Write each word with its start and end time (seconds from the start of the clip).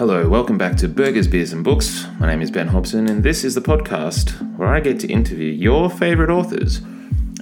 Hello, 0.00 0.26
welcome 0.30 0.56
back 0.56 0.78
to 0.78 0.88
Burgers, 0.88 1.28
Beers 1.28 1.52
and 1.52 1.62
Books. 1.62 2.06
My 2.18 2.26
name 2.26 2.40
is 2.40 2.50
Ben 2.50 2.68
Hobson, 2.68 3.06
and 3.06 3.22
this 3.22 3.44
is 3.44 3.54
the 3.54 3.60
podcast 3.60 4.30
where 4.56 4.70
I 4.70 4.80
get 4.80 4.98
to 5.00 5.06
interview 5.08 5.52
your 5.52 5.90
favourite 5.90 6.30
authors 6.30 6.80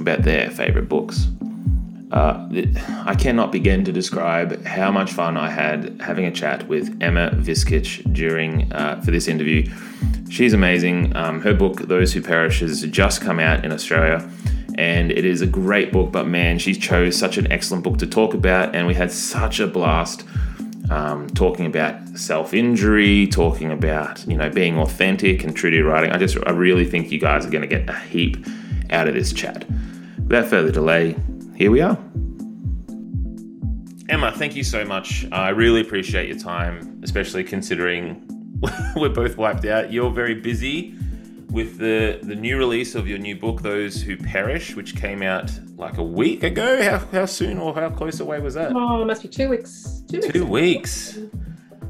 about 0.00 0.22
their 0.22 0.50
favourite 0.50 0.88
books. 0.88 1.28
Uh, 2.10 2.48
I 3.06 3.14
cannot 3.14 3.52
begin 3.52 3.84
to 3.84 3.92
describe 3.92 4.64
how 4.64 4.90
much 4.90 5.12
fun 5.12 5.36
I 5.36 5.50
had 5.50 6.00
having 6.00 6.24
a 6.24 6.32
chat 6.32 6.66
with 6.66 7.00
Emma 7.00 7.30
Viskic 7.34 8.12
during 8.12 8.72
uh, 8.72 9.00
for 9.02 9.12
this 9.12 9.28
interview. 9.28 9.72
She's 10.28 10.52
amazing. 10.52 11.14
Um, 11.14 11.40
her 11.42 11.54
book, 11.54 11.82
Those 11.82 12.12
Who 12.12 12.20
Perish, 12.22 12.58
has 12.58 12.82
just 12.86 13.20
come 13.20 13.38
out 13.38 13.64
in 13.64 13.70
Australia, 13.70 14.28
and 14.74 15.12
it 15.12 15.24
is 15.24 15.42
a 15.42 15.46
great 15.46 15.92
book. 15.92 16.10
But 16.10 16.26
man, 16.26 16.58
she 16.58 16.74
chose 16.74 17.16
such 17.16 17.38
an 17.38 17.52
excellent 17.52 17.84
book 17.84 17.98
to 17.98 18.06
talk 18.08 18.34
about, 18.34 18.74
and 18.74 18.88
we 18.88 18.94
had 18.94 19.12
such 19.12 19.60
a 19.60 19.68
blast 19.68 20.24
um, 20.90 21.28
talking 21.28 21.66
about 21.66 22.08
self 22.18 22.54
injury, 22.54 23.26
talking 23.26 23.70
about 23.70 24.26
you 24.26 24.36
know 24.36 24.50
being 24.50 24.78
authentic 24.78 25.44
and 25.44 25.56
true 25.56 25.70
to 25.70 25.82
writing. 25.84 26.10
I 26.10 26.18
just 26.18 26.36
I 26.46 26.50
really 26.50 26.84
think 26.84 27.10
you 27.10 27.18
guys 27.18 27.46
are 27.46 27.50
going 27.50 27.62
to 27.62 27.68
get 27.68 27.88
a 27.88 27.98
heap 27.98 28.36
out 28.90 29.08
of 29.08 29.14
this 29.14 29.32
chat. 29.32 29.68
Without 30.18 30.46
further 30.46 30.70
delay, 30.70 31.16
here 31.56 31.70
we 31.70 31.80
are. 31.80 31.98
Emma, 34.08 34.32
thank 34.32 34.56
you 34.56 34.64
so 34.64 34.84
much. 34.84 35.26
I 35.32 35.50
really 35.50 35.82
appreciate 35.82 36.28
your 36.28 36.38
time, 36.38 37.00
especially 37.02 37.44
considering 37.44 38.24
we're 38.96 39.10
both 39.10 39.36
wiped 39.36 39.66
out. 39.66 39.92
You're 39.92 40.10
very 40.10 40.34
busy 40.34 40.94
with 41.50 41.78
the 41.78 42.18
the 42.22 42.34
new 42.34 42.56
release 42.56 42.94
of 42.94 43.06
your 43.06 43.18
new 43.18 43.36
book, 43.36 43.62
Those 43.62 44.00
Who 44.02 44.16
Perish, 44.16 44.74
which 44.76 44.96
came 44.96 45.22
out 45.22 45.50
like 45.76 45.98
a 45.98 46.02
week 46.02 46.42
ago. 46.42 46.82
How, 46.82 46.98
how 46.98 47.26
soon 47.26 47.58
or 47.58 47.74
how 47.74 47.90
close 47.90 48.20
away 48.20 48.40
was 48.40 48.54
that? 48.54 48.72
Oh, 48.74 49.02
it 49.02 49.06
must 49.06 49.22
be 49.22 49.28
two 49.28 49.48
weeks. 49.50 49.97
Two 50.08 50.20
weeks. 50.20 50.32
Two 50.32 50.46
weeks. 50.46 51.18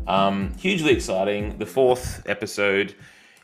Um, 0.09 0.55
hugely 0.55 0.93
exciting. 0.93 1.59
The 1.59 1.67
fourth 1.67 2.23
episode 2.27 2.97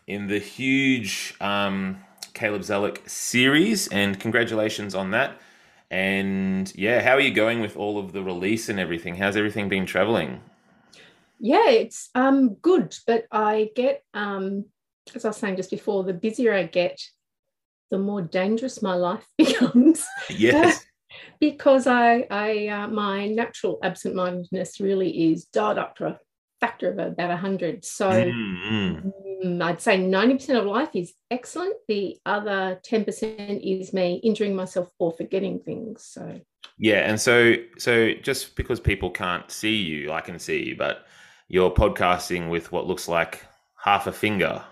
in 0.09 0.27
the 0.27 0.38
huge 0.38 1.34
um, 1.41 1.98
Caleb 2.33 2.62
Zelic 2.62 3.08
series, 3.08 3.86
and 3.89 4.19
congratulations 4.19 4.94
on 4.94 5.12
that. 5.12 5.41
And 5.91 6.75
yeah, 6.75 7.03
how 7.03 7.12
are 7.12 7.20
you 7.20 7.33
going 7.33 7.61
with 7.61 7.77
all 7.77 7.98
of 7.98 8.12
the 8.12 8.22
release 8.22 8.69
and 8.69 8.81
everything? 8.81 9.14
How's 9.14 9.36
everything 9.36 9.69
been 9.69 9.86
traveling? 9.86 10.41
Yeah, 11.38 11.70
it's 11.70 12.11
um 12.16 12.55
good, 12.55 12.97
but 13.06 13.27
I 13.31 13.70
get 13.77 14.03
um 14.12 14.64
as 15.14 15.25
I 15.25 15.28
was 15.28 15.36
saying 15.36 15.56
just 15.56 15.70
before, 15.70 16.03
the 16.03 16.14
busier 16.14 16.53
I 16.53 16.64
get, 16.64 17.00
the 17.91 17.98
more 17.98 18.22
dangerous 18.22 18.83
my 18.83 18.94
life 18.94 19.25
becomes. 19.38 20.05
Yes. 20.28 20.84
Because 21.50 21.87
I, 21.87 22.27
I 22.31 22.69
uh, 22.69 22.89
my 22.89 23.27
natural 23.28 23.78
absent-mindedness 23.83 24.81
really 24.81 25.33
is 25.33 25.47
dialed 25.47 25.78
up 25.78 25.97
to 25.97 26.06
a 26.06 26.19
factor 26.61 26.91
of 26.91 26.98
about 26.98 27.28
100. 27.28 27.84
So 27.84 28.11
mm-hmm. 28.11 29.62
I'd 29.62 29.81
say 29.81 29.98
90% 29.98 30.59
of 30.59 30.67
life 30.67 30.91
is 30.95 31.12
excellent. 31.31 31.77
The 31.89 32.17
other 32.25 32.81
10% 32.89 33.81
is 33.81 33.92
me 33.92 34.20
injuring 34.22 34.56
myself 34.56 34.89
or 34.98 35.12
forgetting 35.12 35.61
things. 35.61 36.05
So 36.05 36.41
yeah, 36.78 37.09
and 37.09 37.20
so 37.20 37.55
so 37.78 38.12
just 38.22 38.56
because 38.56 38.81
people 38.81 39.11
can't 39.11 39.50
see 39.50 39.77
you, 39.77 40.12
I 40.12 40.20
can 40.20 40.39
see 40.39 40.65
you, 40.65 40.77
but 40.77 41.06
you're 41.48 41.70
podcasting 41.70 42.48
with 42.50 42.72
what 42.72 42.87
looks 42.87 43.09
like 43.09 43.45
half 43.77 44.06
a 44.06 44.12
finger 44.12 44.65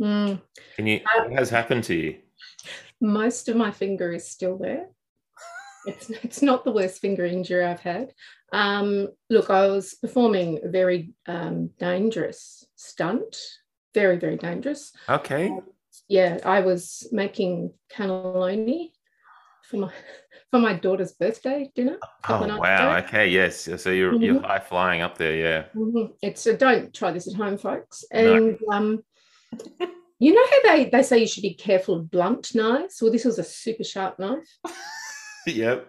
Mm. 0.00 0.40
Can 0.76 0.86
you? 0.86 1.00
Um, 1.16 1.30
what 1.30 1.38
has 1.38 1.50
happened 1.50 1.84
to 1.84 1.94
you? 1.94 2.16
Most 3.00 3.48
of 3.48 3.56
my 3.56 3.70
finger 3.70 4.12
is 4.12 4.26
still 4.26 4.56
there. 4.56 4.88
It's 5.86 6.10
it's 6.10 6.42
not 6.42 6.64
the 6.64 6.72
worst 6.72 7.00
finger 7.00 7.24
injury 7.24 7.64
I've 7.64 7.80
had. 7.80 8.12
Um, 8.52 9.08
look, 9.28 9.50
I 9.50 9.66
was 9.68 9.94
performing 9.94 10.60
a 10.64 10.68
very 10.68 11.12
um, 11.26 11.70
dangerous 11.78 12.64
stunt, 12.76 13.36
very 13.94 14.18
very 14.18 14.36
dangerous. 14.36 14.92
Okay. 15.08 15.48
Um, 15.48 15.62
yeah, 16.08 16.38
I 16.44 16.60
was 16.60 17.08
making 17.12 17.72
cannelloni 17.92 18.90
for 19.68 19.78
my 19.78 19.92
for 20.50 20.58
my 20.58 20.74
daughter's 20.74 21.12
birthday 21.12 21.70
dinner. 21.74 21.98
Oh 22.28 22.46
wow! 22.58 22.96
Ago. 22.96 23.06
Okay, 23.06 23.28
yes. 23.28 23.68
So 23.76 23.90
you're 23.90 24.12
mm-hmm. 24.12 24.22
you're 24.22 24.42
high 24.42 24.58
flying 24.58 25.00
up 25.00 25.16
there, 25.16 25.36
yeah. 25.36 25.64
Mm-hmm. 25.74 26.12
It's 26.22 26.46
a, 26.46 26.56
don't 26.56 26.92
try 26.92 27.12
this 27.12 27.28
at 27.28 27.34
home, 27.34 27.58
folks. 27.58 28.04
And 28.10 28.58
no. 28.66 28.76
um, 28.76 29.04
you 30.18 30.34
know 30.34 30.46
how 30.50 30.76
they, 30.76 30.90
they 30.90 31.02
say 31.02 31.18
you 31.18 31.26
should 31.26 31.42
be 31.42 31.54
careful 31.54 31.96
of 31.96 32.10
blunt 32.10 32.54
knives? 32.54 32.98
Well, 33.00 33.10
this 33.10 33.24
was 33.24 33.38
a 33.38 33.44
super 33.44 33.84
sharp 33.84 34.18
knife. 34.18 34.46
yep. 35.56 35.86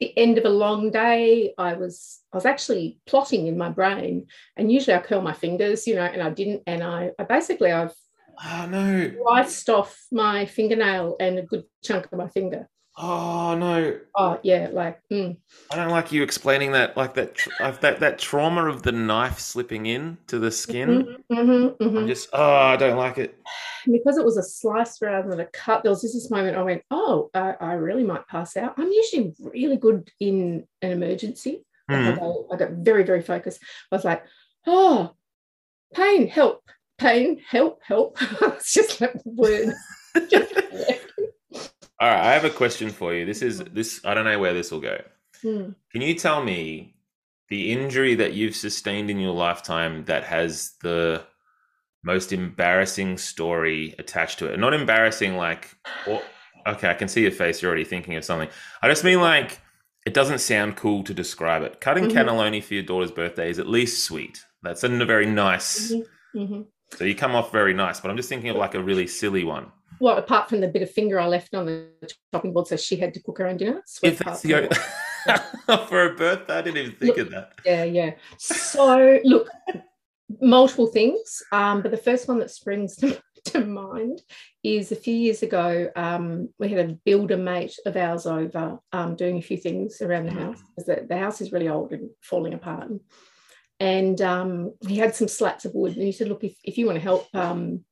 The 0.00 0.16
end 0.16 0.38
of 0.38 0.44
a 0.46 0.50
long 0.50 0.90
day, 0.90 1.52
I 1.58 1.74
was 1.74 2.20
I 2.32 2.36
was 2.36 2.46
actually 2.46 2.98
plotting 3.06 3.46
in 3.46 3.58
my 3.58 3.68
brain, 3.68 4.26
and 4.56 4.72
usually 4.72 4.96
I 4.96 5.00
curl 5.00 5.20
my 5.20 5.34
fingers, 5.34 5.86
you 5.86 5.96
know, 5.96 6.04
and 6.04 6.22
I 6.22 6.30
didn't, 6.30 6.62
and 6.66 6.82
I, 6.82 7.10
I 7.18 7.24
basically 7.24 7.72
I've 7.72 7.94
oh 8.42 8.66
no 8.70 9.12
sliced 9.22 9.68
off 9.68 9.98
my 10.10 10.46
fingernail 10.46 11.16
and 11.20 11.38
a 11.38 11.42
good 11.42 11.64
chunk 11.84 12.06
of 12.06 12.18
my 12.18 12.28
finger. 12.28 12.68
Oh 12.98 13.54
no! 13.54 14.00
Oh 14.14 14.40
yeah, 14.42 14.68
like 14.72 15.00
mm. 15.12 15.36
I 15.70 15.76
don't 15.76 15.90
like 15.90 16.10
you 16.12 16.22
explaining 16.22 16.72
that, 16.72 16.96
like 16.96 17.12
that, 17.14 17.36
that 17.82 18.00
that 18.00 18.18
trauma 18.18 18.68
of 18.68 18.82
the 18.82 18.92
knife 18.92 19.38
slipping 19.38 19.84
in 19.84 20.16
to 20.28 20.38
the 20.38 20.50
skin. 20.50 20.88
Mm-hmm, 20.88 21.34
mm-hmm, 21.34 21.84
mm-hmm. 21.84 21.98
I'm 21.98 22.06
just, 22.06 22.30
oh, 22.32 22.54
I 22.54 22.76
don't 22.76 22.96
like 22.96 23.18
it. 23.18 23.38
Because 23.86 24.18
it 24.18 24.24
was 24.24 24.36
a 24.36 24.42
slice 24.42 25.00
rather 25.00 25.28
than 25.28 25.40
a 25.40 25.46
cut, 25.46 25.82
there 25.82 25.90
was 25.90 26.02
just 26.02 26.14
this 26.14 26.30
moment 26.30 26.56
I 26.56 26.62
went, 26.62 26.82
oh, 26.90 27.30
I, 27.34 27.54
I 27.60 27.72
really 27.74 28.04
might 28.04 28.26
pass 28.26 28.56
out. 28.56 28.74
I'm 28.78 28.90
usually 28.90 29.34
really 29.38 29.76
good 29.76 30.10
in 30.20 30.66
an 30.82 30.90
emergency. 30.90 31.64
Mm. 31.90 32.12
I, 32.12 32.16
got, 32.16 32.34
I 32.52 32.56
got 32.56 32.70
very, 32.84 33.04
very 33.04 33.22
focused. 33.22 33.60
I 33.92 33.96
was 33.96 34.04
like, 34.04 34.24
oh, 34.66 35.14
pain, 35.94 36.28
help, 36.28 36.62
pain, 36.98 37.40
help, 37.48 37.80
help. 37.82 38.18
it's 38.40 38.72
just 38.72 39.00
like 39.00 39.14
word. 39.24 39.72
All 41.98 42.08
right, 42.08 42.26
I 42.26 42.32
have 42.32 42.44
a 42.44 42.50
question 42.50 42.90
for 42.90 43.14
you. 43.14 43.24
This 43.24 43.40
is 43.40 43.58
this. 43.58 44.00
I 44.04 44.12
don't 44.12 44.26
know 44.26 44.38
where 44.38 44.52
this 44.52 44.70
will 44.70 44.80
go. 44.80 45.00
Hmm. 45.40 45.70
Can 45.92 46.02
you 46.02 46.14
tell 46.14 46.42
me 46.42 46.94
the 47.48 47.72
injury 47.72 48.14
that 48.16 48.34
you've 48.34 48.56
sustained 48.56 49.08
in 49.08 49.18
your 49.18 49.32
lifetime 49.32 50.04
that 50.04 50.24
has 50.24 50.72
the 50.82 51.24
most 52.06 52.32
embarrassing 52.32 53.18
story 53.18 53.94
attached 53.98 54.38
to 54.38 54.46
it? 54.46 54.58
Not 54.58 54.72
embarrassing, 54.72 55.36
like, 55.36 55.76
or, 56.06 56.22
okay, 56.66 56.88
I 56.88 56.94
can 56.94 57.08
see 57.08 57.22
your 57.22 57.32
face. 57.32 57.60
You're 57.60 57.68
already 57.68 57.84
thinking 57.84 58.14
of 58.14 58.24
something. 58.24 58.48
I 58.80 58.88
just 58.88 59.04
mean 59.04 59.20
like 59.20 59.60
it 60.06 60.14
doesn't 60.14 60.38
sound 60.38 60.76
cool 60.76 61.02
to 61.04 61.12
describe 61.12 61.62
it. 61.62 61.80
Cutting 61.80 62.04
mm-hmm. 62.04 62.16
cannelloni 62.16 62.62
for 62.62 62.74
your 62.74 62.84
daughter's 62.84 63.10
birthday 63.10 63.50
is 63.50 63.58
at 63.58 63.68
least 63.68 64.04
sweet. 64.04 64.44
That's 64.62 64.84
in 64.84 65.02
a 65.02 65.04
very 65.04 65.26
nice. 65.26 65.92
Mm-hmm. 65.92 66.38
Mm-hmm. 66.38 66.62
So 66.96 67.04
you 67.04 67.16
come 67.16 67.34
off 67.34 67.50
very 67.52 67.74
nice, 67.74 68.00
but 68.00 68.10
I'm 68.10 68.16
just 68.16 68.28
thinking 68.28 68.50
of 68.50 68.56
like 68.56 68.74
a 68.74 68.82
really 68.82 69.06
silly 69.08 69.44
one 69.44 69.72
well, 70.00 70.18
apart 70.18 70.48
from 70.48 70.60
the 70.60 70.68
bit 70.68 70.82
of 70.82 70.90
finger 70.90 71.18
I 71.18 71.26
left 71.26 71.54
on 71.54 71.66
the 71.66 71.88
chopping 72.32 72.52
board, 72.52 72.66
so 72.66 72.76
she 72.76 72.96
had 72.96 73.14
to 73.14 73.22
cook 73.22 73.38
her 73.38 73.46
own 73.46 73.56
dinner. 73.56 73.82
If 74.02 74.18
that's 74.18 74.42
the 74.42 74.68
for 75.88 76.12
a 76.12 76.14
birthday, 76.14 76.58
I 76.58 76.62
didn't 76.62 76.78
even 76.78 76.96
think 76.96 77.16
look, 77.16 77.26
of 77.26 77.30
that. 77.30 77.52
Yeah, 77.64 77.84
yeah. 77.84 78.10
So 78.38 79.20
look, 79.24 79.48
multiple 80.40 80.86
things, 80.86 81.42
um, 81.52 81.82
but 81.82 81.90
the 81.90 81.96
first 81.96 82.28
one 82.28 82.38
that 82.38 82.50
springs 82.50 82.96
to, 82.96 83.20
to 83.46 83.64
mind 83.64 84.20
is 84.62 84.92
a 84.92 84.96
few 84.96 85.14
years 85.14 85.42
ago. 85.42 85.88
Um, 85.96 86.48
we 86.58 86.68
had 86.68 86.90
a 86.90 86.98
builder 87.04 87.36
mate 87.36 87.74
of 87.86 87.96
ours 87.96 88.26
over 88.26 88.78
um, 88.92 89.16
doing 89.16 89.38
a 89.38 89.42
few 89.42 89.56
things 89.56 90.00
around 90.02 90.26
the 90.26 90.32
house 90.32 90.58
because 90.68 90.86
the, 90.86 91.06
the, 91.08 91.16
house 91.16 91.40
is 91.40 91.52
really 91.52 91.68
old 91.68 91.92
and 91.92 92.10
falling 92.22 92.54
apart. 92.54 92.88
And, 93.78 94.20
um, 94.22 94.72
he 94.88 94.96
had 94.96 95.14
some 95.14 95.28
slats 95.28 95.64
of 95.64 95.74
wood, 95.74 95.94
and 95.94 96.02
he 96.02 96.12
said, 96.12 96.28
"Look, 96.28 96.44
if, 96.44 96.56
if 96.64 96.78
you 96.78 96.86
want 96.86 96.96
to 96.96 97.02
help, 97.02 97.28
um, 97.34 97.84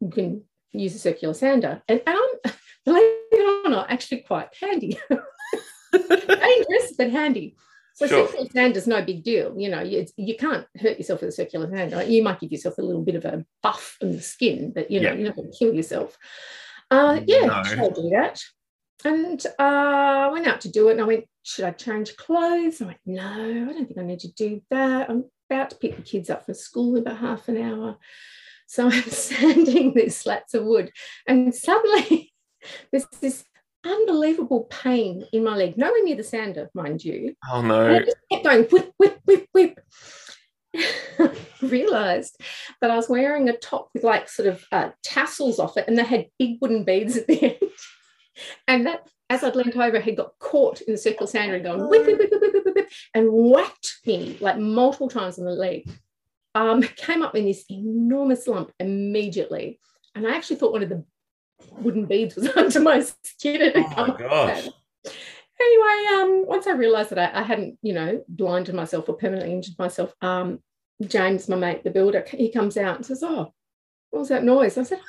you 0.00 0.10
can 0.10 0.42
use 0.72 0.94
a 0.94 0.98
circular 0.98 1.34
sander. 1.34 1.82
And, 1.88 2.02
I'm, 2.06 2.28
believe 2.84 3.02
it 3.04 3.66
or 3.66 3.70
not, 3.70 3.90
actually 3.90 4.22
quite 4.22 4.48
handy. 4.60 4.98
Dangerous, 5.92 6.94
but 6.96 7.10
handy. 7.10 7.56
So 7.96 8.06
sure. 8.06 8.26
circular 8.26 8.50
sander 8.52 8.78
is 8.78 8.86
no 8.86 9.00
big 9.00 9.24
deal. 9.24 9.58
You 9.58 9.70
know, 9.70 9.80
you, 9.80 10.04
you 10.18 10.36
can't 10.36 10.66
hurt 10.78 10.98
yourself 10.98 11.22
with 11.22 11.30
a 11.30 11.32
circular 11.32 11.66
sander. 11.74 12.02
You 12.02 12.22
might 12.22 12.38
give 12.38 12.52
yourself 12.52 12.76
a 12.76 12.82
little 12.82 13.00
bit 13.00 13.14
of 13.14 13.24
a 13.24 13.42
buff 13.62 13.96
in 14.02 14.12
the 14.12 14.20
skin, 14.20 14.70
but 14.74 14.90
you 14.90 15.00
know, 15.00 15.08
yeah. 15.08 15.14
you're 15.14 15.26
not 15.28 15.36
going 15.36 15.50
to 15.50 15.58
kill 15.58 15.72
yourself. 15.72 16.18
Uh, 16.90 17.20
yeah, 17.24 17.46
no. 17.46 17.62
I'll 17.78 17.90
do 17.90 18.10
that. 18.10 18.42
And 19.02 19.42
uh, 19.58 19.62
I 19.62 20.28
went 20.30 20.46
out 20.46 20.60
to 20.62 20.70
do 20.70 20.88
it 20.88 20.92
and 20.92 21.00
I 21.00 21.04
went, 21.04 21.24
should 21.42 21.64
I 21.64 21.70
change 21.70 22.16
clothes? 22.18 22.82
I 22.82 22.86
went, 22.86 22.98
no, 23.06 23.22
I 23.22 23.72
don't 23.72 23.86
think 23.86 23.98
I 23.98 24.02
need 24.02 24.20
to 24.20 24.32
do 24.32 24.60
that. 24.70 25.08
I'm 25.08 25.24
about 25.48 25.70
to 25.70 25.76
pick 25.76 25.96
the 25.96 26.02
kids 26.02 26.28
up 26.28 26.44
from 26.44 26.54
school 26.54 26.96
in 26.96 27.02
about 27.02 27.16
half 27.16 27.48
an 27.48 27.56
hour. 27.56 27.96
So 28.66 28.86
I'm 28.92 29.04
sanding 29.04 29.94
these 29.94 30.18
slats 30.18 30.52
of 30.52 30.64
wood, 30.64 30.92
and 31.26 31.54
suddenly 31.54 32.34
there's 32.90 33.06
this 33.22 33.44
unbelievable 33.86 34.64
pain 34.64 35.24
in 35.32 35.44
my 35.44 35.56
leg, 35.56 35.76
nowhere 35.78 36.02
near 36.04 36.16
the 36.16 36.24
sander, 36.24 36.68
mind 36.74 37.04
you. 37.04 37.34
Oh 37.50 37.62
no. 37.62 37.86
And 37.86 37.96
I 37.96 38.04
just 38.04 38.16
kept 38.30 38.44
going 38.44 38.64
whip, 38.64 38.92
whip, 38.98 39.20
whip, 39.24 39.46
whip. 39.52 39.80
realized 41.62 42.38
that 42.80 42.90
I 42.90 42.96
was 42.96 43.08
wearing 43.08 43.48
a 43.48 43.56
top 43.56 43.88
with 43.94 44.04
like 44.04 44.28
sort 44.28 44.48
of 44.48 44.64
uh, 44.72 44.90
tassels 45.02 45.58
off 45.58 45.76
it, 45.76 45.86
and 45.88 45.96
they 45.96 46.04
had 46.04 46.26
big 46.38 46.58
wooden 46.60 46.84
beads 46.84 47.16
at 47.16 47.26
the 47.26 47.42
end. 47.62 47.70
and 48.68 48.86
that, 48.86 49.08
as 49.30 49.42
I'd 49.42 49.56
leant 49.56 49.76
over, 49.76 50.00
had 50.00 50.16
got 50.16 50.38
caught 50.38 50.82
in 50.82 50.92
the 50.92 50.98
circle 50.98 51.26
sander 51.26 51.54
and 51.54 51.64
gone 51.64 51.88
whip, 51.88 52.06
whip, 52.06 52.18
whip, 52.18 52.30
whip, 52.30 52.42
whip, 52.42 52.64
whip, 52.64 52.74
whip, 52.76 52.88
and 53.14 53.28
whacked 53.30 54.00
me 54.04 54.36
like 54.40 54.58
multiple 54.58 55.08
times 55.08 55.38
on 55.38 55.46
the 55.46 55.52
leg. 55.52 55.88
um, 56.54 56.82
came 56.82 57.22
up 57.22 57.34
in 57.34 57.44
this 57.44 57.64
enormous 57.70 58.46
lump 58.46 58.72
immediately. 58.80 59.78
And 60.14 60.26
I 60.26 60.34
actually 60.34 60.56
thought 60.56 60.72
one 60.72 60.82
of 60.82 60.88
the 60.88 61.04
wooden 61.78 62.06
beads 62.06 62.36
was 62.36 62.48
under 62.56 62.80
my 62.80 63.00
skin. 63.00 63.62
And 63.62 63.86
Oh 63.96 64.06
my 64.06 64.16
gosh. 64.16 64.68
Anyway, 65.58 66.06
um, 66.14 66.46
once 66.46 66.66
I 66.66 66.72
realised 66.72 67.10
that 67.10 67.34
I, 67.34 67.40
I 67.40 67.42
hadn't, 67.42 67.78
you 67.80 67.94
know, 67.94 68.22
blinded 68.28 68.74
myself 68.74 69.08
or 69.08 69.14
permanently 69.14 69.54
injured 69.54 69.78
myself, 69.78 70.12
um, 70.20 70.60
James, 71.02 71.48
my 71.48 71.56
mate, 71.56 71.82
the 71.82 71.90
builder, 71.90 72.24
he 72.28 72.50
comes 72.50 72.76
out 72.76 72.96
and 72.96 73.06
says, 73.06 73.22
"Oh, 73.22 73.52
what 74.10 74.20
was 74.20 74.28
that 74.28 74.44
noise?" 74.44 74.78
I 74.78 74.82
said, 74.82 75.00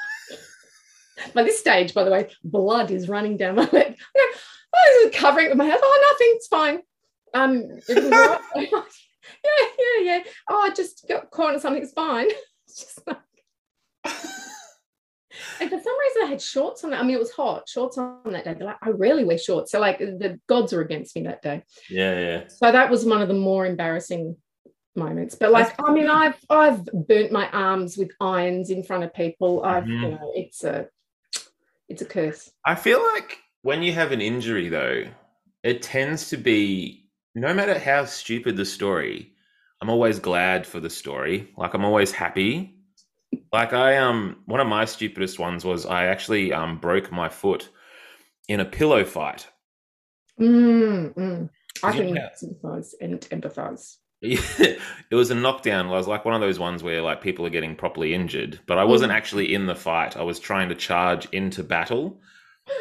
"By 1.34 1.44
this 1.44 1.60
stage, 1.60 1.94
by 1.94 2.04
the 2.04 2.12
way, 2.12 2.30
blood 2.44 2.92
is 2.92 3.10
running 3.10 3.38
down 3.38 3.56
my 3.56 3.70
leg." 3.72 3.98
I 4.18 4.34
oh, 4.76 5.08
it 5.08 5.14
covering 5.14 5.48
it 5.48 5.50
with 5.50 5.58
my 5.58 5.66
hands? 5.66 5.82
Oh, 5.82 6.12
nothing. 6.12 6.34
It's 6.36 6.48
fine. 6.48 6.80
Um, 7.34 7.80
yeah, 7.88 9.68
yeah, 9.80 10.02
yeah. 10.02 10.24
Oh, 10.50 10.62
I 10.62 10.74
just 10.74 11.06
got 11.08 11.32
caught 11.32 11.54
on 11.54 11.60
something. 11.60 11.82
It's 11.82 11.94
fine. 11.94 12.28
It's 12.68 12.84
just 12.84 13.02
like. 13.08 13.18
And 15.60 15.70
for 15.70 15.80
some 15.80 16.00
reason, 16.00 16.22
I 16.24 16.26
had 16.28 16.42
shorts 16.42 16.84
on. 16.84 16.94
I 16.94 17.04
mean, 17.04 17.16
it 17.16 17.20
was 17.20 17.32
hot. 17.32 17.68
Shorts 17.68 17.98
on 17.98 18.20
that 18.26 18.44
day. 18.46 18.54
But 18.54 18.66
like, 18.66 18.78
I 18.82 18.90
rarely 18.90 19.24
wear 19.24 19.38
shorts, 19.38 19.72
so 19.72 19.80
like 19.80 20.00
the 20.00 20.40
gods 20.48 20.74
are 20.74 20.82
against 20.82 21.16
me 21.16 21.24
that 21.24 21.42
day. 21.42 21.64
Yeah, 21.90 22.20
yeah. 22.20 22.44
So 22.48 22.72
that 22.72 22.90
was 22.90 23.06
one 23.06 23.22
of 23.22 23.28
the 23.28 23.34
more 23.34 23.66
embarrassing 23.66 24.36
moments. 24.96 25.36
But 25.36 25.52
like, 25.52 25.76
I 25.84 25.92
mean, 25.92 26.10
I've 26.10 26.38
I've 26.50 26.86
burnt 26.86 27.32
my 27.32 27.50
arms 27.52 27.98
with 27.98 28.12
irons 28.20 28.70
in 28.70 28.84
front 28.84 29.04
of 29.04 29.14
people. 29.14 29.64
I've 29.64 29.88
you 29.88 29.96
Mhm. 29.96 30.20
know, 30.20 30.32
it's 30.36 30.64
a 30.64 30.88
it's 31.90 32.02
a 32.02 32.06
curse. 32.06 32.52
I 32.66 32.76
feel 32.76 33.00
like 33.14 33.38
when 33.62 33.82
you 33.82 33.94
have 33.94 34.12
an 34.12 34.22
injury, 34.22 34.70
though, 34.70 35.06
it 35.64 35.82
tends 35.82 36.30
to 36.30 36.38
be 36.38 37.10
no 37.36 37.54
matter 37.54 37.78
how 37.78 38.06
stupid 38.06 38.58
the 38.58 38.66
story, 38.66 39.34
I'm 39.82 39.90
always 39.90 40.20
glad 40.20 40.66
for 40.66 40.80
the 40.80 40.90
story. 40.90 41.54
Like 41.58 41.74
I'm 41.76 41.86
always 41.86 42.12
happy. 42.12 42.77
Like 43.58 43.74
I 43.74 43.98
um 43.98 44.38
one 44.46 44.60
of 44.60 44.68
my 44.68 44.86
stupidest 44.86 45.40
ones 45.40 45.66
was 45.66 45.88
I 45.88 46.06
actually 46.06 46.54
um 46.54 46.78
broke 46.78 47.12
my 47.12 47.28
foot 47.28 47.70
in 48.48 48.60
a 48.60 48.66
pillow 48.66 49.04
fight. 49.04 49.48
Mm, 50.40 51.16
mm. 51.16 51.50
I 51.84 51.92
can 51.92 52.14
know- 52.14 52.30
sympathize 52.36 52.94
and 53.02 53.20
empathize. 53.22 53.96
it 54.22 54.80
was 55.12 55.32
a 55.32 55.36
knockdown. 55.36 55.88
It 55.88 55.90
was 55.90 56.08
like 56.08 56.24
one 56.24 56.36
of 56.36 56.42
those 56.42 56.60
ones 56.60 56.84
where 56.84 57.02
like 57.02 57.22
people 57.22 57.48
are 57.48 57.52
getting 57.52 57.76
properly 57.76 58.14
injured, 58.14 58.60
but 58.68 58.78
I 58.78 58.84
wasn't 58.84 59.12
Mhm. 59.12 59.16
actually 59.16 59.54
in 59.56 59.66
the 59.66 59.76
fight. 59.76 60.16
I 60.18 60.22
was 60.24 60.40
trying 60.40 60.70
to 60.70 60.76
charge 60.76 61.28
into 61.32 61.64
battle, 61.64 62.22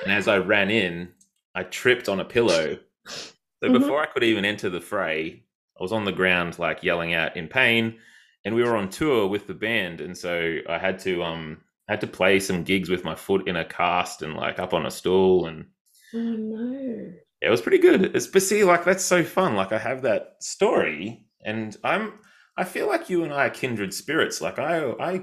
and 0.02 0.12
as 0.12 0.28
I 0.28 0.36
ran 0.38 0.70
in, 0.70 1.12
I 1.54 1.62
tripped 1.62 2.08
on 2.10 2.20
a 2.20 2.24
pillow. 2.24 2.78
So 3.06 3.68
Mhm. 3.68 3.72
before 3.80 4.02
I 4.02 4.06
could 4.06 4.24
even 4.24 4.44
enter 4.44 4.68
the 4.68 4.80
fray, 4.82 5.42
I 5.78 5.82
was 5.82 5.92
on 5.92 6.04
the 6.04 6.12
ground 6.12 6.58
like 6.58 6.82
yelling 6.82 7.14
out 7.14 7.34
in 7.36 7.48
pain, 7.48 7.98
and 8.46 8.54
we 8.54 8.62
were 8.64 8.76
on 8.76 8.88
tour 8.88 9.26
with 9.26 9.46
the 9.46 9.54
band, 9.54 10.00
and 10.00 10.16
so 10.16 10.58
I 10.70 10.78
had 10.78 10.98
to 11.00 11.22
um 11.22 11.58
I 11.88 11.92
had 11.92 12.00
to 12.00 12.06
play 12.06 12.40
some 12.40 12.62
gigs 12.64 12.88
with 12.88 13.04
my 13.04 13.14
foot 13.14 13.46
in 13.48 13.56
a 13.56 13.64
cast 13.64 14.22
and 14.22 14.34
like 14.34 14.58
up 14.58 14.72
on 14.72 14.86
a 14.86 14.90
stool 14.90 15.46
and 15.46 15.66
Oh 16.14 16.18
no. 16.18 17.12
it 17.42 17.50
was 17.50 17.60
pretty 17.60 17.78
good. 17.78 18.16
It's 18.16 18.26
but 18.28 18.42
see, 18.42 18.64
like 18.64 18.84
that's 18.84 19.04
so 19.04 19.22
fun. 19.24 19.54
Like 19.56 19.72
I 19.72 19.78
have 19.78 20.02
that 20.02 20.36
story, 20.40 21.26
and 21.44 21.76
I'm 21.84 22.14
I 22.56 22.64
feel 22.64 22.86
like 22.86 23.10
you 23.10 23.24
and 23.24 23.32
I 23.34 23.46
are 23.46 23.50
kindred 23.50 23.92
spirits. 23.92 24.40
Like 24.40 24.58
I 24.58 24.92
I 24.92 25.22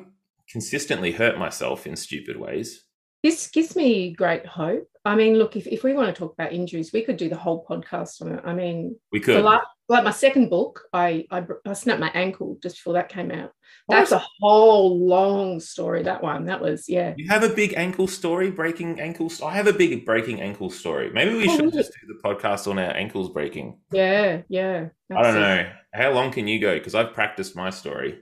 consistently 0.49 1.11
hurt 1.11 1.37
myself 1.39 1.87
in 1.87 1.95
stupid 1.95 2.37
ways. 2.37 2.83
This 3.23 3.47
gives 3.47 3.75
me 3.75 4.11
great 4.13 4.45
hope. 4.45 4.87
I 5.05 5.15
mean, 5.15 5.35
look, 5.35 5.55
if, 5.55 5.65
if 5.67 5.83
we 5.83 5.93
want 5.93 6.13
to 6.13 6.17
talk 6.19 6.33
about 6.33 6.51
injuries, 6.53 6.91
we 6.93 7.01
could 7.03 7.17
do 7.17 7.29
the 7.29 7.37
whole 7.37 7.65
podcast 7.65 8.21
on 8.21 8.33
it. 8.33 8.41
I 8.45 8.53
mean, 8.53 8.97
We 9.13 9.19
the 9.19 9.25
could. 9.25 9.43
la- 9.45 9.61
like 9.89 10.03
my 10.03 10.11
second 10.11 10.49
book, 10.49 10.83
I, 10.93 11.25
I 11.29 11.43
I 11.65 11.73
snapped 11.73 11.99
my 11.99 12.11
ankle 12.13 12.57
just 12.63 12.77
before 12.77 12.93
that 12.93 13.09
came 13.09 13.31
out. 13.31 13.51
That's 13.89 14.13
a 14.13 14.23
whole 14.39 15.05
long 15.07 15.59
story. 15.59 16.03
That 16.03 16.23
one, 16.23 16.45
that 16.45 16.61
was 16.61 16.87
yeah. 16.87 17.13
You 17.17 17.27
have 17.29 17.43
a 17.43 17.49
big 17.49 17.73
ankle 17.75 18.07
story, 18.07 18.49
breaking 18.49 19.01
ankles. 19.01 19.41
I 19.41 19.51
have 19.53 19.67
a 19.67 19.73
big 19.73 20.05
breaking 20.05 20.39
ankle 20.41 20.69
story. 20.69 21.11
Maybe 21.11 21.35
we 21.35 21.49
Oh, 21.49 21.55
should 21.55 21.65
really? 21.65 21.77
just 21.77 21.91
do 21.99 22.07
the 22.07 22.19
podcast 22.23 22.69
on 22.69 22.79
our 22.79 22.91
ankles 22.95 23.29
breaking. 23.29 23.77
Yeah, 23.91 24.43
yeah. 24.47 24.87
I 25.11 25.13
don't 25.15 25.25
absolutely. 25.25 25.63
know. 25.63 25.71
How 25.93 26.11
long 26.13 26.31
can 26.31 26.47
you 26.47 26.59
go? 26.59 26.75
Because 26.75 26.95
I've 26.95 27.13
practiced 27.13 27.55
my 27.55 27.69
story. 27.69 28.19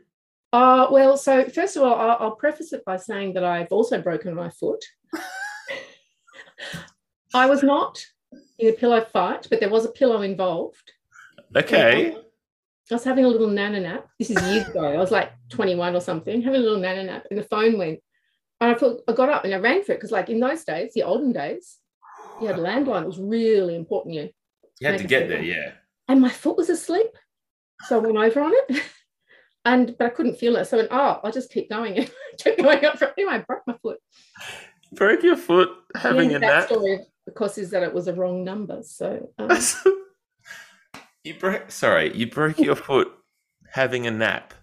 Uh, 0.53 0.87
well, 0.91 1.15
so 1.15 1.45
first 1.47 1.77
of 1.77 1.83
all, 1.83 1.93
I'll, 1.95 2.17
I'll 2.19 2.35
preface 2.35 2.73
it 2.73 2.83
by 2.83 2.97
saying 2.97 3.33
that 3.35 3.43
I've 3.43 3.71
also 3.71 4.01
broken 4.01 4.33
my 4.33 4.49
foot. 4.49 4.83
I 7.33 7.45
was 7.45 7.63
not 7.63 8.03
in 8.59 8.69
a 8.69 8.73
pillow 8.73 9.05
fight, 9.13 9.47
but 9.49 9.59
there 9.59 9.69
was 9.69 9.85
a 9.85 9.91
pillow 9.91 10.21
involved. 10.21 10.91
Okay. 11.55 12.15
I 12.91 12.93
was 12.93 13.03
having 13.03 13.23
a 13.25 13.27
little 13.27 13.47
nana 13.47 13.79
nap. 13.79 14.07
This 14.19 14.29
is 14.31 14.41
years 14.43 14.67
ago. 14.67 14.83
I 14.83 14.97
was 14.97 15.11
like 15.11 15.31
21 15.49 15.95
or 15.95 16.01
something, 16.01 16.41
having 16.41 16.59
a 16.59 16.63
little 16.63 16.79
nana 16.79 17.03
nap, 17.03 17.25
and 17.29 17.39
the 17.39 17.43
phone 17.43 17.77
went. 17.77 17.99
And 18.59 18.75
I 18.75 18.77
thought 18.77 19.01
I 19.07 19.13
got 19.13 19.29
up 19.29 19.45
and 19.45 19.53
I 19.53 19.57
ran 19.57 19.83
for 19.83 19.93
it 19.93 19.95
because, 19.95 20.11
like 20.11 20.29
in 20.29 20.39
those 20.39 20.63
days, 20.65 20.93
the 20.93 21.03
olden 21.03 21.31
days, 21.31 21.77
you 22.41 22.47
had 22.47 22.59
a 22.59 22.61
landline. 22.61 23.03
It 23.03 23.07
was 23.07 23.19
really 23.19 23.75
important. 23.75 24.15
You 24.15 24.29
You 24.79 24.87
had 24.87 24.99
to 24.99 25.07
get 25.07 25.29
there, 25.29 25.41
yeah. 25.41 25.71
and 26.07 26.21
my 26.21 26.29
foot 26.29 26.57
was 26.57 26.69
asleep, 26.69 27.07
so 27.87 27.95
I 27.95 27.99
went 27.99 28.17
over 28.17 28.41
on 28.41 28.51
it, 28.53 28.83
and 29.65 29.95
but 29.97 30.07
I 30.07 30.09
couldn't 30.09 30.37
feel 30.37 30.57
it. 30.57 30.65
So 30.65 30.77
I 30.77 30.81
went, 30.81 30.91
oh, 30.91 31.19
I'll 31.23 31.31
just 31.31 31.51
keep 31.51 31.69
going. 31.69 31.97
And 32.31 32.39
kept 32.39 32.61
going 32.61 32.85
up. 32.85 32.97
For, 32.97 33.13
anyway, 33.17 33.33
I 33.33 33.37
broke 33.39 33.63
my 33.67 33.75
foot. 33.81 33.99
Broke 34.93 35.21
your 35.23 35.37
foot 35.37 35.69
having 35.95 36.29
the 36.29 36.33
a 36.33 36.35
end 36.35 36.35
of 36.35 36.41
that 36.41 36.59
nap. 36.59 36.67
story, 36.69 36.99
of 37.27 37.35
course, 37.35 37.57
is 37.57 37.69
that 37.71 37.83
it 37.83 37.93
was 37.93 38.07
a 38.07 38.13
wrong 38.13 38.43
number. 38.43 38.81
So 38.83 39.29
um, 39.37 39.49
you 41.23 41.33
broke. 41.35 41.71
Sorry, 41.71 42.15
you 42.15 42.27
broke 42.27 42.59
your 42.59 42.75
foot 42.87 43.11
having 43.71 44.07
a 44.07 44.11
nap. 44.11 44.53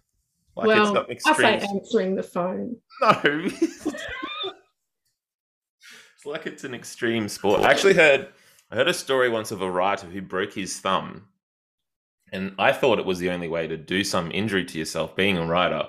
Like 0.57 0.69
it's 0.69 0.91
well, 0.91 0.95
not 0.95 1.11
I 1.27 1.35
say 1.35 1.59
answering 1.59 2.17
the 2.17 2.23
phone. 2.23 2.77
No. 3.01 3.21
it's 3.25 3.87
like 6.25 6.47
it's 6.47 6.65
an 6.65 6.75
extreme 6.75 7.29
sport. 7.29 7.61
I 7.61 7.71
actually 7.71 7.95
heard 7.95 8.29
I 8.71 8.77
heard 8.77 8.89
a 8.89 8.95
story 8.95 9.29
once 9.29 9.53
of 9.53 9.63
a 9.63 9.71
writer 9.71 10.09
who 10.09 10.21
broke 10.21 10.53
his 10.53 10.79
thumb. 10.81 11.27
And 12.31 12.55
I 12.59 12.73
thought 12.73 12.99
it 12.99 13.07
was 13.07 13.21
the 13.21 13.31
only 13.31 13.49
way 13.49 13.67
to 13.67 13.77
do 13.77 14.05
some 14.05 14.31
injury 14.33 14.65
to 14.67 14.79
yourself 14.79 15.17
being 15.17 15.39
a 15.39 15.47
writer. 15.47 15.89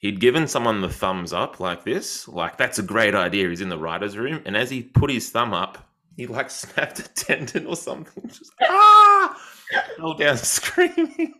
He'd 0.00 0.18
given 0.18 0.48
someone 0.48 0.80
the 0.80 0.88
thumbs 0.88 1.32
up 1.32 1.60
like 1.60 1.84
this, 1.84 2.26
like 2.26 2.56
that's 2.56 2.80
a 2.80 2.82
great 2.82 3.14
idea. 3.14 3.48
He's 3.48 3.60
in 3.60 3.68
the 3.68 3.78
writer's 3.78 4.16
room. 4.16 4.42
And 4.44 4.56
as 4.56 4.70
he 4.70 4.82
put 4.82 5.10
his 5.10 5.30
thumb 5.30 5.52
up, 5.52 5.78
he 6.16 6.26
like 6.26 6.50
snapped 6.62 6.98
a 6.98 7.08
tendon 7.14 7.66
or 7.66 7.76
something. 7.76 8.26
Just 8.26 8.52
ah 8.62 9.38
fell 9.96 10.14
down 10.14 10.36
screaming. 10.38 11.34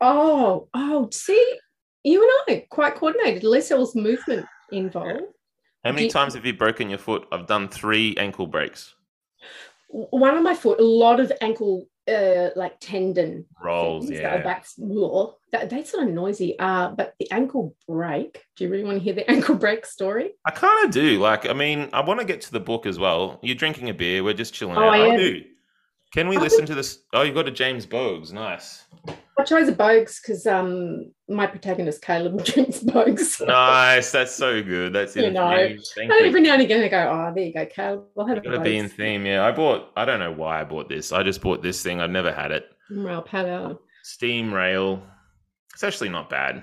Oh, 0.00 0.68
oh, 0.74 1.08
see, 1.12 1.58
you 2.04 2.22
and 2.48 2.56
I 2.56 2.66
quite 2.70 2.94
coordinated. 2.96 3.44
At 3.44 3.48
least 3.50 3.68
there 3.70 3.78
was 3.78 3.94
movement 3.96 4.46
involved. 4.70 5.22
How 5.84 5.92
many 5.92 6.02
Do 6.02 6.04
you- 6.04 6.10
times 6.10 6.34
have 6.34 6.44
you 6.44 6.52
broken 6.54 6.88
your 6.90 6.98
foot? 6.98 7.26
I've 7.32 7.46
done 7.46 7.68
three 7.68 8.14
ankle 8.16 8.46
breaks. 8.46 8.94
One 9.88 10.34
on 10.36 10.42
my 10.42 10.54
foot, 10.54 10.80
a 10.80 10.84
lot 10.84 11.20
of 11.20 11.32
ankle, 11.40 11.86
uh, 12.08 12.48
like 12.56 12.76
tendon 12.80 13.46
Rolls, 13.62 14.08
things 14.08 14.20
that 14.20 14.32
are 14.32 14.36
yeah. 14.38 14.42
back. 14.42 14.66
ugh, 14.82 15.34
That, 15.52 15.70
that's 15.70 15.92
sort 15.92 16.08
of 16.08 16.12
noisy. 16.12 16.58
Uh, 16.58 16.90
but 16.90 17.14
the 17.20 17.30
ankle 17.30 17.76
break. 17.88 18.42
Do 18.56 18.64
you 18.64 18.70
really 18.70 18.82
want 18.84 18.98
to 18.98 19.04
hear 19.04 19.14
the 19.14 19.30
ankle 19.30 19.54
break 19.54 19.86
story? 19.86 20.30
I 20.44 20.50
kind 20.50 20.84
of 20.84 20.90
do. 20.90 21.20
Like, 21.20 21.48
I 21.48 21.52
mean, 21.52 21.88
I 21.92 22.00
want 22.00 22.18
to 22.20 22.26
get 22.26 22.40
to 22.42 22.52
the 22.52 22.60
book 22.60 22.84
as 22.84 22.98
well. 22.98 23.38
You're 23.42 23.54
drinking 23.54 23.88
a 23.88 23.94
beer. 23.94 24.24
We're 24.24 24.34
just 24.34 24.52
chilling 24.52 24.76
Oh, 24.76 24.82
out. 24.82 24.92
I 24.94 24.98
I 24.98 25.06
am. 25.14 25.18
do. 25.18 25.42
Can 26.16 26.28
we 26.28 26.38
I 26.38 26.40
listen 26.40 26.64
to 26.64 26.74
this? 26.74 27.00
Oh, 27.12 27.20
you 27.20 27.34
got 27.34 27.46
a 27.46 27.50
James 27.50 27.84
Boag's. 27.84 28.32
Nice. 28.32 28.86
I 29.38 29.44
chose 29.44 29.68
a 29.68 29.72
Boag's 29.72 30.18
because 30.18 30.46
um, 30.46 31.12
my 31.28 31.46
protagonist 31.46 32.00
Caleb 32.00 32.42
drinks 32.44 32.78
Boag's. 32.78 33.38
Nice. 33.42 34.12
That's 34.12 34.34
so 34.34 34.62
good. 34.62 34.94
That's 34.94 35.14
You 35.14 35.30
know. 35.30 35.54
theme. 35.54 35.78
Thank 35.94 36.10
And 36.10 36.24
every 36.24 36.40
now 36.40 36.54
and 36.54 36.62
again, 36.62 36.82
I 36.82 36.88
go, 36.88 36.96
"Oh, 36.96 37.34
there 37.34 37.44
you 37.44 37.52
go, 37.52 37.66
Caleb. 37.66 38.04
I'll 38.18 38.26
have 38.26 38.38
a 38.38 38.40
Gotta 38.40 38.60
be 38.60 38.78
in 38.78 38.88
theme. 38.88 39.26
Yeah. 39.26 39.44
I 39.44 39.52
bought, 39.52 39.92
I 39.94 40.06
don't 40.06 40.18
know 40.18 40.32
why 40.32 40.58
I 40.58 40.64
bought 40.64 40.88
this. 40.88 41.12
I 41.12 41.22
just 41.22 41.42
bought 41.42 41.62
this 41.62 41.82
thing. 41.82 42.00
I've 42.00 42.08
never 42.08 42.32
had 42.32 42.50
it. 42.50 42.64
Rail 42.88 43.20
Palo. 43.20 43.80
Steam 44.02 44.54
Rail. 44.54 45.02
It's 45.74 45.84
actually 45.84 46.08
not 46.08 46.30
bad. 46.30 46.62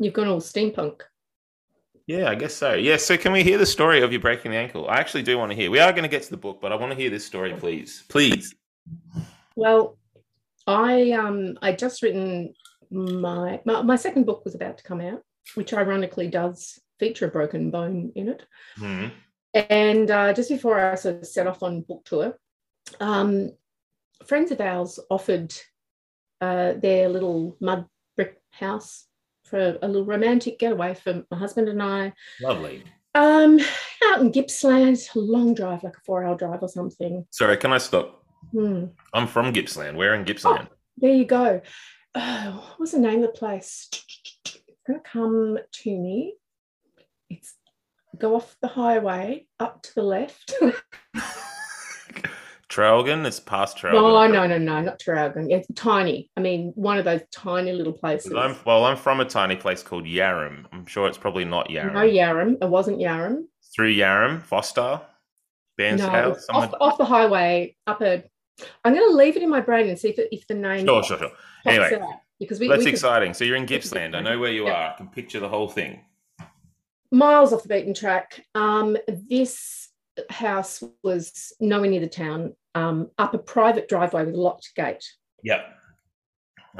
You've 0.00 0.12
gone 0.12 0.28
all 0.28 0.40
steampunk. 0.42 1.00
Yeah, 2.06 2.28
I 2.28 2.34
guess 2.34 2.52
so. 2.52 2.74
Yeah. 2.74 2.98
So, 2.98 3.16
can 3.16 3.32
we 3.32 3.42
hear 3.42 3.56
the 3.56 3.64
story 3.64 4.02
of 4.02 4.12
you 4.12 4.20
breaking 4.20 4.50
the 4.50 4.58
ankle? 4.58 4.86
I 4.86 4.96
actually 4.96 5.22
do 5.22 5.38
want 5.38 5.50
to 5.50 5.56
hear. 5.56 5.70
We 5.70 5.78
are 5.78 5.92
going 5.92 6.02
to 6.02 6.10
get 6.10 6.24
to 6.24 6.30
the 6.30 6.36
book, 6.36 6.58
but 6.60 6.72
I 6.72 6.74
want 6.74 6.92
to 6.92 6.98
hear 6.98 7.08
this 7.08 7.24
story, 7.24 7.54
please. 7.54 8.04
Please. 8.10 8.54
Well, 9.56 9.98
I 10.66 11.12
um 11.12 11.58
I 11.62 11.72
just 11.72 12.02
written 12.02 12.54
my, 12.90 13.60
my 13.64 13.82
my 13.82 13.96
second 13.96 14.26
book 14.26 14.44
was 14.44 14.54
about 14.54 14.78
to 14.78 14.84
come 14.84 15.00
out, 15.00 15.22
which 15.54 15.72
ironically 15.72 16.28
does 16.28 16.78
feature 16.98 17.26
a 17.26 17.30
broken 17.30 17.70
bone 17.70 18.12
in 18.14 18.28
it. 18.28 18.46
Hmm. 18.76 19.06
And 19.54 20.10
uh, 20.10 20.32
just 20.32 20.48
before 20.48 20.80
I 20.80 20.94
sort 20.94 21.16
of 21.16 21.26
set 21.26 21.46
off 21.46 21.62
on 21.62 21.82
book 21.82 22.04
tour, 22.04 22.38
um, 23.00 23.52
friends 24.24 24.50
of 24.50 24.60
ours 24.60 24.98
offered 25.10 25.54
uh, 26.40 26.74
their 26.74 27.08
little 27.08 27.56
mud 27.60 27.86
brick 28.16 28.40
house 28.50 29.06
for 29.44 29.78
a 29.82 29.86
little 29.86 30.06
romantic 30.06 30.58
getaway 30.58 30.94
for 30.94 31.24
my 31.30 31.36
husband 31.36 31.68
and 31.68 31.82
I. 31.82 32.14
Lovely. 32.40 32.84
Um, 33.14 33.60
out 34.06 34.20
in 34.20 34.32
Gippsland, 34.32 35.06
long 35.14 35.54
drive, 35.54 35.82
like 35.82 35.96
a 35.96 36.00
four-hour 36.06 36.36
drive 36.36 36.62
or 36.62 36.68
something. 36.68 37.26
Sorry, 37.30 37.58
can 37.58 37.72
I 37.72 37.78
stop? 37.78 38.21
Hmm. 38.50 38.86
I'm 39.14 39.26
from 39.26 39.52
Gippsland. 39.52 39.96
Where 39.96 40.14
in 40.14 40.24
Gippsland? 40.24 40.68
There 40.98 41.12
you 41.12 41.24
go. 41.24 41.60
oh, 42.14 42.64
what 42.70 42.80
was 42.80 42.92
the 42.92 42.98
name 42.98 43.22
of 43.22 43.32
the 43.32 43.38
place? 43.38 43.88
It's 43.92 44.60
going 44.86 45.00
to 45.00 45.08
come 45.08 45.58
to 45.84 45.90
me. 45.90 46.34
It's 47.30 47.54
go 48.18 48.34
off 48.36 48.56
the 48.60 48.68
highway 48.68 49.46
up 49.58 49.82
to 49.82 49.94
the 49.94 50.02
left. 50.02 50.54
Traralgon, 52.68 53.26
it's 53.26 53.38
past 53.38 53.76
Traralgon. 53.76 53.92
no, 53.92 54.26
no, 54.26 54.46
no, 54.46 54.58
no, 54.58 54.80
not 54.80 54.98
Traralgon. 54.98 55.50
It's 55.50 55.68
tiny. 55.74 56.30
I 56.38 56.40
mean, 56.40 56.72
one 56.74 56.96
of 56.96 57.04
those 57.04 57.20
tiny 57.30 57.72
little 57.72 57.92
places. 57.92 58.32
I'm, 58.34 58.56
well, 58.64 58.86
I'm 58.86 58.96
from 58.96 59.20
a 59.20 59.26
tiny 59.26 59.56
place 59.56 59.82
called 59.82 60.04
Yarram. 60.04 60.64
I'm 60.72 60.86
sure 60.86 61.06
it's 61.06 61.18
probably 61.18 61.44
not 61.44 61.68
Yarram. 61.68 61.92
No, 61.92 62.00
Yarram. 62.00 62.56
It 62.62 62.68
wasn't 62.68 62.98
Yarram. 62.98 63.44
Through 63.76 63.94
Yarram, 63.94 64.42
Foster, 64.42 64.80
No, 64.80 65.04
Bairnsdale, 65.78 66.40
someone. 66.40 66.68
off, 66.68 66.74
off 66.80 66.98
the 66.98 67.04
highway 67.04 67.76
up 67.86 68.00
a. 68.00 68.24
I'm 68.84 68.94
going 68.94 69.10
to 69.10 69.16
leave 69.16 69.36
it 69.36 69.42
in 69.42 69.50
my 69.50 69.60
brain 69.60 69.88
and 69.88 69.98
see 69.98 70.10
if, 70.10 70.18
it, 70.18 70.28
if 70.32 70.46
the 70.46 70.54
name 70.54 70.86
Sure, 70.86 71.02
sure, 71.02 71.18
sure. 71.18 71.30
Anyway, 71.66 71.98
out, 72.00 72.20
because 72.38 72.60
we, 72.60 72.68
that's 72.68 72.78
we 72.80 72.84
could- 72.86 72.94
exciting. 72.94 73.34
So 73.34 73.44
you're 73.44 73.56
in 73.56 73.66
Gippsland. 73.66 74.14
I 74.14 74.20
know 74.20 74.38
where 74.38 74.52
you 74.52 74.66
Yeah. 74.66 74.72
are. 74.72 74.92
I 74.92 74.96
can 74.96 75.08
picture 75.08 75.40
the 75.40 75.48
whole 75.48 75.68
thing. 75.68 76.04
miles 77.10 77.52
off 77.52 77.62
the 77.62 77.68
beaten 77.68 77.94
track. 77.94 78.44
Um, 78.54 78.96
this 79.28 79.88
house 80.30 80.82
was 81.02 81.52
nowhere 81.60 81.90
near 81.90 82.00
the 82.00 82.08
town, 82.08 82.54
um, 82.74 83.10
up 83.18 83.34
a 83.34 83.38
private 83.38 83.88
driveway 83.88 84.24
with 84.24 84.34
a 84.34 84.40
locked 84.40 84.74
gate. 84.74 85.04
Yep. 85.42 85.60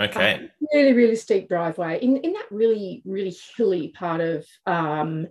Okay. 0.01 0.35
Um, 0.35 0.51
really, 0.73 0.93
really 0.95 1.17
steep 1.17 1.49
driveway 1.49 2.01
in, 2.01 2.17
in 2.19 2.33
that 2.33 2.47
really, 2.51 3.03
really 3.05 3.35
hilly 3.57 3.89
part 3.89 4.21
of 4.23 4.47
um, 4.67 5.27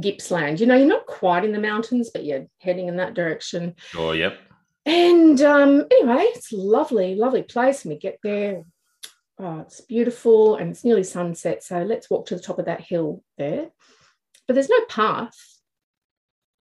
Gippsland. 0.00 0.58
You 0.60 0.66
know, 0.66 0.76
you're 0.76 0.86
not 0.86 1.06
quite 1.06 1.44
in 1.44 1.52
the 1.52 1.60
mountains, 1.60 2.10
but 2.12 2.24
you're 2.24 2.46
heading 2.60 2.88
in 2.88 2.96
that 2.96 3.12
direction. 3.14 3.74
Sure. 3.76 4.14
Yep. 4.14 4.38
And 4.88 5.38
um, 5.42 5.84
anyway, 5.90 6.24
it's 6.34 6.50
lovely, 6.50 7.14
lovely 7.14 7.42
place. 7.42 7.84
And 7.84 7.92
we 7.92 7.98
get 7.98 8.18
there. 8.22 8.64
Oh, 9.38 9.60
it's 9.60 9.82
beautiful 9.82 10.56
and 10.56 10.70
it's 10.70 10.82
nearly 10.82 11.04
sunset. 11.04 11.62
So 11.62 11.82
let's 11.82 12.08
walk 12.08 12.26
to 12.26 12.36
the 12.36 12.40
top 12.40 12.58
of 12.58 12.64
that 12.64 12.80
hill 12.80 13.22
there. 13.36 13.68
But 14.46 14.54
there's 14.54 14.70
no 14.70 14.82
path. 14.88 15.36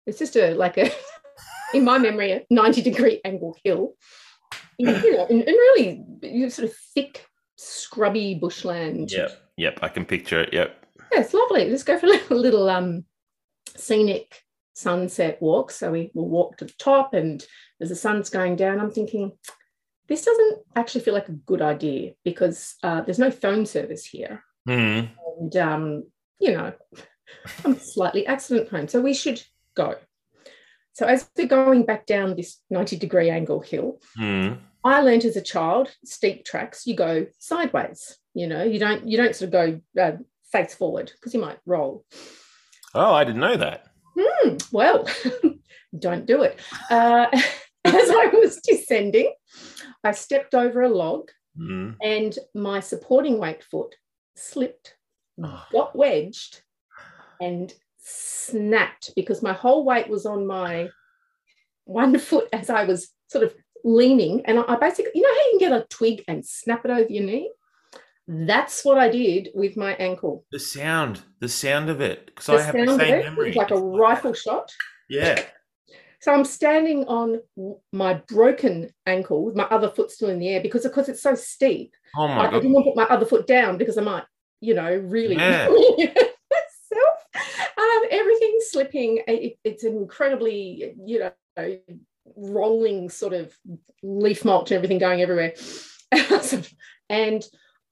It's 0.07 0.19
just 0.19 0.37
a 0.37 0.55
like 0.55 0.79
a, 0.79 0.91
in 1.75 1.85
my 1.85 1.99
memory, 1.99 2.33
a 2.33 2.47
90 2.49 2.81
degree 2.81 3.21
angle 3.27 3.59
hill. 3.63 3.93
In, 4.79 4.89
you 4.89 5.17
know, 5.17 5.27
in, 5.27 5.43
in 5.43 5.55
really 5.55 6.05
you 6.23 6.45
know, 6.45 6.49
sort 6.49 6.71
of 6.71 6.75
thick, 6.95 7.27
scrubby 7.59 8.37
bushland. 8.37 9.13
Yep. 9.13 9.53
Yep. 9.59 9.79
I 9.83 9.89
can 9.89 10.07
picture 10.07 10.41
it. 10.41 10.55
Yep. 10.55 10.87
Yeah, 11.13 11.21
it's 11.21 11.35
lovely. 11.35 11.69
Let's 11.69 11.85
go 11.85 11.99
for 11.99 12.07
a 12.07 12.09
little, 12.09 12.37
little 12.39 12.71
um, 12.71 13.05
scenic 13.77 14.44
sunset 14.75 15.41
walk. 15.41 15.71
So 15.71 15.91
we 15.91 16.11
will 16.15 16.29
walk 16.29 16.59
to 16.59 16.67
the 16.67 16.75
top, 16.79 17.15
and 17.15 17.45
as 17.81 17.89
the 17.89 17.97
sun's 17.97 18.31
going 18.31 18.57
down, 18.57 18.81
I'm 18.81 18.91
thinking, 18.91 19.33
this 20.09 20.25
doesn't 20.25 20.59
actually 20.77 21.01
feel 21.01 21.15
like 21.15 21.29
a 21.29 21.33
good 21.33 21.63
idea 21.63 22.13
because 22.25 22.75
uh, 22.83 23.01
there's 23.01 23.19
no 23.19 23.31
phone 23.31 23.65
service 23.65 24.05
here. 24.05 24.45
Hmm. 24.67 25.07
And, 25.41 25.57
um, 25.57 26.05
you 26.39 26.53
know, 26.53 26.73
I'm 27.65 27.79
slightly 27.79 28.27
accident 28.27 28.69
prone. 28.69 28.89
So 28.89 29.01
we 29.01 29.15
should 29.15 29.43
go. 29.75 29.97
So 30.93 31.07
as 31.07 31.29
we're 31.37 31.49
going 31.49 31.87
back 31.87 32.07
down 32.07 32.37
this 32.37 32.61
90 32.71 32.97
degree 32.97 33.31
angle 33.31 33.61
hill, 33.61 34.01
Hmm. 34.17 34.55
I 34.85 35.01
learned 35.01 35.25
as 35.25 35.37
a 35.37 35.41
child, 35.41 35.91
steep 36.05 36.45
tracks, 36.45 36.87
you 36.87 36.95
go 36.95 37.27
sideways. 37.39 38.19
You 38.35 38.49
know, 38.49 38.63
you 38.63 38.79
don't 38.79 39.09
you 39.09 39.17
don't 39.17 39.35
sort 39.35 39.55
of 39.55 39.81
go 39.97 40.03
uh, 40.03 40.17
face 40.53 40.75
forward 40.75 41.11
because 41.15 41.33
you 41.33 41.41
might 41.41 41.59
roll. 41.65 42.05
Oh, 42.95 43.15
I 43.15 43.25
didn't 43.25 43.41
know 43.41 43.57
that. 43.57 43.87
Hmm, 44.19 44.57
well, 44.73 45.09
don't 45.99 46.27
do 46.27 46.43
it. 46.43 46.59
Uh, 46.91 47.27
as 47.85 48.11
I 48.11 48.27
was 48.33 48.61
descending, 48.63 49.33
I 50.03 50.13
stepped 50.13 50.55
over 50.55 50.83
a 50.83 50.89
log 50.89 51.31
Hmm. 51.57 51.93
and 52.03 52.37
my 52.55 52.81
supporting 52.81 53.39
weight 53.39 53.63
foot 53.63 53.95
slipped, 54.37 54.97
Oh. 55.43 55.65
got 55.73 55.95
wedged, 55.97 56.63
and 57.41 57.73
snapped 57.99 59.11
because 59.17 59.41
my 59.43 59.53
whole 59.53 59.85
weight 59.85 60.09
was 60.09 60.27
on 60.27 60.47
my 60.47 60.89
one 61.85 62.19
foot 62.29 62.49
as 62.53 62.71
I 62.71 62.85
was 62.85 63.11
sort 63.29 63.45
of 63.45 63.55
leaning. 63.85 64.43
And 64.47 64.59
I 64.59 64.77
basically, 64.77 65.13
you 65.15 65.23
know 65.23 65.29
how 65.29 65.45
you 65.53 65.59
can 65.59 65.69
get 65.71 65.81
a 65.81 65.87
twig 65.91 66.25
and 66.27 66.45
snap 66.45 66.85
it 66.85 66.91
over 66.91 67.09
your 67.09 67.25
knee? 67.25 67.51
That's 68.27 68.85
what 68.85 68.97
I 68.99 69.09
did 69.11 69.51
with 69.55 69.77
my 69.77 69.95
ankle. 69.95 70.45
The 70.51 70.59
sound, 70.59 71.21
the 71.41 71.49
sound 71.49 71.91
of 71.91 72.01
it, 72.01 72.27
because 72.27 72.49
I 72.49 72.63
have 72.63 72.75
the 72.75 72.87
same 72.99 73.15
it 73.15 73.25
memory. 73.25 73.53
like 73.53 73.71
a 73.71 73.77
rifle 73.77 74.33
shot. 74.33 74.73
Yeah. 75.11 75.43
So 76.21 76.33
I'm 76.33 76.47
standing 76.47 77.05
on 77.05 77.41
my 77.93 78.15
broken 78.29 78.91
ankle 79.07 79.45
with 79.45 79.55
my 79.57 79.65
other 79.65 79.91
foot 79.91 80.11
still 80.11 80.31
in 80.31 80.39
the 80.39 80.49
air 80.49 80.63
because, 80.63 80.87
of 80.87 80.93
course, 80.93 81.11
it's 81.11 81.21
so 81.23 81.35
steep. 81.35 81.93
Oh 82.17 82.25
I, 82.25 82.29
my 82.29 82.41
I 82.41 82.51
god. 82.51 82.61
didn't 82.63 82.73
want 82.73 82.87
to 82.87 82.91
put 82.93 82.97
my 82.97 83.15
other 83.15 83.27
foot 83.27 83.47
down 83.47 83.77
because 83.77 83.99
I 83.99 84.03
might, 84.03 84.25
you 84.63 84.73
know, 84.73 84.91
really 84.97 85.35
Yeah. 85.37 85.69
myself. 85.69 87.19
Um, 87.77 88.03
everything's 88.11 88.67
slipping. 88.71 89.23
It- 89.29 89.59
it's 89.65 89.85
an 89.85 89.97
incredibly, 89.99 90.95
you 91.05 91.19
know, 91.59 91.79
rolling 92.37 93.11
sort 93.11 93.35
of 93.35 93.55
leaf 94.03 94.47
mulch 94.47 94.71
and 94.71 94.77
everything 94.77 94.99
going 94.99 95.21
everywhere. 95.21 95.53
and 97.11 97.45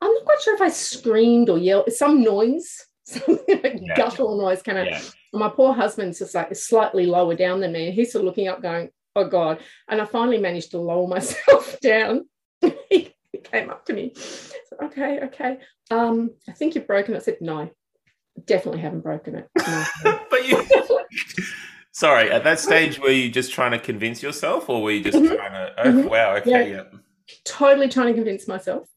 I'm 0.03 0.13
not 0.13 0.25
quite 0.25 0.41
sure 0.43 0.55
if 0.55 0.61
I 0.61 0.69
screamed 0.69 1.49
or 1.49 1.57
yelled. 1.59 1.91
Some 1.93 2.23
noise, 2.23 2.85
some 3.05 3.39
like 3.49 3.81
Yeah. 3.81 3.95
guttural 3.97 4.37
noise 4.37 4.61
kind 4.63 4.79
of. 4.79 4.87
Yeah. 4.89 5.01
My 5.33 5.49
poor 5.49 5.73
husband's 5.73 6.19
just 6.19 6.35
like 6.35 6.55
slightly 6.55 7.07
lower 7.07 7.35
down 7.35 7.61
than 7.61 7.73
me. 7.73 7.87
And 7.87 7.95
he's 7.95 8.13
sort 8.13 8.21
of 8.23 8.27
looking 8.27 8.49
up, 8.49 8.61
going, 8.61 8.91
Oh 9.17 9.27
God. 9.29 9.61
And 9.89 10.01
I 10.01 10.05
finally 10.05 10.39
managed 10.39 10.73
to 10.73 10.79
lower 10.79 11.07
myself 11.17 11.79
down. 11.81 12.29
he 12.91 13.15
came 13.45 13.71
up 13.71 13.87
to 13.87 13.93
me. 13.93 14.13
said, 14.15 14.79
okay, 14.83 15.21
okay. 15.25 15.59
Um, 15.91 16.31
I 16.49 16.53
think 16.53 16.75
you've 16.75 16.87
broken 16.87 17.15
it. 17.15 17.19
I 17.19 17.21
said, 17.21 17.39
No, 17.41 17.71
definitely 18.45 18.81
haven't 18.81 19.01
broken 19.03 19.37
it. 19.37 19.49
No. 19.67 19.85
but 20.31 20.47
you. 20.49 20.63
Sorry, 21.95 22.31
at 22.31 22.43
that 22.45 22.59
stage, 22.59 22.99
were 22.99 23.11
you 23.11 23.31
just 23.31 23.53
trying 23.53 23.73
to 23.73 23.79
convince 23.79 24.23
yourself, 24.23 24.69
or 24.71 24.83
were 24.83 24.91
you 24.93 25.05
just 25.05 25.19
Mhm. 25.19 25.37
trying 25.37 25.53
to? 25.53 25.75
Oh, 25.79 25.93
Mhm. 25.93 26.09
wow. 26.11 26.37
Okay. 26.37 26.73
Yeah. 26.73 26.85
totally 27.45 27.89
trying 27.89 28.09
to 28.09 28.15
convince 28.15 28.49
myself. 28.49 28.89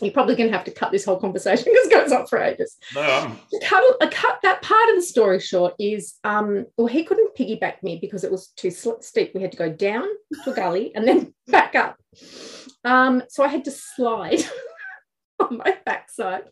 You're 0.00 0.12
probably 0.12 0.36
going 0.36 0.50
to 0.50 0.56
have 0.56 0.64
to 0.64 0.70
cut 0.70 0.92
this 0.92 1.04
whole 1.04 1.18
conversation 1.18 1.64
because 1.72 1.86
it 1.86 1.92
goes 1.92 2.12
on 2.12 2.26
for 2.26 2.38
ages. 2.38 2.76
No, 2.94 3.02
I'm. 3.02 3.38
Cut, 3.62 3.84
a 4.00 4.08
cut 4.08 4.38
that 4.42 4.62
part 4.62 4.88
of 4.90 4.96
the 4.96 5.02
story 5.02 5.40
short 5.40 5.74
is 5.78 6.14
um, 6.24 6.66
well 6.76 6.86
he 6.86 7.04
couldn't 7.04 7.34
piggyback 7.36 7.82
me 7.82 7.98
because 8.00 8.24
it 8.24 8.30
was 8.30 8.48
too 8.56 8.70
steep 8.70 9.32
we 9.34 9.42
had 9.42 9.52
to 9.52 9.58
go 9.58 9.70
down 9.70 10.06
to 10.44 10.52
a 10.52 10.54
gully 10.54 10.92
and 10.94 11.06
then 11.06 11.34
back 11.48 11.74
up 11.74 11.98
um, 12.84 13.22
so 13.28 13.42
i 13.44 13.48
had 13.48 13.64
to 13.64 13.70
slide 13.70 14.40
on 15.40 15.58
my 15.58 15.76
backside 15.84 16.44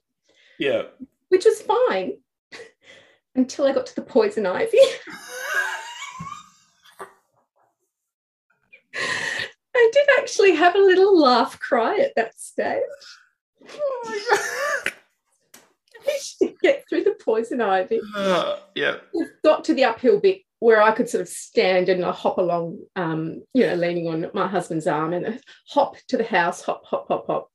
Yeah. 0.58 0.82
which 1.28 1.44
was 1.44 1.62
fine 1.62 2.18
until 3.34 3.66
i 3.66 3.72
got 3.72 3.86
to 3.86 3.94
the 3.96 4.02
poison 4.02 4.46
ivy 4.46 4.78
i 8.94 9.90
did 9.92 10.08
actually 10.18 10.54
have 10.54 10.74
a 10.74 10.78
little 10.78 11.18
laugh 11.18 11.58
cry 11.60 11.98
at 11.98 12.14
that 12.16 12.38
stage 12.38 12.82
to 16.40 16.54
get 16.62 16.84
through 16.88 17.04
the 17.04 17.16
poison 17.24 17.60
ivy 17.60 18.00
Uh, 18.16 18.56
yeah. 18.74 18.96
got 19.44 19.64
to 19.64 19.74
the 19.74 19.84
uphill 19.84 20.20
bit 20.20 20.42
where 20.60 20.82
I 20.82 20.90
could 20.92 21.08
sort 21.08 21.22
of 21.22 21.28
stand 21.28 21.88
and 21.88 22.04
I 22.04 22.10
hop 22.10 22.38
along, 22.38 22.80
um, 22.96 23.44
you 23.54 23.66
know, 23.66 23.74
leaning 23.74 24.08
on 24.08 24.28
my 24.34 24.48
husband's 24.48 24.88
arm 24.88 25.12
and 25.12 25.40
hop 25.68 25.96
to 26.08 26.16
the 26.16 26.24
house, 26.24 26.62
hop, 26.62 26.84
hop, 26.84 27.06
hop, 27.08 27.26
hop. 27.28 27.48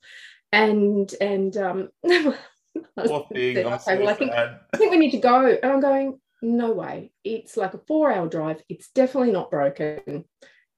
And 0.53 1.13
and 1.19 1.57
um 1.57 1.89
my 2.03 2.35
said, 2.97 3.65
okay, 3.65 3.77
so 3.79 3.97
well, 3.97 4.09
I 4.09 4.13
think. 4.13 4.31
I 4.31 4.77
think 4.77 4.91
we 4.91 4.97
need 4.97 5.11
to 5.11 5.17
go. 5.17 5.47
And 5.61 5.71
I'm 5.71 5.81
going, 5.81 6.19
no 6.41 6.71
way. 6.71 7.11
It's 7.23 7.57
like 7.57 7.73
a 7.73 7.81
four-hour 7.87 8.27
drive. 8.27 8.61
It's 8.69 8.89
definitely 8.91 9.31
not 9.31 9.51
broken. 9.51 10.25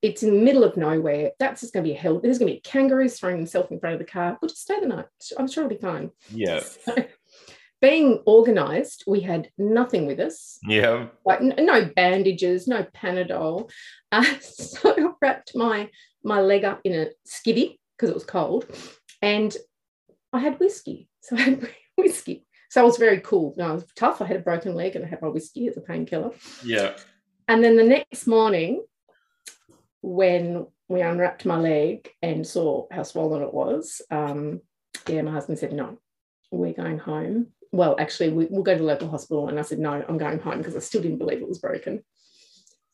It's 0.05 0.21
in 0.21 0.35
the 0.35 0.39
middle 0.43 0.63
of 0.63 0.77
nowhere. 0.77 1.31
That's 1.39 1.61
just 1.61 1.73
going 1.73 1.83
to 1.83 1.89
be 1.89 1.95
a 1.95 1.99
hell. 1.99 2.19
There's 2.19 2.37
going 2.37 2.49
to 2.51 2.55
be 2.57 2.61
kangaroos 2.61 3.17
throwing 3.17 3.37
themselves 3.37 3.71
in 3.71 3.79
front 3.79 3.93
of 3.93 3.99
the 3.99 4.05
car. 4.05 4.37
We'll 4.39 4.49
just 4.49 4.61
stay 4.61 4.79
the 4.79 4.85
night. 4.85 5.05
I'm 5.35 5.47
sure 5.47 5.65
it'll 5.65 5.75
be 5.75 5.81
fine. 5.81 6.11
Yeah. 6.29 6.59
So, 6.59 6.95
being 7.81 8.21
organised, 8.27 9.03
we 9.07 9.21
had 9.21 9.49
nothing 9.57 10.05
with 10.05 10.19
us 10.19 10.59
Yeah. 10.67 11.07
like 11.25 11.41
n- 11.41 11.55
no 11.65 11.85
bandages, 11.95 12.67
no 12.67 12.83
Panadol. 12.83 13.71
Uh, 14.11 14.23
so 14.41 14.93
I 14.95 15.09
wrapped 15.21 15.55
my 15.55 15.89
my 16.23 16.39
leg 16.41 16.65
up 16.65 16.81
in 16.83 16.93
a 16.93 17.07
skivvy 17.27 17.77
because 17.97 18.09
it 18.11 18.15
was 18.15 18.25
cold, 18.25 18.65
and 19.23 19.55
I 20.31 20.39
had 20.39 20.59
whiskey. 20.59 21.09
So 21.21 21.35
I 21.35 21.41
had 21.41 21.69
whiskey. 21.97 22.45
So 22.69 22.81
I 22.81 22.83
was 22.83 22.97
very 22.97 23.21
cool. 23.21 23.55
No, 23.57 23.69
I 23.69 23.73
was 23.73 23.85
tough. 23.95 24.21
I 24.21 24.25
had 24.25 24.37
a 24.37 24.41
broken 24.49 24.75
leg 24.75 24.95
and 24.95 25.03
I 25.03 25.07
had 25.07 25.21
my 25.23 25.29
whiskey 25.29 25.67
as 25.67 25.77
a 25.77 25.81
painkiller. 25.81 26.31
Yeah. 26.63 26.93
And 27.47 27.63
then 27.63 27.75
the 27.77 27.83
next 27.83 28.27
morning, 28.27 28.83
when 30.05 30.67
we 30.87 31.01
unwrapped 31.01 31.45
my 31.45 31.57
leg 31.57 32.09
and 32.21 32.45
saw 32.45 32.85
how 32.91 33.01
swollen 33.03 33.41
it 33.41 33.53
was, 33.53 34.01
um, 34.11 34.61
yeah, 35.07 35.23
my 35.23 35.31
husband 35.31 35.57
said, 35.57 35.73
no, 35.73 35.97
we're 36.51 36.73
going 36.73 36.99
home. 36.99 37.47
Well, 37.71 37.95
actually, 37.99 38.29
we, 38.29 38.45
we'll 38.45 38.63
go 38.63 38.73
to 38.73 38.79
the 38.79 38.85
local 38.85 39.09
hospital. 39.09 39.49
And 39.49 39.57
I 39.57 39.63
said, 39.63 39.79
no, 39.79 39.91
I'm 40.07 40.17
going 40.17 40.39
home 40.39 40.59
because 40.59 40.75
I 40.75 40.79
still 40.79 41.01
didn't 41.01 41.17
believe 41.17 41.41
it 41.41 41.47
was 41.47 41.57
broken. 41.59 42.03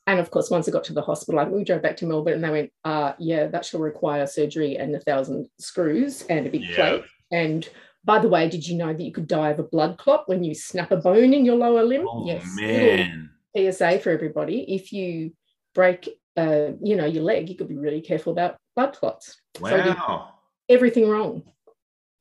And 0.08 0.20
of 0.20 0.32
course, 0.32 0.50
once 0.50 0.68
I 0.68 0.72
got 0.72 0.86
to 0.86 0.94
the 0.94 1.02
hospital, 1.02 1.36
like, 1.36 1.52
we 1.52 1.64
drove 1.64 1.82
back 1.82 1.98
to 1.98 2.06
Melbourne 2.06 2.34
and 2.36 2.44
they 2.44 2.50
went, 2.50 2.72
uh, 2.86 3.14
yeah, 3.20 3.48
that 3.48 3.66
shall 3.66 3.82
require 3.82 4.26
surgery 4.26 4.78
and 4.78 4.96
a 4.96 5.00
thousand 5.02 5.48
screws 5.60 6.24
and 6.24 6.48
a 6.48 6.50
big 6.50 6.64
Yeah. 6.70 6.76
plate. 6.76 7.04
And 7.32 7.68
by 8.04 8.20
the 8.20 8.30
way, 8.30 8.50
did 8.50 8.66
you 8.68 8.78
know 8.78 8.94
that 8.94 9.04
you 9.04 9.12
could 9.12 9.28
die 9.28 9.50
of 9.50 9.60
a 9.60 9.64
blood 9.64 9.98
clot 9.98 10.28
when 10.28 10.44
you 10.44 10.56
snap 10.56 10.92
a 10.92 10.98
bone 10.98 11.34
in 11.34 11.46
your 11.46 11.56
lower 11.58 11.84
limb? 11.84 12.08
Oh 12.08 12.24
little 12.24 12.42
man. 12.56 13.30
PSA 13.56 14.00
for 14.00 14.10
everybody. 14.12 14.74
If 14.74 14.92
you 14.94 15.34
break, 15.76 16.10
uh, 16.42 16.72
you 16.82 16.96
know, 16.96 17.06
your 17.06 17.24
leg, 17.24 17.50
you 17.50 17.56
could 17.56 17.68
be 17.70 17.78
really 17.78 18.02
careful 18.02 18.32
about 18.34 18.58
blood 18.76 18.94
clots. 18.94 19.40
So 19.58 19.64
Wow. 19.78 20.34
everything 20.70 21.10
wrong. 21.10 21.44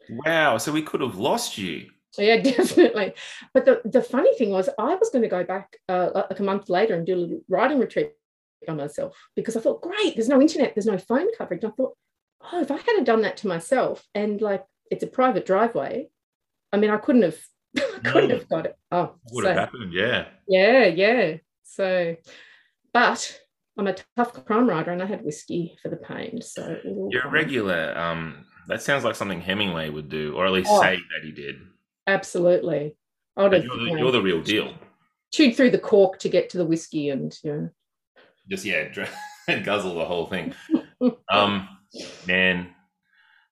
Wow. 0.09 0.59
So 0.59 0.73
we 0.73 0.83
could 0.83 1.01
have 1.01 1.17
lost 1.17 1.57
you. 1.59 1.91
So 2.13 2.23
yeah, 2.23 2.37
definitely. 2.43 3.15
But 3.55 3.65
the, 3.65 3.81
the 3.85 4.03
funny 4.03 4.35
thing 4.35 4.51
was, 4.51 4.69
I 4.79 4.95
was 4.97 5.11
going 5.11 5.23
to 5.23 5.29
go 5.29 5.45
back 5.45 5.77
uh, 5.89 6.11
like 6.15 6.41
a 6.41 6.43
month 6.43 6.69
later 6.69 6.95
and 6.95 7.07
do 7.07 7.15
a 7.15 7.23
little 7.23 7.41
riding 7.49 7.79
retreat 7.79 8.13
on 8.69 8.77
myself 8.77 9.17
because 9.37 9.57
I 9.57 9.61
thought, 9.61 9.81
great, 9.83 10.17
there's 10.17 10.29
no 10.29 10.41
internet, 10.41 10.75
there's 10.75 10.87
no 10.87 10.99
phone 10.99 11.29
coverage. 11.39 11.63
And 11.65 11.73
I 11.73 11.77
thought, 11.77 11.97
oh, 12.53 12.61
if 12.61 12.71
I 12.71 12.77
hadn't 12.79 13.05
done 13.05 13.23
that 13.23 13.37
to 13.39 13.49
myself 13.49 14.07
and 14.15 14.41
like 14.41 14.65
it's 14.91 15.05
a 15.05 15.07
private 15.07 15.47
driveway, 15.47 16.09
I 16.73 16.77
mean, 16.79 16.91
I 16.91 16.97
couldn't 16.99 17.23
have, 17.23 17.39
I 17.79 17.99
couldn't 18.11 18.31
No. 18.31 18.35
have 18.39 18.49
got 18.49 18.67
it. 18.67 18.77
Oh, 18.91 19.15
Would 19.33 19.45
so, 19.45 19.49
have 19.51 19.59
happened. 19.59 19.93
Yeah. 19.93 20.27
yeah, 20.49 20.87
yeah. 20.87 21.37
So, 21.63 22.17
but 22.93 23.41
I'm 23.81 23.87
a 23.87 23.97
tough 24.15 24.45
crime 24.45 24.69
writer 24.69 24.91
and 24.91 25.03
I 25.03 25.07
had 25.07 25.25
whiskey 25.25 25.79
for 25.83 25.89
the 25.89 25.97
pain. 25.97 26.43
So 26.43 26.77
You're 27.09 27.27
a 27.27 27.31
regular. 27.31 27.97
Um, 27.97 28.45
that 28.69 28.83
sounds 28.83 29.05
like 29.05 29.15
something 29.15 29.41
Hemingway 29.41 29.89
would 29.89 30.11
do, 30.11 30.35
or 30.37 30.45
at 30.45 30.53
least 30.53 30.69
Oh. 30.71 30.83
say 30.83 30.97
that 30.97 31.25
he 31.25 31.33
did. 31.33 31.57
Absolutely. 32.07 32.95
I 33.39 33.43
would 33.45 33.55
have 33.55 33.65
you're, 33.65 33.77
you 33.79 33.85
the, 33.87 33.91
know, 33.93 33.99
you're 33.99 34.13
the 34.13 34.21
real 34.21 34.43
deal. 34.43 34.75
chewed 35.33 35.57
through 35.57 35.71
the 35.71 35.79
cork 35.79 36.19
to 36.19 36.29
get 36.29 36.51
to 36.51 36.59
the 36.59 36.65
whiskey 36.67 37.09
and, 37.09 37.35
you 37.43 37.53
know, 37.53 37.71
Just 38.51 38.67
yeah, 38.67 38.89
guzzle 39.65 39.95
the 39.95 40.05
whole 40.05 40.27
thing. 40.27 40.55
Um, 41.33 41.67
man, 42.27 42.75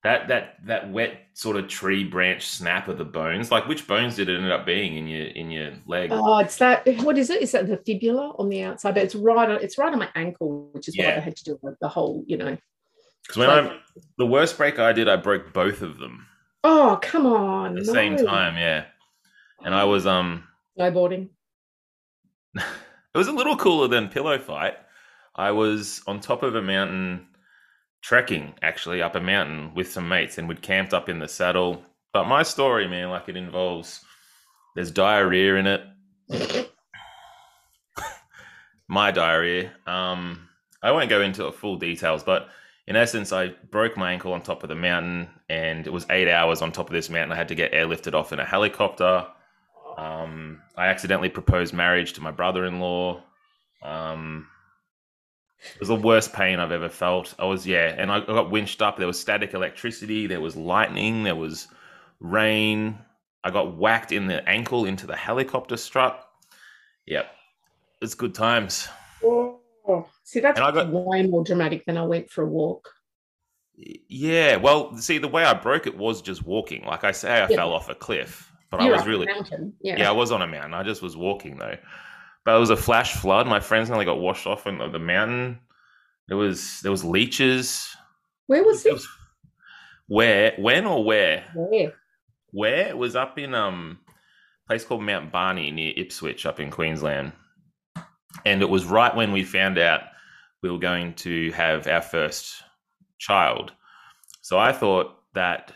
that 0.08 0.28
that 0.28 0.54
that 0.64 0.90
wet 0.90 1.20
sort 1.34 1.56
of 1.56 1.68
tree 1.68 2.02
branch 2.02 2.46
snap 2.46 2.88
of 2.88 2.96
the 2.96 3.04
bones. 3.04 3.50
Like, 3.50 3.68
which 3.68 3.86
bones 3.86 4.16
did 4.16 4.30
it 4.30 4.40
end 4.40 4.50
up 4.50 4.64
being 4.64 4.96
in 4.96 5.06
your 5.06 5.26
in 5.26 5.50
your 5.50 5.72
leg? 5.86 6.10
Oh, 6.12 6.38
it's 6.38 6.56
that. 6.56 6.86
What 7.02 7.18
is 7.18 7.28
it? 7.28 7.42
Is 7.42 7.52
that 7.52 7.66
the 7.66 7.76
fibula 7.76 8.34
on 8.38 8.48
the 8.48 8.62
outside? 8.62 8.94
But 8.94 9.02
it's 9.04 9.14
right. 9.14 9.50
On, 9.50 9.60
it's 9.62 9.76
right 9.76 9.92
on 9.92 9.98
my 9.98 10.08
ankle, 10.14 10.70
which 10.72 10.88
is 10.88 10.96
why 10.96 11.04
Yeah. 11.04 11.16
I 11.16 11.20
had 11.20 11.36
to 11.36 11.44
do 11.44 11.58
the, 11.62 11.76
the 11.82 11.88
whole. 11.88 12.24
You 12.26 12.38
know. 12.38 12.56
Because 13.22 13.36
when 13.36 13.50
I 13.50 13.78
the 14.16 14.26
worst 14.26 14.56
break 14.56 14.78
I 14.78 14.94
did, 14.94 15.08
I 15.08 15.16
broke 15.16 15.52
both 15.52 15.82
of 15.82 15.98
them 15.98 16.26
Oh, 16.64 16.98
come 17.02 17.26
on! 17.26 17.76
at 17.76 17.84
the 17.84 17.92
same 17.92 18.16
time. 18.16 18.56
Yeah, 18.56 18.86
and 19.62 19.74
I 19.74 19.84
was 19.84 20.06
um, 20.06 20.44
Snowboarding. 20.78 21.28
it 22.56 22.64
was 23.14 23.28
a 23.28 23.32
little 23.32 23.56
cooler 23.56 23.88
than 23.88 24.08
pillow 24.08 24.38
fight. 24.38 24.74
I 25.36 25.50
was 25.50 26.02
on 26.06 26.20
top 26.20 26.42
of 26.42 26.54
a 26.54 26.62
mountain 26.62 27.27
trekking, 28.02 28.55
actually 28.62 29.02
up 29.02 29.14
a 29.14 29.21
mountain 29.21 29.75
with 29.75 29.90
some 29.90 30.09
mates, 30.09 30.38
and 30.38 30.49
we'd 30.49 30.62
camped 30.62 30.95
up 30.95 31.09
in 31.09 31.19
the 31.19 31.28
saddle. 31.28 31.83
But 32.12 32.26
my 32.26 32.43
story, 32.43 32.88
man, 32.88 33.11
like 33.11 33.28
it 33.28 33.37
involves 33.37 34.05
there's 34.75 34.90
diarrhea 34.90 35.57
in 35.57 35.67
it. 35.67 35.83
my 38.88 39.11
diarrhea. 39.11 39.73
Um, 39.87 40.49
I 40.83 40.93
won't 40.93 41.11
go 41.11 41.21
into 41.21 41.50
full 41.52 41.76
details, 41.76 42.23
but 42.23 42.49
in 42.87 42.97
essence, 42.97 43.33
I 43.33 43.49
broke 43.71 43.97
my 43.97 44.12
ankle 44.12 44.33
on 44.33 44.40
top 44.40 44.62
of 44.62 44.69
the 44.69 44.75
mountain, 44.75 45.28
and 45.49 45.87
it 45.87 45.93
was 45.93 46.07
eight 46.11 46.28
hours 46.28 46.62
on 46.62 46.73
top 46.73 46.87
of 46.87 46.93
this 46.93 47.11
mountain. 47.11 47.33
I 47.33 47.37
had 47.37 47.49
to 47.49 47.55
get 47.55 47.73
airlifted 47.73 48.14
off 48.14 48.33
in 48.33 48.40
a 48.40 48.45
helicopter. 48.45 49.26
Um, 49.99 50.62
I 50.76 50.87
accidentally 50.87 51.28
proposed 51.28 51.75
marriage 51.75 52.14
to 52.14 52.23
my 52.23 52.31
brother-in-law. 52.31 53.23
Um, 53.83 54.47
it 55.74 55.80
was 55.80 55.88
the 55.88 55.94
worst 55.96 56.32
pain 56.32 56.60
I've 56.60 56.72
ever 56.72 56.88
felt. 56.88 57.34
I 57.38 57.44
was 57.44 57.66
yeah, 57.66 57.94
and 57.96 58.10
I 58.10 58.20
got 58.20 58.50
winched 58.50 58.80
up. 58.82 58.96
There 58.96 59.06
was 59.06 59.18
static 59.18 59.54
electricity. 59.54 60.26
There 60.26 60.40
was 60.40 60.56
lightning. 60.56 61.24
There 61.24 61.36
was 61.36 61.68
rain. 62.20 62.98
I 63.44 63.50
got 63.50 63.76
whacked 63.76 64.12
in 64.12 64.26
the 64.26 64.46
ankle 64.48 64.84
into 64.84 65.06
the 65.06 65.16
helicopter 65.16 65.76
strut. 65.76 66.24
Yep, 67.06 67.30
it's 68.02 68.14
good 68.14 68.34
times. 68.34 68.88
Oh, 69.25 69.60
see, 70.25 70.40
that's 70.40 70.58
And 70.58 70.66
I 70.66 70.71
got- 70.71 70.90
way 70.90 71.23
more 71.26 71.42
dramatic 71.44 71.84
than 71.86 71.97
I 71.97 72.02
went 72.04 72.30
for 72.30 72.42
a 72.44 72.47
walk. 72.49 72.88
Yeah, 73.76 74.56
well, 74.56 74.97
see, 74.97 75.18
the 75.18 75.28
way 75.28 75.44
I 75.44 75.54
broke 75.54 75.86
it 75.86 75.97
was 75.97 76.21
just 76.21 76.44
walking. 76.44 76.84
Like 76.84 77.04
I 77.04 77.12
say, 77.12 77.30
I 77.30 77.49
Yeah. 77.49 77.56
fell 77.56 77.73
off 77.73 77.88
a 77.88 77.94
cliff, 77.94 78.52
but 78.71 78.82
You're 78.82 78.94
I 78.94 78.97
was 78.99 79.06
really. 79.06 79.28
Yeah. 79.80 79.97
Yeah, 79.99 80.08
I 80.08 80.12
was 80.12 80.32
on 80.32 80.42
a 80.42 80.47
mountain. 80.47 80.75
I 80.75 80.82
just 80.82 81.00
was 81.00 81.16
walking 81.16 81.56
though. 81.58 81.76
But 82.49 82.56
it 82.56 82.61
was 82.61 82.71
a 82.71 82.78
flash 82.78 83.13
flood. 83.13 83.47
My 83.47 83.61
friends 83.61 83.91
nearly 83.91 84.06
got 84.06 84.21
washed 84.21 84.47
off 84.47 84.67
on 84.67 84.78
the 84.91 84.99
mountain. 84.99 85.58
There 86.28 86.39
was 86.39 86.80
there 86.80 86.91
was 86.91 87.04
leeches. 87.04 87.95
Where 88.47 88.65
was 88.65 88.87
It 88.87 88.89
it? 88.89 88.93
was- 88.95 89.08
where, 90.06 90.54
when, 90.56 90.87
or 90.87 91.04
where? 91.04 91.45
Where? 91.54 91.93
Where 92.52 92.89
it 92.89 92.97
was 92.97 93.17
up 93.17 93.39
in 93.39 93.54
um 93.54 93.99
a 94.08 94.67
place 94.67 94.82
called 94.87 95.02
Mount 95.02 95.30
Barney 95.30 95.71
near 95.71 95.93
Ipswich, 95.95 96.47
up 96.47 96.58
in 96.58 96.71
Queensland. 96.71 97.32
And 98.47 98.63
it 98.63 98.71
was 98.71 98.87
right 98.87 99.15
when 99.15 99.32
we 99.32 99.45
found 99.45 99.76
out 99.76 100.04
we 100.63 100.71
were 100.71 100.78
going 100.78 101.13
to 101.17 101.52
have 101.52 101.87
our 101.87 102.00
first 102.00 102.63
child. 103.19 103.73
So 104.41 104.58
I 104.58 104.73
thought 104.73 105.19
that 105.34 105.71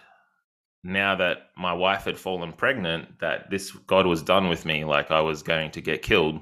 now 0.83 1.17
that 1.17 1.51
my 1.55 1.75
wife 1.75 2.05
had 2.05 2.19
fallen 2.19 2.55
pregnant, 2.55 3.21
that 3.21 3.51
this 3.51 3.73
God 3.73 4.07
was 4.07 4.23
done 4.23 4.49
with 4.49 4.65
me, 4.65 4.87
like 4.87 5.11
I 5.11 5.21
was 5.21 5.43
going 5.43 5.71
to 5.73 5.83
get 5.83 6.01
killed 6.01 6.41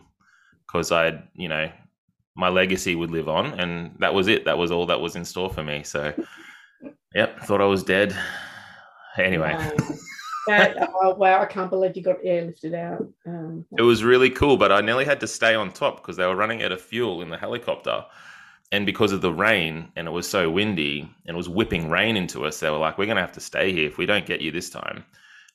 because 0.71 0.93
I'd, 0.93 1.23
you 1.35 1.49
know, 1.49 1.71
my 2.37 2.49
legacy 2.49 2.95
would 2.95 3.11
live 3.11 3.29
on, 3.29 3.59
and 3.59 3.95
that 3.99 4.15
was 4.15 4.29
it. 4.29 4.45
That 4.45 4.59
was 4.59 4.71
all 4.71 4.87
that 4.87 5.01
was 5.01 5.17
in 5.17 5.25
store 5.25 5.51
for 5.51 5.65
me. 5.65 5.83
So, 5.83 6.15
yep, 7.15 7.41
thought 7.43 7.61
I 7.61 7.67
was 7.67 7.83
dead. 7.83 8.17
Anyway, 9.17 9.53
Wow. 9.53 9.73
That- 10.47 10.89
oh, 11.03 11.15
wow, 11.15 11.43
I 11.43 11.47
can't 11.47 11.69
believe 11.69 11.97
you 11.97 12.03
got 12.03 12.23
airlifted 12.23 12.75
out. 12.75 13.07
Um, 13.27 13.67
it 13.77 13.83
was 13.83 14.03
really 14.03 14.31
cool, 14.31 14.57
but 14.57 14.73
I 14.73 14.81
nearly 14.81 15.05
had 15.05 15.21
to 15.21 15.27
stay 15.27 15.55
on 15.55 15.71
top 15.71 15.97
because 15.97 16.17
they 16.17 16.27
were 16.27 16.35
running 16.35 16.63
out 16.63 16.73
of 16.73 16.81
fuel 16.81 17.21
in 17.21 17.29
the 17.29 17.37
helicopter. 17.37 18.05
And 18.73 18.87
because 18.87 19.13
of 19.13 19.21
the 19.21 19.33
rain 19.33 19.93
and 19.97 20.09
it 20.09 20.11
was 20.11 20.27
so 20.27 20.51
windy 20.51 21.01
and 21.27 21.35
it 21.35 21.37
was 21.37 21.49
whipping 21.49 21.91
rain 21.91 22.17
into 22.17 22.47
us, 22.47 22.59
they 22.59 22.71
were 22.71 22.79
like, 22.79 22.97
we're 22.97 23.05
going 23.05 23.17
to 23.17 23.23
have 23.23 23.33
to 23.33 23.41
stay 23.41 23.71
here 23.71 23.87
if 23.87 23.99
we 23.99 24.07
don't 24.07 24.27
get 24.27 24.41
you 24.41 24.51
this 24.51 24.71
time. 24.71 25.05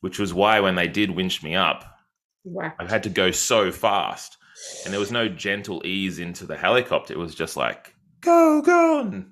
Which 0.02 0.20
was 0.20 0.34
why 0.34 0.60
when 0.60 0.76
they 0.76 0.88
did 0.88 1.10
winch 1.10 1.42
me 1.42 1.56
up, 1.56 1.98
wow. 2.44 2.72
I 2.80 2.86
had 2.86 3.04
to 3.04 3.10
go 3.10 3.32
so 3.32 3.72
fast 3.72 4.38
and 4.84 4.94
there 4.94 5.00
was 5.00 5.12
no 5.12 5.28
gentle 5.28 5.82
ease 5.86 6.20
into 6.20 6.46
the 6.46 6.58
helicopter. 6.58 7.14
It 7.14 7.20
was 7.20 7.36
just 7.36 7.58
like, 7.58 7.94
go, 8.22 8.62
go, 8.62 9.00
and 9.02 9.26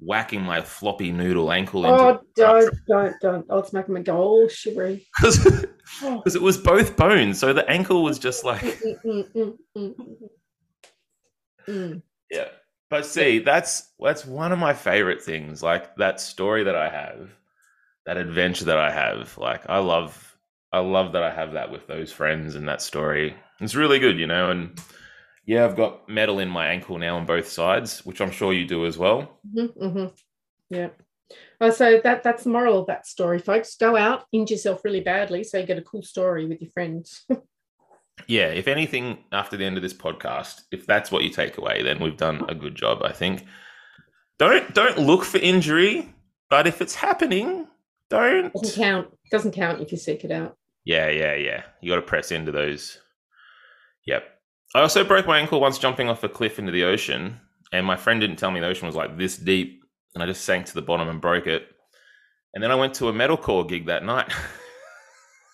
whacking 0.00 0.42
my 0.42 0.60
floppy 0.60 1.10
noodle 1.12 1.50
ankle 1.52 1.84
into 1.86 2.02
Oh, 2.04 2.20
don't, 2.36 2.74
don't, 2.88 3.14
don't. 3.20 3.46
Oh, 3.48 3.58
it's 3.58 3.72
making 3.72 3.94
me 3.94 4.02
go 4.02 4.16
all 4.16 4.48
shivery. 4.48 5.06
because 5.20 5.66
Oh. 6.02 6.22
it 6.26 6.42
was 6.42 6.56
both 6.58 6.96
bones. 6.96 7.38
So 7.38 7.52
the 7.52 7.68
ankle 7.70 8.02
was 8.02 8.18
just 8.18 8.44
like, 8.44 8.60
Mm, 8.62 8.94
mm, 9.04 9.32
mm, 9.34 9.58
mm, 9.76 9.94
mm, 9.96 10.28
mm. 11.68 12.02
Yeah. 12.30 12.48
But 12.90 13.06
see, 13.06 13.38
that's 13.40 13.92
that's 13.98 14.24
one 14.24 14.52
of 14.52 14.58
my 14.58 14.72
favorite 14.72 15.22
things. 15.22 15.62
Like 15.62 15.96
that 15.96 16.20
story 16.20 16.64
that 16.64 16.76
I 16.76 16.88
have, 16.88 17.30
that 18.06 18.16
adventure 18.16 18.66
that 18.66 18.78
I 18.78 18.90
have. 18.90 19.36
Like 19.38 19.68
I 19.68 19.78
love 19.78 20.33
I 20.74 20.78
love 20.80 21.12
that 21.12 21.22
I 21.22 21.30
have 21.30 21.52
that 21.52 21.70
with 21.70 21.86
those 21.86 22.10
friends 22.10 22.56
and 22.56 22.68
that 22.68 22.82
story. 22.82 23.36
It's 23.60 23.76
really 23.76 24.00
good, 24.00 24.18
you 24.18 24.26
know, 24.26 24.50
and 24.50 24.80
yeah, 25.46 25.64
I've 25.64 25.76
got 25.76 26.08
metal 26.08 26.40
in 26.40 26.48
my 26.48 26.66
ankle 26.66 26.98
now 26.98 27.16
on 27.16 27.26
both 27.26 27.46
sides, 27.48 28.04
which 28.04 28.20
I'm 28.20 28.32
sure 28.32 28.52
you 28.52 28.66
do 28.66 28.84
as 28.84 28.98
well. 28.98 29.38
Mhm, 29.54 29.76
mhm. 29.76 30.12
Yeah. 30.70 30.88
Oh, 31.60 31.70
so 31.70 32.00
that 32.02 32.24
that's 32.24 32.42
the 32.42 32.50
moral 32.50 32.80
of 32.80 32.88
that 32.88 33.06
story, 33.06 33.38
folks. 33.38 33.76
Go 33.76 33.96
out, 33.96 34.24
injure 34.32 34.54
yourself 34.54 34.84
really 34.84 35.00
badly, 35.00 35.44
so 35.44 35.58
you 35.58 35.66
get 35.66 35.78
a 35.78 35.82
cool 35.82 36.02
story 36.02 36.44
with 36.46 36.60
your 36.60 36.70
friends. 36.72 37.24
Yeah, 38.28 38.46
if 38.46 38.68
anything 38.68 39.18
after 39.32 39.56
the 39.56 39.64
end 39.64 39.76
of 39.76 39.82
this 39.82 39.92
podcast, 39.92 40.62
if 40.70 40.86
that's 40.86 41.10
what 41.10 41.24
you 41.24 41.30
take 41.30 41.58
away, 41.58 41.82
then 41.82 41.98
we've 41.98 42.16
done 42.16 42.44
a 42.48 42.54
good 42.54 42.76
job, 42.76 43.02
I 43.02 43.10
think. 43.12 43.44
Don't 44.38 44.72
don't 44.72 44.98
look 44.98 45.24
for 45.24 45.38
injury, 45.38 46.14
but 46.48 46.68
if 46.68 46.80
it's 46.80 46.94
happening, 46.94 47.66
don't 48.10 48.52
doesn't 48.52 48.80
count. 48.80 49.08
Doesn't 49.32 49.52
count 49.52 49.80
if 49.82 49.90
you 49.90 49.98
seek 49.98 50.24
it 50.24 50.30
out. 50.30 50.56
Yeah, 50.84 51.08
yeah, 51.08 51.34
yeah. 51.34 51.62
You 51.80 51.90
got 51.90 51.96
to 51.96 52.02
press 52.02 52.30
into 52.30 52.52
those. 52.52 52.98
Yep. 54.06 54.24
I 54.74 54.80
also 54.80 55.04
broke 55.04 55.26
my 55.26 55.38
ankle 55.38 55.60
once 55.60 55.78
jumping 55.78 56.08
off 56.08 56.24
a 56.24 56.28
cliff 56.28 56.58
into 56.58 56.72
the 56.72 56.84
ocean, 56.84 57.40
and 57.72 57.86
my 57.86 57.96
friend 57.96 58.20
didn't 58.20 58.36
tell 58.36 58.50
me 58.50 58.60
the 58.60 58.66
ocean 58.66 58.86
was 58.86 58.96
like 58.96 59.16
this 59.16 59.36
deep, 59.36 59.82
and 60.14 60.22
I 60.22 60.26
just 60.26 60.44
sank 60.44 60.66
to 60.66 60.74
the 60.74 60.82
bottom 60.82 61.08
and 61.08 61.20
broke 61.20 61.46
it. 61.46 61.66
And 62.54 62.62
then 62.62 62.70
I 62.70 62.74
went 62.74 62.94
to 62.94 63.08
a 63.08 63.12
metalcore 63.12 63.68
gig 63.68 63.86
that 63.86 64.04
night. 64.04 64.30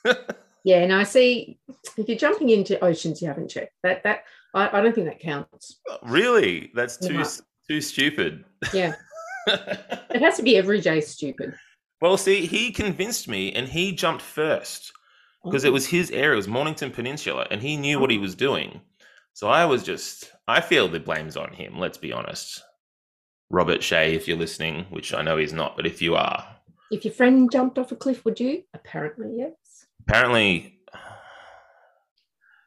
Yeah, 0.62 0.82
and 0.82 0.92
I 0.92 1.04
see, 1.04 1.58
if 1.96 2.06
you're 2.06 2.18
jumping 2.18 2.50
into 2.50 2.78
oceans 2.84 3.22
you 3.22 3.28
haven't 3.28 3.48
checked, 3.48 3.72
that 3.82 4.02
that 4.02 4.24
I, 4.54 4.68
I 4.78 4.82
don't 4.82 4.94
think 4.94 5.06
that 5.06 5.18
counts. 5.18 5.80
really? 6.02 6.70
That's 6.74 6.98
too 6.98 7.14
Yeah. 7.14 7.24
too 7.66 7.80
stupid. 7.80 8.44
Yeah. 8.74 8.94
It 9.46 10.20
has 10.20 10.36
to 10.36 10.42
be 10.42 10.58
everyday 10.58 11.00
stupid. 11.00 11.54
well, 12.02 12.18
see, 12.18 12.44
he 12.44 12.72
convinced 12.72 13.26
me, 13.26 13.52
and 13.52 13.66
he 13.68 13.92
jumped 13.92 14.20
first 14.22 14.92
because 15.44 15.64
it 15.64 15.72
was 15.72 15.87
his 15.87 16.11
area. 16.11 16.33
It 16.33 16.37
was 16.37 16.48
Mornington 16.48 16.90
Peninsula, 16.90 17.46
and 17.50 17.62
he 17.62 17.76
knew 17.76 17.98
what 17.98 18.11
he 18.11 18.16
mm-hmm. 18.16 18.22
was 18.22 18.35
doing. 18.35 18.81
So 19.33 19.48
I 19.48 19.64
was 19.64 19.83
just, 19.83 20.33
I 20.48 20.61
feel 20.61 20.88
the 20.88 21.00
blame's 21.00 21.37
on 21.37 21.53
him, 21.53 21.79
let's 21.79 21.98
be 21.98 22.12
honest. 22.12 22.62
Robert 23.48 23.83
Shea, 23.83 24.14
if 24.14 24.29
you're 24.29 24.37
listening, 24.37 24.87
which 24.90 25.14
I 25.14 25.22
know 25.22 25.37
he's 25.37 25.53
not, 25.53 25.76
but 25.76 25.87
if 25.87 26.03
you 26.03 26.14
are. 26.14 26.46
If 26.90 27.05
your 27.05 27.14
friend 27.14 27.50
jumped 27.50 27.79
off 27.79 27.92
a 27.92 27.96
cliff, 27.96 28.24
would 28.24 28.38
you? 28.40 28.64
Apparently, 28.74 29.35
yes. 29.37 29.87
Apparently, 30.00 30.81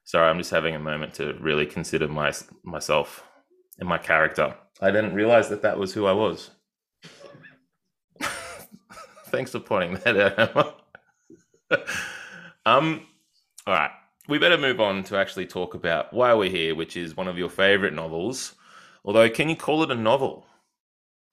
sorry, 0.03 0.29
I'm 0.29 0.37
just 0.37 0.51
having 0.51 0.75
a 0.75 0.79
moment 0.79 1.13
to 1.15 1.33
really 1.39 1.65
consider 1.65 2.07
my 2.07 2.33
myself 2.63 3.23
and 3.79 3.87
my 3.87 3.97
character. 3.97 4.55
I 4.81 4.91
didn't 4.91 5.13
realize 5.13 5.49
that 5.49 5.61
that 5.61 5.77
was 5.77 5.93
who 5.93 6.05
I 6.05 6.13
was. 6.13 6.51
Thanks 9.27 9.51
for 9.51 9.59
pointing 9.59 9.99
that 10.03 10.39
out. 10.39 10.81
um, 12.65 13.05
all 13.67 13.73
right 13.73 13.91
we 14.27 14.37
better 14.37 14.57
move 14.57 14.79
on 14.79 15.03
to 15.05 15.17
actually 15.17 15.45
talk 15.45 15.73
about 15.73 16.13
why 16.13 16.33
we're 16.33 16.49
here, 16.49 16.75
which 16.75 16.95
is 16.95 17.17
one 17.17 17.27
of 17.27 17.37
your 17.37 17.49
favorite 17.49 17.93
novels. 17.93 18.55
Although, 19.03 19.29
can 19.29 19.49
you 19.49 19.55
call 19.55 19.83
it 19.83 19.91
a 19.91 19.95
novel? 19.95 20.45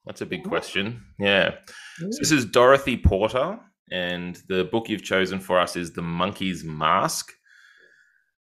That's 0.05 0.21
a 0.21 0.25
big 0.25 0.43
question. 0.43 1.03
Yeah. 1.17 1.55
So 1.97 2.07
this 2.19 2.31
is 2.31 2.45
Dorothy 2.45 2.97
Porter, 2.97 3.59
and 3.91 4.41
the 4.49 4.65
book 4.65 4.89
you've 4.89 5.03
chosen 5.03 5.39
for 5.39 5.59
us 5.59 5.75
is 5.75 5.93
The 5.93 6.01
Monkey's 6.01 6.63
Mask. 6.63 7.31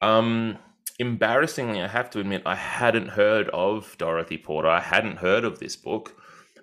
Um, 0.00 0.58
embarrassingly, 0.98 1.80
I 1.80 1.86
have 1.86 2.10
to 2.10 2.20
admit, 2.20 2.42
I 2.44 2.56
hadn't 2.56 3.08
heard 3.08 3.48
of 3.50 3.94
Dorothy 3.98 4.38
Porter. 4.38 4.68
I 4.68 4.80
hadn't 4.80 5.18
heard 5.18 5.44
of 5.44 5.60
this 5.60 5.76
book 5.76 6.20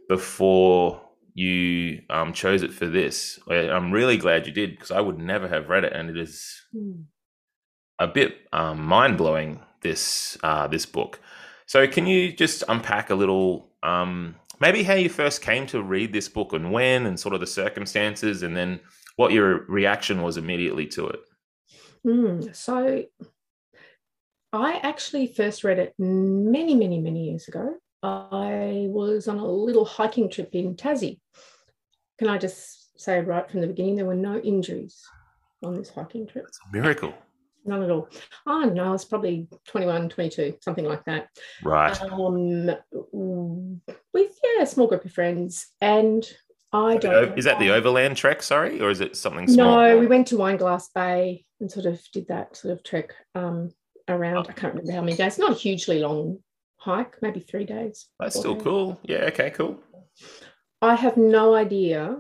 before 0.10 1.02
you 1.34 2.02
um, 2.10 2.34
chose 2.34 2.64
it 2.64 2.74
for 2.74 2.88
this. 2.88 3.40
I'm 3.50 3.92
really 3.92 4.18
glad 4.18 4.46
you 4.48 4.54
did 4.54 4.72
because 4.72 4.92
I 4.92 5.02
would 5.02 5.18
never 5.18 5.48
have 5.48 5.70
read 5.70 5.84
it, 5.84 5.94
and 5.94 6.10
it 6.10 6.18
is 6.18 6.62
mm 6.76 7.04
a 8.00 8.08
bit 8.08 8.36
um, 8.52 8.84
mind 8.84 9.16
blowing. 9.16 9.60
This 9.82 10.38
uh, 10.44 10.68
this 10.68 10.86
book. 10.86 11.20
So 11.66 11.88
can 11.88 12.06
you 12.06 12.34
just 12.34 12.64
unpack 12.68 13.10
a 13.12 13.16
little, 13.16 13.70
um, 13.82 14.36
maybe 14.60 14.84
how 14.84 14.94
you 14.94 15.08
first 15.08 15.42
came 15.42 15.66
to 15.68 15.82
read 15.82 16.12
this 16.12 16.28
book 16.28 16.54
and 16.54 16.72
when, 16.72 17.06
and 17.06 17.20
sort 17.20 17.34
of 17.34 17.40
the 17.40 17.48
circumstances, 17.48 18.44
and 18.44 18.56
then 18.56 18.80
what 19.16 19.32
your 19.32 19.66
reaction 19.68 20.22
was 20.22 20.38
immediately 20.38 20.86
to 20.88 21.08
it? 21.08 21.20
Mm, 22.06 22.56
so 22.56 23.06
I 24.52 24.80
actually 24.84 25.28
first 25.28 25.64
read 25.64 25.80
it 25.80 25.94
many, 25.98 26.76
many, 26.76 27.00
many 27.00 27.30
years 27.30 27.48
ago. 27.48 27.76
I 28.04 28.88
was 28.90 29.28
on 29.28 29.38
a 29.38 29.46
little 29.46 29.86
hiking 29.86 30.30
trip 30.30 30.54
in 30.54 30.76
Tassie. 30.76 31.20
Can 32.18 32.28
I 32.28 32.38
just 32.38 33.00
say 33.00 33.20
right 33.22 33.50
from 33.50 33.62
the 33.62 33.68
beginning, 33.68 33.96
there 33.96 34.06
were 34.06 34.16
no 34.16 34.38
injuries 34.40 35.02
on 35.64 35.76
this 35.76 35.90
hiking 35.90 36.28
trip? 36.28 36.46
It's 36.48 36.60
a 36.68 36.76
miracle 36.76 37.14
none 37.66 37.84
at 37.84 37.92
all. 37.92 38.10
Oh, 38.46 38.64
no, 38.64 38.86
I 38.86 38.92
was 38.92 39.06
probably 39.06 39.48
21, 39.68 40.10
22, 40.10 40.58
something 40.62 40.86
like 40.86 41.04
that. 41.06 41.30
Right. 41.64 42.00
Um, 42.02 42.66
with, 44.14 44.40
yeah, 44.44 44.62
a 44.62 44.66
small 44.66 44.88
group 44.88 45.06
of 45.06 45.12
friends. 45.12 45.68
And 45.80 46.28
I 46.74 46.98
don't. 46.98 47.38
Is 47.38 47.46
that 47.46 47.60
the 47.60 47.72
overland 47.72 48.18
trek, 48.18 48.42
sorry, 48.42 48.82
or 48.82 48.90
is 48.90 49.02
it 49.02 49.16
something 49.16 49.48
small? 49.48 49.78
No, 49.78 50.00
we 50.00 50.08
went 50.08 50.28
to 50.28 50.38
Wineglass 50.38 50.90
Bay 50.94 51.46
and 51.60 51.72
sort 51.72 51.86
of 51.86 52.02
did 52.14 52.28
that 52.30 52.56
sort 52.56 52.74
of 52.74 52.84
trek 52.84 53.14
um, 53.36 53.72
around. 54.08 54.48
I 54.50 54.54
can't 54.54 54.74
remember 54.74 54.94
how 54.94 55.02
many 55.02 55.18
days. 55.18 55.38
Not 55.38 55.52
a 55.52 55.56
hugely 55.56 56.00
long 56.00 56.40
hike, 56.82 57.22
maybe 57.22 57.40
three 57.40 57.66
days. 57.66 58.08
That's 58.20 58.38
still 58.38 58.56
days. 58.56 58.64
cool. 58.64 59.00
Yeah, 59.04 59.26
okay, 59.26 59.52
cool. 59.52 59.80
I 60.82 60.96
have 60.96 61.16
no 61.16 61.54
idea 61.54 62.18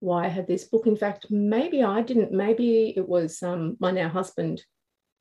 why 0.00 0.24
I 0.24 0.28
had 0.28 0.48
this 0.48 0.64
book. 0.64 0.86
In 0.86 0.96
fact, 0.96 1.26
maybe 1.30 1.82
I 1.82 2.02
didn't. 2.02 2.32
Maybe 2.32 2.92
it 2.96 3.08
was 3.08 3.42
um, 3.42 3.76
my 3.78 3.92
now 3.92 4.08
husband 4.08 4.62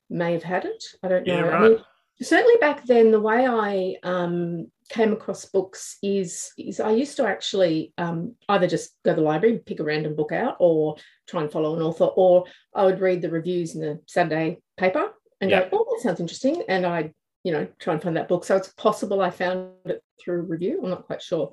may 0.09 0.33
have 0.33 0.43
had 0.43 0.65
it. 0.65 0.83
I 1.03 1.07
don't 1.07 1.27
know. 1.27 1.35
Yeah, 1.35 1.41
right. 1.41 1.53
I 1.53 1.69
mean, 1.69 1.79
certainly 2.21 2.57
back 2.59 2.85
then, 2.85 3.11
the 3.11 3.19
way 3.19 3.45
I 3.47 3.95
um, 4.03 4.71
came 4.89 5.13
across 5.13 5.45
books 5.45 5.97
is 6.01 6.51
is 6.57 6.79
I 6.79 6.91
used 6.91 7.17
to 7.17 7.27
actually 7.27 7.93
um, 7.99 8.35
either 8.49 8.67
just 8.67 8.95
go 9.05 9.11
to 9.11 9.21
the 9.21 9.21
library, 9.21 9.61
pick 9.63 9.79
a 9.79 9.83
random 9.83 10.15
book 10.15 10.31
out, 10.31 10.57
or 10.59 10.95
try 11.27 11.41
and 11.41 11.51
follow 11.51 11.75
an 11.75 11.83
author, 11.83 12.05
or 12.05 12.45
I 12.73 12.85
would 12.85 13.01
read 13.01 13.21
the 13.21 13.29
reviews 13.29 13.75
in 13.75 13.81
the 13.81 14.01
Saturday 14.07 14.61
paper 14.77 15.11
and 15.41 15.51
yeah. 15.51 15.69
go, 15.69 15.69
"Oh, 15.73 15.95
that 15.95 16.01
sounds 16.01 16.19
interesting," 16.19 16.63
and 16.67 16.88
I'd 16.88 17.13
you 17.45 17.51
know 17.51 17.67
try 17.79 17.93
and 17.93 18.01
find 18.01 18.17
that 18.17 18.27
book. 18.27 18.43
So 18.43 18.58
it's 18.58 18.73
possible 18.73 19.21
I 19.21 19.29
found 19.29 19.69
it 19.86 20.03
through 20.19 20.39
a 20.39 20.41
review. 20.41 20.81
I'm 20.84 20.89
not 20.89 21.05
quite 21.05 21.21
sure. 21.21 21.51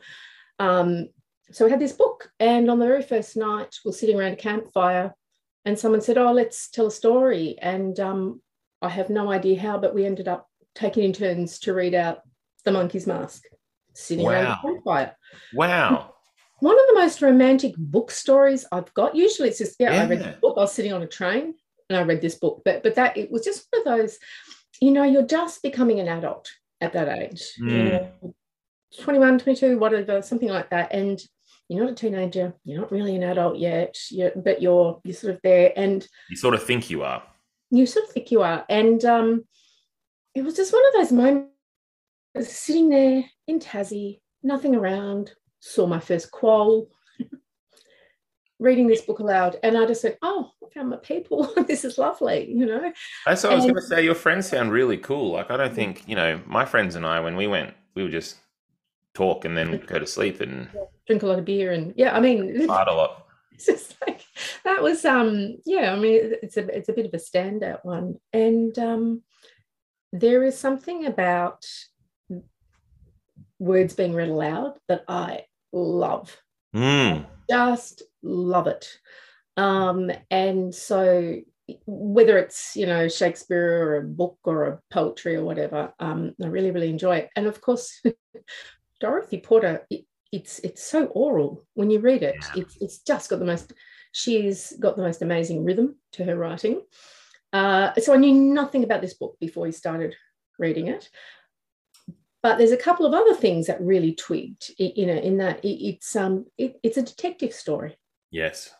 Um, 0.58 1.10
so 1.52 1.66
we 1.66 1.70
had 1.70 1.80
this 1.80 1.92
book, 1.92 2.32
and 2.40 2.70
on 2.70 2.78
the 2.78 2.86
very 2.86 3.02
first 3.02 3.36
night, 3.36 3.76
we 3.84 3.90
are 3.90 3.94
sitting 3.94 4.18
around 4.18 4.32
a 4.32 4.36
campfire, 4.36 5.14
and 5.66 5.78
someone 5.78 6.00
said, 6.00 6.16
"Oh, 6.16 6.32
let's 6.32 6.70
tell 6.70 6.86
a 6.86 6.90
story." 6.90 7.58
And 7.60 8.00
um, 8.00 8.40
I 8.80 8.88
have 8.88 9.10
no 9.10 9.30
idea 9.30 9.60
how, 9.60 9.76
but 9.78 9.94
we 9.94 10.06
ended 10.06 10.28
up 10.28 10.48
taking 10.74 11.04
in 11.04 11.12
turns 11.12 11.58
to 11.60 11.74
read 11.74 11.94
out 11.94 12.22
The 12.64 12.72
Monkey's 12.72 13.06
Mask, 13.06 13.44
sitting 13.92 14.24
wow. 14.24 14.32
around 14.32 14.46
a 14.46 14.58
campfire. 14.62 15.16
Wow. 15.52 16.14
One 16.60 16.78
of 16.78 16.86
the 16.86 16.94
most 16.94 17.20
romantic 17.20 17.74
book 17.76 18.10
stories 18.10 18.64
I've 18.72 18.94
got. 18.94 19.14
Usually, 19.14 19.50
it's 19.50 19.58
just 19.58 19.76
yeah, 19.78 19.92
yeah. 19.92 20.02
I 20.04 20.06
read 20.06 20.20
the 20.20 20.38
book. 20.40 20.54
I 20.56 20.60
was 20.60 20.72
sitting 20.72 20.94
on 20.94 21.02
a 21.02 21.06
train 21.06 21.54
and 21.90 21.98
I 21.98 22.02
read 22.02 22.22
this 22.22 22.36
book, 22.36 22.62
but 22.64 22.82
but 22.82 22.94
that 22.94 23.18
it 23.18 23.30
was 23.30 23.44
just 23.44 23.66
one 23.70 23.80
of 23.80 23.98
those. 23.98 24.18
You 24.82 24.90
know, 24.90 25.04
you're 25.04 25.26
just 25.26 25.62
becoming 25.62 26.00
an 26.00 26.08
adult 26.08 26.50
at 26.80 26.92
that 26.94 27.08
age. 27.08 27.52
Mm. 27.60 27.70
You 27.70 27.84
know, 27.84 28.34
21, 29.00 29.38
22, 29.38 29.78
whatever, 29.78 30.20
something 30.22 30.48
like 30.48 30.70
that. 30.70 30.92
And 30.92 31.22
you're 31.68 31.84
not 31.84 31.92
a 31.92 31.94
teenager, 31.94 32.52
you're 32.64 32.80
not 32.80 32.90
really 32.90 33.14
an 33.14 33.22
adult 33.22 33.58
yet, 33.58 33.96
you're, 34.10 34.32
but 34.34 34.60
you're 34.60 35.00
you're 35.04 35.14
sort 35.14 35.34
of 35.34 35.40
there, 35.44 35.72
and 35.76 36.06
you 36.28 36.36
sort 36.36 36.54
of 36.54 36.64
think 36.64 36.90
you 36.90 37.04
are. 37.04 37.22
You 37.70 37.86
sort 37.86 38.06
of 38.06 38.10
think 38.10 38.32
you 38.32 38.42
are, 38.42 38.64
and 38.68 39.02
um, 39.04 39.44
it 40.34 40.42
was 40.42 40.56
just 40.56 40.72
one 40.72 40.82
of 40.88 40.94
those 40.94 41.12
moments. 41.12 41.48
Sitting 42.40 42.88
there 42.88 43.24
in 43.46 43.60
Tassie, 43.60 44.20
nothing 44.42 44.74
around, 44.74 45.32
saw 45.60 45.86
my 45.86 46.00
first 46.00 46.32
quoll, 46.32 46.90
reading 48.62 48.86
this 48.86 49.02
book 49.02 49.18
aloud, 49.18 49.58
and 49.62 49.76
I 49.76 49.86
just 49.86 50.00
said, 50.00 50.18
"Oh, 50.22 50.50
I 50.64 50.72
found 50.72 50.90
my 50.90 50.96
people. 50.96 51.52
this 51.68 51.84
is 51.84 51.98
lovely," 51.98 52.50
you 52.50 52.66
know. 52.66 52.92
That's 53.26 53.42
what 53.42 53.52
and, 53.52 53.62
I 53.62 53.64
was 53.64 53.72
going 53.72 53.74
to 53.74 53.82
say. 53.82 54.04
Your 54.04 54.14
friends 54.14 54.48
sound 54.48 54.72
really 54.72 54.96
cool. 54.96 55.32
Like 55.32 55.50
I 55.50 55.56
don't 55.56 55.74
think 55.74 56.04
you 56.06 56.16
know 56.16 56.40
my 56.46 56.64
friends 56.64 56.94
and 56.94 57.04
I 57.04 57.20
when 57.20 57.36
we 57.36 57.46
went, 57.46 57.74
we 57.94 58.02
would 58.02 58.12
just 58.12 58.36
talk 59.14 59.44
and 59.44 59.56
then 59.56 59.82
go 59.86 59.98
to 59.98 60.06
sleep 60.06 60.40
and 60.40 60.68
drink 61.06 61.22
a 61.22 61.26
lot 61.26 61.38
of 61.38 61.44
beer 61.44 61.72
and 61.72 61.92
yeah, 61.96 62.16
I 62.16 62.20
mean 62.20 62.66
fart 62.66 62.88
a 62.88 62.94
lot. 62.94 63.26
It's 63.52 63.66
just 63.66 63.96
like 64.06 64.24
that 64.64 64.82
was 64.82 65.04
um 65.04 65.58
yeah, 65.66 65.92
I 65.92 65.98
mean 65.98 66.34
it's 66.42 66.56
a 66.56 66.66
it's 66.74 66.88
a 66.88 66.94
bit 66.94 67.06
of 67.06 67.14
a 67.14 67.18
standout 67.18 67.84
one. 67.84 68.16
And 68.32 68.78
um 68.78 69.22
there 70.12 70.44
is 70.44 70.58
something 70.58 71.06
about 71.06 71.66
words 73.58 73.94
being 73.94 74.14
read 74.14 74.28
aloud 74.28 74.78
that 74.88 75.04
I 75.08 75.44
love. 75.72 76.36
Mm. 76.74 77.26
Just 77.48 78.02
love 78.22 78.66
it. 78.66 78.88
Um, 79.56 80.10
and 80.30 80.74
so 80.74 81.40
whether 81.86 82.38
it's 82.38 82.76
you 82.76 82.86
know 82.86 83.08
Shakespeare 83.08 83.84
or 83.84 83.96
a 83.96 84.02
book 84.02 84.38
or 84.44 84.66
a 84.66 84.80
poetry 84.90 85.36
or 85.36 85.44
whatever, 85.44 85.92
um, 86.00 86.34
I 86.42 86.46
really 86.46 86.70
really 86.70 86.90
enjoy 86.90 87.16
it. 87.18 87.30
And 87.36 87.46
of 87.46 87.60
course, 87.60 88.02
Dorothy 89.00 89.38
Porter, 89.38 89.86
it, 89.90 90.04
it's 90.32 90.58
it's 90.60 90.82
so 90.82 91.06
oral 91.06 91.64
when 91.74 91.90
you 91.90 92.00
read 92.00 92.22
it. 92.22 92.36
Yeah. 92.40 92.62
It's 92.62 92.76
it's 92.80 92.98
just 92.98 93.30
got 93.30 93.38
the 93.38 93.44
most. 93.44 93.72
She's 94.12 94.74
got 94.78 94.96
the 94.96 95.02
most 95.02 95.22
amazing 95.22 95.64
rhythm 95.64 95.96
to 96.12 96.24
her 96.24 96.36
writing. 96.36 96.82
Uh, 97.52 97.92
so 97.94 98.14
I 98.14 98.18
knew 98.18 98.34
nothing 98.34 98.84
about 98.84 99.00
this 99.00 99.14
book 99.14 99.36
before 99.40 99.64
we 99.64 99.72
started 99.72 100.14
reading 100.58 100.88
it. 100.88 101.08
But 102.42 102.58
there's 102.58 102.72
a 102.72 102.76
couple 102.76 103.06
of 103.06 103.14
other 103.14 103.34
things 103.34 103.68
that 103.68 103.80
really 103.80 104.14
twigged, 104.14 104.72
you 104.76 105.06
know, 105.06 105.14
in 105.14 105.38
that 105.38 105.60
it's 105.62 106.16
um 106.16 106.46
it, 106.58 106.78
it's 106.82 106.96
a 106.96 107.02
detective 107.02 107.52
story. 107.52 107.96
Yes. 108.32 108.74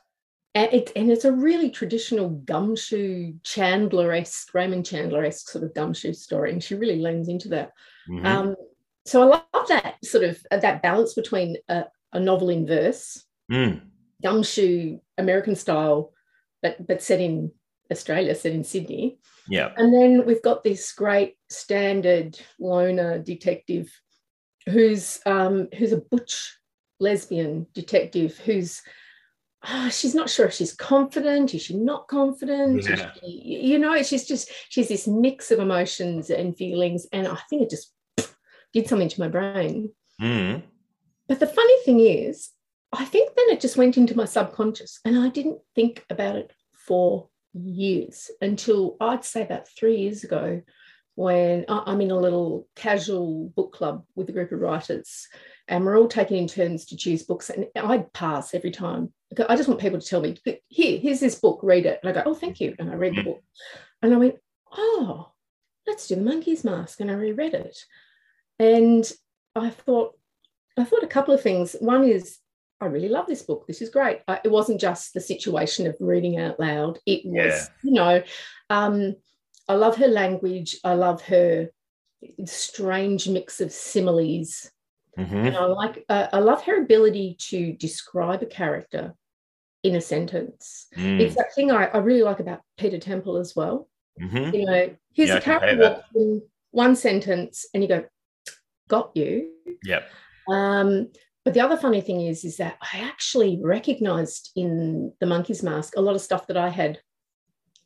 And, 0.55 0.73
it, 0.73 0.93
and 0.97 1.11
it's 1.11 1.25
a 1.25 1.33
really 1.33 1.71
traditional 1.71 2.31
gumshoe 2.31 3.35
Chandler-esque, 3.45 4.53
Raymond 4.53 4.85
Chandler-esque 4.85 5.49
sort 5.49 5.65
of 5.65 5.75
gumshoe 5.75 6.13
story. 6.13 6.53
And 6.53 6.63
she 6.63 6.75
really 6.75 6.99
leans 6.99 7.29
into 7.29 7.49
that. 7.51 7.71
Mm-hmm. 8.11 8.27
Um, 8.27 8.57
so 9.07 9.23
I 9.23 9.25
love 9.27 9.69
that 9.69 9.97
sort 10.05 10.25
of 10.25 10.39
uh, 10.51 10.59
that 10.59 10.83
balance 10.83 11.15
between 11.15 11.57
a, 11.69 11.85
a 12.13 12.21
novel 12.21 12.51
in 12.51 12.67
verse, 12.67 13.25
mm. 13.51 13.81
gumshoe 14.23 14.99
American 15.19 15.57
style, 15.57 16.13
but 16.63 16.87
but 16.87 17.03
set 17.03 17.21
in 17.21 17.51
Australia, 17.91 18.35
set 18.35 18.53
in 18.53 18.65
Sydney. 18.65 19.19
Yeah. 19.49 19.73
And 19.77 19.93
then 19.93 20.25
we've 20.27 20.43
got 20.43 20.63
this 20.63 20.93
great 20.93 21.37
standard 21.49 22.39
loner 22.61 23.19
detective 23.19 23.91
who's 24.69 25.21
um, 25.27 25.69
who's 25.77 25.93
a 25.93 25.97
butch 25.97 26.59
lesbian 27.01 27.67
detective 27.75 28.39
who's 28.39 28.81
oh, 29.69 29.89
she's 29.91 30.15
not 30.15 30.29
sure 30.29 30.47
if 30.47 30.55
she's 30.55 30.75
confident 30.75 31.55
is 31.55 31.63
she 31.63 31.77
not 31.77 32.09
confident 32.09 32.85
yeah. 32.89 33.13
she, 33.21 33.27
you 33.27 33.79
know 33.79 34.03
she's 34.03 34.27
just 34.27 34.51
she's 34.69 34.89
this 34.89 35.07
mix 35.07 35.51
of 35.51 35.59
emotions 35.59 36.31
and 36.31 36.57
feelings 36.57 37.07
and 37.13 37.29
i 37.29 37.39
think 37.49 37.63
it 37.63 37.71
just 37.71 37.93
did 38.73 38.89
something 38.89 39.09
to 39.09 39.21
my 39.21 39.29
brain. 39.29 39.91
Mm. 40.21 40.63
But 41.29 41.41
the 41.41 41.47
funny 41.47 41.83
thing 41.85 42.01
is, 42.01 42.51
I 42.93 43.05
think 43.05 43.35
then 43.35 43.51
it 43.51 43.61
just 43.61 43.77
went 43.77 43.97
into 43.97 44.17
my 44.17 44.25
subconscious 44.25 45.01
and 45.05 45.19
I 45.19 45.29
didn't 45.29 45.61
think 45.75 46.05
about 46.11 46.37
it 46.37 46.53
for 46.75 47.29
years 47.55 48.31
until 48.41 48.97
I'd 49.01 49.25
say 49.25 49.43
about 49.43 49.69
three 49.69 49.97
years 49.97 50.25
ago. 50.25 50.63
when 51.15 51.67
I'm 51.69 52.01
in 52.01 52.11
a 52.11 52.19
little 52.19 52.67
casual 52.75 53.53
book 53.55 53.75
club 53.75 54.05
with 54.15 54.31
a 54.31 54.33
group 54.33 54.51
of 54.51 54.61
writers, 54.61 55.29
and 55.69 55.85
we're 55.85 55.99
all 55.99 56.09
taking 56.09 56.39
in 56.39 56.49
turns 56.49 56.85
to 56.87 56.97
choose 56.97 57.23
books, 57.23 57.51
and 57.51 57.67
I 57.77 57.99
pass 58.13 58.55
every 58.55 58.71
time. 58.71 59.13
I 59.49 59.57
just 59.57 59.69
want 59.69 59.81
people 59.81 59.99
to 59.99 60.07
tell 60.07 60.21
me, 60.21 60.37
here, 60.69 60.99
here's 60.99 61.21
this 61.21 61.37
book, 61.37 61.61
read 61.63 61.87
it. 61.87 62.01
And 62.03 62.11
I 62.11 62.13
go, 62.13 62.23
oh, 62.27 62.35
thank 62.35 62.61
you. 62.61 62.75
And 62.79 62.91
I 62.91 62.95
read 62.95 63.17
the 63.17 63.23
book. 63.23 63.43
And 64.03 64.13
I 64.13 64.19
went, 64.19 64.35
oh, 64.71 65.33
let's 65.87 66.07
do 66.07 66.17
the 66.17 66.21
monkey's 66.21 66.65
mask. 66.65 67.01
And 67.01 67.11
I 67.11 67.15
reread 67.15 67.55
it. 67.55 67.79
And 68.59 69.11
I 69.57 69.71
thought, 69.71 70.19
I 70.79 70.85
thought 70.85 71.03
a 71.03 71.07
couple 71.07 71.33
of 71.33 71.41
things. 71.41 71.75
One 71.81 72.05
is 72.05 72.39
I 72.79 72.87
really 72.87 73.09
love 73.09 73.27
this 73.27 73.43
book. 73.43 73.67
This 73.67 73.81
is 73.81 73.89
great. 73.89 74.21
I, 74.29 74.41
it 74.45 74.51
wasn't 74.51 74.81
just 74.81 75.15
the 75.15 75.21
situation 75.21 75.87
of 75.87 75.97
reading 76.01 76.39
out 76.39 76.61
loud. 76.61 76.99
It 77.07 77.23
was, 77.25 77.37
yeah. 77.37 77.67
you 77.83 77.93
know, 77.93 78.23
um, 78.69 79.17
I 79.69 79.75
love 79.75 79.97
her 79.97 80.09
language. 80.09 80.77
I 80.85 80.95
love 80.95 81.23
her 81.23 81.71
strange 82.45 83.29
mix 83.29 83.61
of 83.61 83.73
similes. 83.73 84.71
Mm-hmm. 85.19 85.37
And 85.37 85.57
I 85.57 85.65
like, 85.67 86.05
uh, 86.09 86.29
I 86.33 86.39
love 86.39 86.65
her 86.65 86.83
ability 86.83 87.37
to 87.51 87.75
describe 87.75 88.43
a 88.43 88.47
character 88.47 89.15
in 89.83 89.97
a 89.97 90.01
sentence. 90.01 90.87
Mm. 90.97 91.21
It's 91.21 91.35
that 91.35 91.55
thing 91.55 91.71
I, 91.71 91.87
I, 91.87 91.99
really 91.99 92.23
like 92.23 92.41
about 92.41 92.61
Peter 92.79 92.99
Temple 92.99 93.37
as 93.37 93.55
well. 93.55 93.89
Mm-hmm. 94.21 94.55
You 94.55 94.65
know, 94.65 94.97
here's 95.13 95.29
yeah, 95.31 95.37
a 95.37 95.41
character 95.41 96.03
in 96.15 96.43
one 96.71 96.97
sentence, 96.97 97.67
and 97.75 97.83
you 97.83 97.89
go, 97.89 98.05
"Got 98.89 99.11
you." 99.15 99.51
Yep. 99.85 100.09
Um, 100.49 101.09
but 101.45 101.55
the 101.55 101.61
other 101.61 101.77
funny 101.77 102.01
thing 102.01 102.21
is, 102.21 102.45
is 102.45 102.57
that 102.59 102.77
I 102.81 103.01
actually 103.01 103.61
recognized 103.63 104.51
in 104.55 105.13
the 105.21 105.27
monkey's 105.27 105.63
mask 105.63 105.95
a 105.97 106.01
lot 106.01 106.15
of 106.15 106.21
stuff 106.21 106.47
that 106.47 106.57
I 106.57 106.69
had 106.69 106.99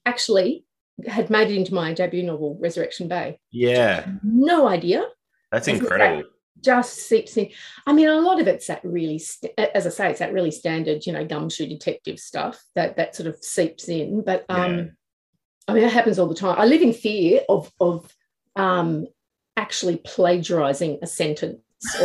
actually 0.04 0.66
had 1.06 1.30
made 1.30 1.50
it 1.50 1.56
into 1.56 1.74
my 1.74 1.92
debut 1.92 2.22
novel, 2.22 2.58
Resurrection 2.60 3.08
Bay. 3.08 3.38
Yeah. 3.50 4.06
No 4.22 4.66
idea. 4.66 5.04
That's 5.52 5.68
incredible. 5.68 6.22
That 6.22 6.35
just 6.60 6.94
seeps 6.94 7.36
in. 7.36 7.50
I 7.86 7.92
mean, 7.92 8.08
a 8.08 8.20
lot 8.20 8.40
of 8.40 8.46
it's 8.48 8.66
that 8.66 8.84
really, 8.84 9.18
st- 9.18 9.52
as 9.58 9.86
I 9.86 9.90
say, 9.90 10.10
it's 10.10 10.18
that 10.20 10.32
really 10.32 10.50
standard, 10.50 11.06
you 11.06 11.12
know, 11.12 11.24
gumshoe 11.24 11.66
detective 11.66 12.18
stuff 12.18 12.62
that 12.74 12.96
that 12.96 13.14
sort 13.14 13.28
of 13.28 13.36
seeps 13.42 13.88
in. 13.88 14.22
But 14.24 14.44
um, 14.48 14.76
yeah. 14.76 14.84
I 15.68 15.74
mean, 15.74 15.84
it 15.84 15.92
happens 15.92 16.18
all 16.18 16.28
the 16.28 16.34
time. 16.34 16.58
I 16.58 16.66
live 16.66 16.82
in 16.82 16.92
fear 16.92 17.42
of 17.48 17.72
of 17.80 18.14
um, 18.56 19.06
actually 19.56 19.98
plagiarizing 19.98 20.98
a 21.02 21.06
sentence 21.06 21.60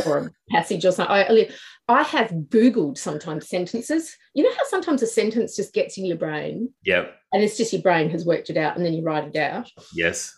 or 0.05 0.17
a 0.17 0.31
passage 0.49 0.85
or 0.85 0.91
something. 0.91 1.15
I, 1.15 1.49
I 1.87 2.03
have 2.03 2.31
Googled 2.31 2.97
sometimes 2.97 3.49
sentences. 3.49 4.15
You 4.33 4.43
know 4.43 4.51
how 4.51 4.63
sometimes 4.67 5.01
a 5.01 5.07
sentence 5.07 5.55
just 5.55 5.73
gets 5.73 5.97
in 5.97 6.05
your 6.05 6.17
brain? 6.17 6.69
Yep. 6.85 7.15
And 7.33 7.43
it's 7.43 7.57
just 7.57 7.73
your 7.73 7.81
brain 7.81 8.09
has 8.09 8.25
worked 8.25 8.49
it 8.49 8.57
out 8.57 8.77
and 8.77 8.85
then 8.85 8.93
you 8.93 9.03
write 9.03 9.27
it 9.27 9.35
out. 9.35 9.69
Yes. 9.93 10.33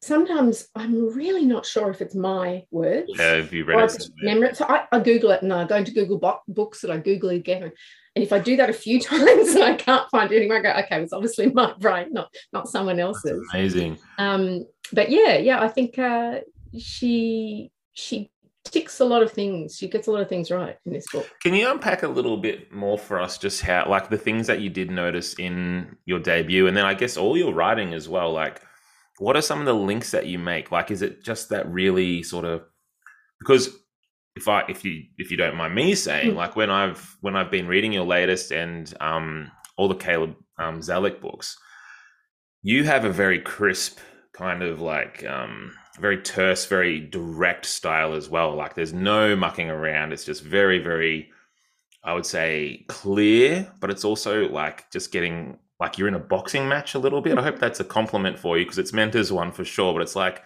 Sometimes 0.00 0.68
I'm 0.76 1.12
really 1.12 1.44
not 1.44 1.66
sure 1.66 1.90
if 1.90 2.00
it's 2.00 2.14
my 2.14 2.64
words. 2.70 3.10
Yeah, 3.16 3.36
have 3.36 3.52
you 3.52 3.64
read 3.64 3.90
it? 3.90 4.08
Memory. 4.18 4.54
So 4.54 4.64
I, 4.66 4.84
I, 4.92 5.00
Google 5.00 5.32
it 5.32 5.42
and 5.42 5.52
I 5.52 5.64
go 5.64 5.76
into 5.76 5.90
Google 5.90 6.18
bo- 6.18 6.40
books 6.46 6.84
and 6.84 6.92
I 6.92 6.98
Google 6.98 7.30
it 7.30 7.36
again. 7.36 7.64
And 7.64 8.24
if 8.24 8.32
I 8.32 8.38
do 8.38 8.56
that 8.56 8.70
a 8.70 8.74
few 8.74 9.00
times 9.00 9.50
and 9.50 9.64
I 9.64 9.74
can't 9.74 10.08
find 10.10 10.30
anything, 10.30 10.52
I 10.52 10.60
go, 10.60 10.70
okay, 10.70 11.02
it's 11.02 11.12
obviously 11.12 11.50
my 11.54 11.74
brain, 11.80 12.12
not 12.12 12.32
not 12.52 12.68
someone 12.68 13.00
else's. 13.00 13.40
That's 13.40 13.54
amazing. 13.54 13.98
Um, 14.18 14.66
but 14.92 15.10
yeah, 15.10 15.36
yeah, 15.38 15.60
I 15.60 15.68
think 15.68 15.98
uh, 15.98 16.40
she 16.78 17.72
she 17.92 18.30
ticks 18.64 19.00
a 19.00 19.04
lot 19.04 19.22
of 19.22 19.32
things. 19.32 19.76
She 19.76 19.88
gets 19.88 20.06
a 20.06 20.12
lot 20.12 20.20
of 20.20 20.28
things 20.28 20.50
right 20.50 20.76
in 20.86 20.92
this 20.92 21.06
book. 21.10 21.28
Can 21.42 21.54
you 21.54 21.70
unpack 21.70 22.02
a 22.02 22.08
little 22.08 22.36
bit 22.36 22.72
more 22.72 22.98
for 22.98 23.20
us 23.20 23.38
just 23.38 23.62
how 23.62 23.88
like 23.88 24.10
the 24.10 24.18
things 24.18 24.46
that 24.46 24.60
you 24.60 24.70
did 24.70 24.90
notice 24.90 25.34
in 25.34 25.96
your 26.04 26.18
debut 26.18 26.66
and 26.66 26.76
then 26.76 26.84
I 26.84 26.94
guess 26.94 27.16
all 27.16 27.36
your 27.36 27.52
writing 27.52 27.94
as 27.94 28.08
well 28.08 28.32
like 28.32 28.62
what 29.18 29.36
are 29.36 29.42
some 29.42 29.60
of 29.60 29.66
the 29.66 29.74
links 29.74 30.10
that 30.10 30.26
you 30.26 30.38
make? 30.38 30.70
Like 30.70 30.90
is 30.90 31.02
it 31.02 31.24
just 31.24 31.48
that 31.50 31.70
really 31.70 32.22
sort 32.22 32.44
of 32.44 32.62
because 33.40 33.76
if 34.36 34.48
I 34.48 34.64
if 34.68 34.84
you 34.84 35.04
if 35.16 35.30
you 35.30 35.36
don't 35.36 35.56
mind 35.56 35.74
me 35.74 35.94
saying, 35.94 36.32
mm. 36.32 36.36
like 36.36 36.56
when 36.56 36.70
I've 36.70 37.16
when 37.20 37.36
I've 37.36 37.50
been 37.50 37.66
reading 37.66 37.92
your 37.92 38.04
latest 38.06 38.52
and 38.52 38.92
um 39.00 39.50
all 39.76 39.88
the 39.88 39.94
Caleb 39.94 40.36
um 40.58 40.80
Zelic 40.80 41.20
books, 41.20 41.56
you 42.62 42.84
have 42.84 43.04
a 43.04 43.10
very 43.10 43.40
crisp 43.40 43.98
kind 44.32 44.62
of 44.62 44.80
like 44.80 45.24
um 45.26 45.72
very 46.00 46.18
terse, 46.18 46.66
very 46.66 47.00
direct 47.00 47.66
style 47.66 48.14
as 48.14 48.28
well. 48.28 48.54
Like 48.54 48.74
there's 48.74 48.92
no 48.92 49.36
mucking 49.36 49.70
around. 49.70 50.12
It's 50.12 50.24
just 50.24 50.42
very, 50.42 50.78
very, 50.78 51.30
I 52.04 52.14
would 52.14 52.26
say, 52.26 52.84
clear, 52.88 53.70
but 53.80 53.90
it's 53.90 54.04
also 54.04 54.48
like 54.48 54.90
just 54.90 55.12
getting 55.12 55.58
like 55.80 55.98
you're 55.98 56.08
in 56.08 56.14
a 56.14 56.20
boxing 56.20 56.68
match 56.68 56.94
a 56.94 56.98
little 56.98 57.20
bit. 57.20 57.38
I 57.38 57.42
hope 57.42 57.58
that's 57.58 57.80
a 57.80 57.84
compliment 57.84 58.38
for 58.38 58.58
you 58.58 58.64
because 58.64 58.78
it's 58.78 58.92
meant 58.92 59.14
as 59.14 59.32
one 59.32 59.52
for 59.52 59.64
sure. 59.64 59.92
But 59.92 60.02
it's 60.02 60.16
like, 60.16 60.42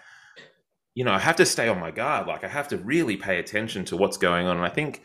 you 0.94 1.04
know, 1.04 1.12
I 1.12 1.18
have 1.18 1.36
to 1.36 1.46
stay 1.46 1.68
on 1.68 1.80
my 1.80 1.90
guard. 1.90 2.26
Like 2.26 2.44
I 2.44 2.48
have 2.48 2.68
to 2.68 2.76
really 2.78 3.16
pay 3.16 3.38
attention 3.38 3.84
to 3.86 3.96
what's 3.96 4.18
going 4.18 4.46
on. 4.46 4.56
And 4.56 4.66
I 4.66 4.68
think 4.68 5.02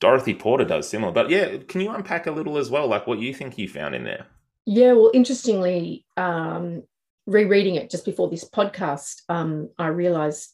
Dorothy 0.00 0.34
Porter 0.34 0.64
does 0.64 0.88
similar. 0.88 1.12
But 1.12 1.30
yeah, 1.30 1.56
can 1.66 1.80
you 1.80 1.90
unpack 1.90 2.26
a 2.26 2.30
little 2.30 2.58
as 2.58 2.70
well, 2.70 2.86
like 2.86 3.06
what 3.06 3.20
you 3.20 3.32
think 3.32 3.56
you 3.56 3.68
found 3.68 3.94
in 3.94 4.04
there? 4.04 4.26
Yeah, 4.66 4.92
well, 4.92 5.10
interestingly, 5.14 6.04
um, 6.16 6.82
rereading 7.26 7.76
it 7.76 7.90
just 7.90 8.04
before 8.04 8.28
this 8.28 8.48
podcast, 8.48 9.22
um, 9.28 9.70
I 9.78 9.88
realized 9.88 10.50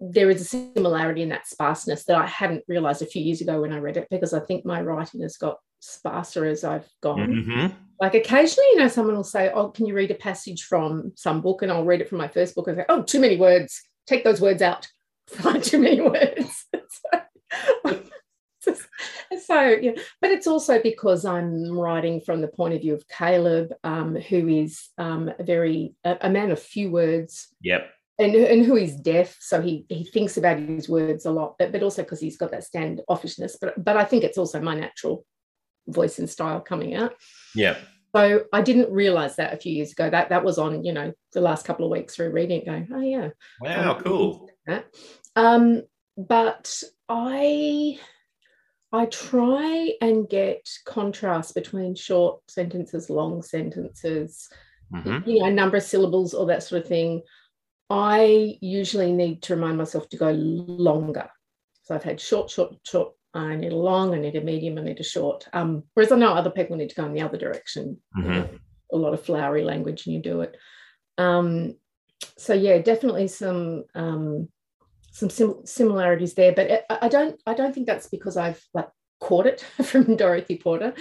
there 0.00 0.28
is 0.28 0.40
a 0.40 0.44
similarity 0.44 1.22
in 1.22 1.30
that 1.30 1.46
sparseness 1.46 2.04
that 2.04 2.16
I 2.16 2.26
hadn't 2.26 2.64
realized 2.68 3.02
a 3.02 3.06
few 3.06 3.22
years 3.22 3.40
ago 3.40 3.60
when 3.60 3.72
I 3.72 3.78
read 3.78 3.96
it 3.96 4.08
because 4.10 4.34
I 4.34 4.40
think 4.40 4.64
my 4.64 4.82
writing 4.82 5.22
has 5.22 5.36
got 5.36 5.58
sparser 5.82 6.46
as 6.46 6.64
I've 6.64 6.88
gone. 7.02 7.28
Mm-hmm. 7.28 7.74
Like 8.00 8.14
occasionally, 8.14 8.66
you 8.72 8.78
know, 8.78 8.88
someone 8.88 9.16
will 9.16 9.24
say, 9.24 9.50
Oh, 9.52 9.68
can 9.68 9.86
you 9.86 9.94
read 9.94 10.10
a 10.10 10.14
passage 10.14 10.64
from 10.64 11.12
some 11.16 11.40
book? 11.40 11.62
And 11.62 11.70
I'll 11.70 11.84
read 11.84 12.00
it 12.00 12.08
from 12.08 12.18
my 12.18 12.28
first 12.28 12.54
book 12.54 12.68
and 12.68 12.78
say, 12.78 12.84
Oh, 12.88 13.02
too 13.02 13.20
many 13.20 13.36
words. 13.36 13.82
Take 14.06 14.24
those 14.24 14.40
words 14.40 14.62
out. 14.62 14.88
Find 15.28 15.62
too 15.62 15.78
many 15.78 16.00
words. 16.00 16.66
so 19.44 19.62
yeah, 19.62 19.92
but 20.20 20.30
it's 20.30 20.46
also 20.46 20.80
because 20.80 21.24
I'm 21.24 21.76
writing 21.76 22.20
from 22.20 22.40
the 22.40 22.48
point 22.48 22.74
of 22.74 22.80
view 22.80 22.94
of 22.94 23.06
Caleb, 23.08 23.72
um, 23.82 24.14
who 24.14 24.48
is 24.48 24.88
um, 24.98 25.30
a 25.38 25.42
very 25.42 25.94
a, 26.04 26.16
a, 26.22 26.30
man 26.30 26.50
of 26.50 26.60
few 26.62 26.90
words. 26.90 27.48
Yep. 27.62 27.90
And, 28.18 28.34
and 28.34 28.64
who 28.64 28.76
is 28.76 28.94
deaf, 28.94 29.36
so 29.40 29.60
he 29.60 29.84
he 29.88 30.04
thinks 30.04 30.36
about 30.36 30.58
his 30.58 30.88
words 30.88 31.26
a 31.26 31.30
lot, 31.30 31.56
but, 31.58 31.72
but 31.72 31.82
also 31.82 32.02
because 32.02 32.20
he's 32.20 32.36
got 32.36 32.52
that 32.52 32.64
standoffishness. 32.64 33.54
But 33.60 33.82
but 33.82 33.96
I 33.96 34.04
think 34.04 34.22
it's 34.22 34.38
also 34.38 34.60
my 34.60 34.76
natural 34.76 35.24
voice 35.88 36.18
and 36.18 36.28
style 36.28 36.60
coming 36.60 36.94
out. 36.94 37.14
Yeah. 37.54 37.76
So 38.14 38.44
I 38.52 38.60
didn't 38.60 38.92
realize 38.92 39.36
that 39.36 39.54
a 39.54 39.56
few 39.56 39.72
years 39.72 39.92
ago. 39.92 40.10
That 40.10 40.28
that 40.28 40.44
was 40.44 40.58
on, 40.58 40.84
you 40.84 40.92
know, 40.92 41.12
the 41.32 41.40
last 41.40 41.64
couple 41.64 41.86
of 41.86 41.90
weeks 41.90 42.14
through 42.14 42.32
reading 42.32 42.60
it, 42.60 42.66
going, 42.66 42.88
oh 42.92 43.00
yeah. 43.00 43.30
Wow, 43.60 43.96
um, 43.96 44.02
cool. 44.02 44.50
Um, 45.34 45.82
but 46.16 46.82
I 47.08 47.98
I 48.92 49.06
try 49.06 49.92
and 50.02 50.28
get 50.28 50.68
contrast 50.84 51.54
between 51.54 51.94
short 51.94 52.40
sentences, 52.48 53.08
long 53.08 53.40
sentences, 53.42 54.48
mm-hmm. 54.94 55.28
you 55.28 55.40
know, 55.40 55.48
number 55.48 55.78
of 55.78 55.82
syllables, 55.82 56.34
or 56.34 56.46
that 56.46 56.62
sort 56.62 56.82
of 56.82 56.88
thing. 56.88 57.22
I 57.88 58.58
usually 58.60 59.12
need 59.12 59.42
to 59.42 59.54
remind 59.54 59.78
myself 59.78 60.08
to 60.10 60.16
go 60.18 60.30
longer. 60.30 61.28
So 61.82 61.94
I've 61.94 62.04
had 62.04 62.20
short, 62.20 62.50
short, 62.50 62.74
short. 62.84 63.14
I 63.34 63.56
need 63.56 63.72
a 63.72 63.76
long, 63.76 64.14
I 64.14 64.18
need 64.18 64.36
a 64.36 64.40
medium, 64.40 64.78
I 64.78 64.82
need 64.82 65.00
a 65.00 65.04
short. 65.04 65.48
Um, 65.52 65.84
whereas 65.94 66.12
I 66.12 66.16
know 66.16 66.34
other 66.34 66.50
people 66.50 66.76
need 66.76 66.90
to 66.90 66.94
go 66.94 67.06
in 67.06 67.14
the 67.14 67.22
other 67.22 67.38
direction. 67.38 67.98
Mm-hmm. 68.16 68.56
A 68.92 68.96
lot 68.96 69.14
of 69.14 69.22
flowery 69.22 69.64
language, 69.64 70.06
and 70.06 70.14
you 70.14 70.20
do 70.20 70.42
it. 70.42 70.56
Um, 71.16 71.76
so 72.36 72.52
yeah, 72.52 72.78
definitely 72.78 73.28
some 73.28 73.84
um, 73.94 74.48
some 75.12 75.30
sim- 75.30 75.64
similarities 75.64 76.34
there, 76.34 76.52
but 76.52 76.84
I 76.90 77.08
don't 77.08 77.40
I 77.46 77.54
don't 77.54 77.74
think 77.74 77.86
that's 77.86 78.08
because 78.08 78.36
I've 78.36 78.62
like 78.74 78.88
caught 79.20 79.46
it 79.46 79.60
from 79.82 80.16
Dorothy 80.16 80.58
Porter. 80.58 80.94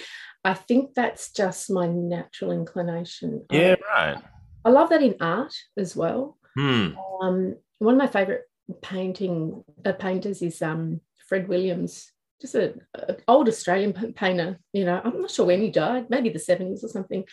I 0.44 0.54
think 0.54 0.94
that's 0.94 1.32
just 1.32 1.70
my 1.70 1.88
natural 1.88 2.52
inclination. 2.52 3.46
Yeah, 3.52 3.76
I, 3.94 4.13
right. 4.13 4.24
I 4.63 4.70
love 4.70 4.89
that 4.89 5.04
in 5.04 5.15
art 5.20 5.54
as 5.78 5.96
well. 5.96 6.38
Hmm. 6.56 6.89
Um, 7.22 7.56
one 7.80 7.96
of 7.96 7.98
my 7.98 8.08
favorite 8.08 8.44
painting 8.82 9.63
uh, 9.86 9.94
painters 9.94 10.41
is 10.41 10.62
um, 10.62 11.02
Fred 11.28 11.48
Williams, 11.48 12.12
just 12.41 12.56
an 12.56 12.82
old 13.27 13.47
Australian 13.47 13.93
painter. 14.13 14.60
You 14.73 14.86
know, 14.86 15.01
I'm 15.04 15.21
not 15.21 15.32
sure 15.32 15.45
when 15.45 15.62
he 15.62 15.69
died, 15.69 16.10
maybe 16.10 16.30
the 16.30 16.39
70s 16.39 16.84
or 16.84 16.88
something. 16.88 17.23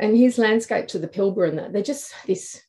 And 0.00 0.16
his 0.16 0.38
landscape 0.38 0.88
to 0.88 0.98
the 0.98 1.08
Pilbara 1.08 1.50
and 1.50 1.58
that 1.58 1.72
they're 1.72 1.82
just 1.82 2.12
this 2.26 2.60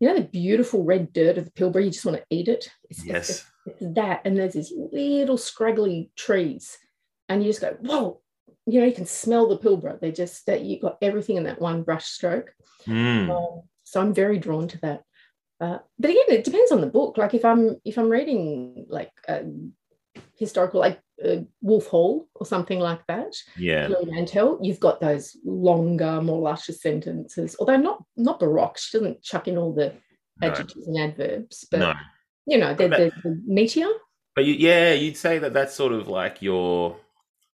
you 0.00 0.08
know 0.08 0.14
the 0.14 0.22
beautiful 0.22 0.82
red 0.82 1.12
dirt 1.12 1.36
of 1.36 1.44
the 1.44 1.50
Pilbara, 1.50 1.84
you 1.84 1.90
just 1.90 2.06
want 2.06 2.16
to 2.16 2.24
eat 2.30 2.48
it. 2.48 2.70
It's, 2.88 3.04
yes. 3.04 3.30
It's, 3.30 3.44
it's 3.66 3.94
that. 3.94 4.22
And 4.24 4.36
there's 4.36 4.54
these 4.54 4.72
little 4.74 5.36
scraggly 5.36 6.10
trees. 6.16 6.78
And 7.28 7.42
you 7.42 7.50
just 7.50 7.60
go, 7.60 7.76
whoa, 7.80 8.20
you 8.66 8.80
know, 8.80 8.86
you 8.86 8.94
can 8.94 9.06
smell 9.06 9.48
the 9.48 9.58
Pilbara. 9.58 10.00
They're 10.00 10.10
just 10.10 10.46
that 10.46 10.62
you've 10.62 10.80
got 10.80 10.96
everything 11.02 11.36
in 11.36 11.44
that 11.44 11.60
one 11.60 11.82
brush 11.82 12.06
stroke. 12.06 12.52
Mm. 12.86 13.30
Um, 13.30 13.62
so 13.84 14.00
I'm 14.00 14.14
very 14.14 14.38
drawn 14.38 14.68
to 14.68 14.78
that. 14.80 15.02
Uh, 15.60 15.78
but 15.98 16.10
again, 16.10 16.24
it 16.28 16.44
depends 16.44 16.72
on 16.72 16.80
the 16.80 16.86
book. 16.86 17.18
Like 17.18 17.34
if 17.34 17.44
I'm 17.44 17.76
if 17.84 17.98
I'm 17.98 18.08
reading 18.08 18.86
like 18.88 19.12
a 19.28 19.42
historical, 20.38 20.80
like 20.80 20.98
uh, 21.24 21.36
Wolf 21.60 21.86
Hall 21.86 22.28
or 22.34 22.46
something 22.46 22.78
like 22.78 23.06
that. 23.08 23.34
Yeah. 23.56 23.88
Mantel, 24.04 24.58
you've 24.62 24.80
got 24.80 25.00
those 25.00 25.36
longer, 25.44 26.20
more 26.22 26.40
luscious 26.40 26.82
sentences. 26.82 27.56
Although 27.58 27.76
not 27.76 28.04
not 28.16 28.40
baroque, 28.40 28.78
she 28.78 28.98
doesn't 28.98 29.22
chuck 29.22 29.48
in 29.48 29.58
all 29.58 29.72
the 29.72 29.94
No. 30.40 30.48
adjectives 30.48 30.86
and 30.86 30.98
adverbs, 30.98 31.66
but 31.70 31.80
No. 31.80 31.92
you 32.46 32.58
know 32.58 32.74
they're, 32.74 32.88
they're, 32.88 33.12
they're 33.22 33.38
meatier. 33.48 33.92
But 34.36 34.44
you, 34.44 34.54
yeah, 34.54 34.92
you'd 34.92 35.16
say 35.16 35.38
that 35.38 35.52
that's 35.52 35.74
sort 35.74 35.92
of 35.92 36.08
like 36.08 36.40
your 36.40 36.96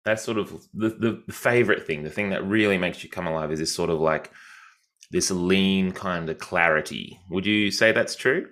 that's 0.03 0.23
sort 0.23 0.37
of 0.37 0.51
the 0.73 1.21
the 1.25 1.33
favorite 1.33 1.85
thing, 1.87 2.03
the 2.03 2.09
thing 2.11 2.29
that 2.29 2.45
really 2.45 2.77
makes 2.77 3.03
you 3.03 3.09
come 3.09 3.27
alive 3.27 3.51
is 3.51 3.59
this 3.59 3.73
sort 3.73 3.89
of 3.89 3.99
like 3.99 4.31
this 5.11 5.31
lean 5.31 5.91
kind 5.91 6.29
of 6.29 6.37
clarity. 6.37 7.19
Would 7.29 7.45
you 7.45 7.71
say 7.71 7.91
that's 7.91 8.15
true? 8.15 8.47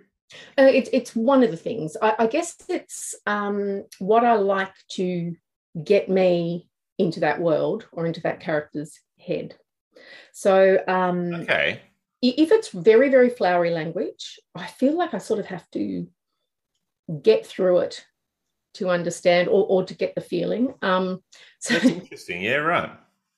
Uh, 0.58 0.64
it's 0.74 0.90
it's 0.94 1.16
one 1.16 1.44
of 1.44 1.52
the 1.52 1.58
things. 1.58 1.98
I, 2.02 2.16
I 2.20 2.28
guess 2.28 2.56
it's 2.70 3.16
um, 3.26 3.84
what 4.00 4.24
I 4.24 4.36
like 4.36 4.74
to 4.92 5.36
get 5.84 6.10
me 6.10 6.70
into 7.00 7.22
that 7.22 7.40
world 7.42 7.88
or 7.92 8.06
into 8.06 8.22
that 8.22 8.40
character's 8.40 9.00
head. 9.20 9.56
So 10.32 10.80
um, 10.88 11.34
Okay. 11.42 11.82
if 12.22 12.52
it's 12.52 12.70
very 12.70 13.10
very 13.10 13.30
flowery 13.30 13.72
language, 13.72 14.40
I 14.56 14.68
feel 14.68 14.96
like 14.98 15.14
I 15.14 15.18
sort 15.20 15.40
of 15.40 15.48
have 15.48 15.70
to 15.72 16.08
get 17.22 17.46
through 17.46 17.80
it 17.80 18.06
to 18.76 18.90
understand 18.90 19.48
or, 19.50 19.66
or 19.68 19.84
to 19.86 19.94
get 19.94 20.16
the 20.16 20.22
feeling. 20.22 20.74
Um, 20.82 21.24
so 21.60 21.74
That's 21.76 21.86
interesting. 21.86 22.42
Yeah, 22.42 22.56
right. 22.56 22.90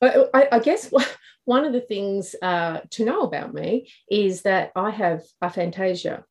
I, 0.01 0.25
I- 0.33 0.47
I 0.53 0.59
guess 0.59 0.91
one 1.45 1.65
of 1.65 1.73
the 1.73 1.81
things 1.81 2.35
uh, 2.41 2.81
to 2.91 3.05
know 3.05 3.21
about 3.21 3.53
me 3.53 3.89
is 4.09 4.43
that 4.43 4.71
I 4.75 4.89
have 4.91 5.23
aphantasia, 5.43 6.23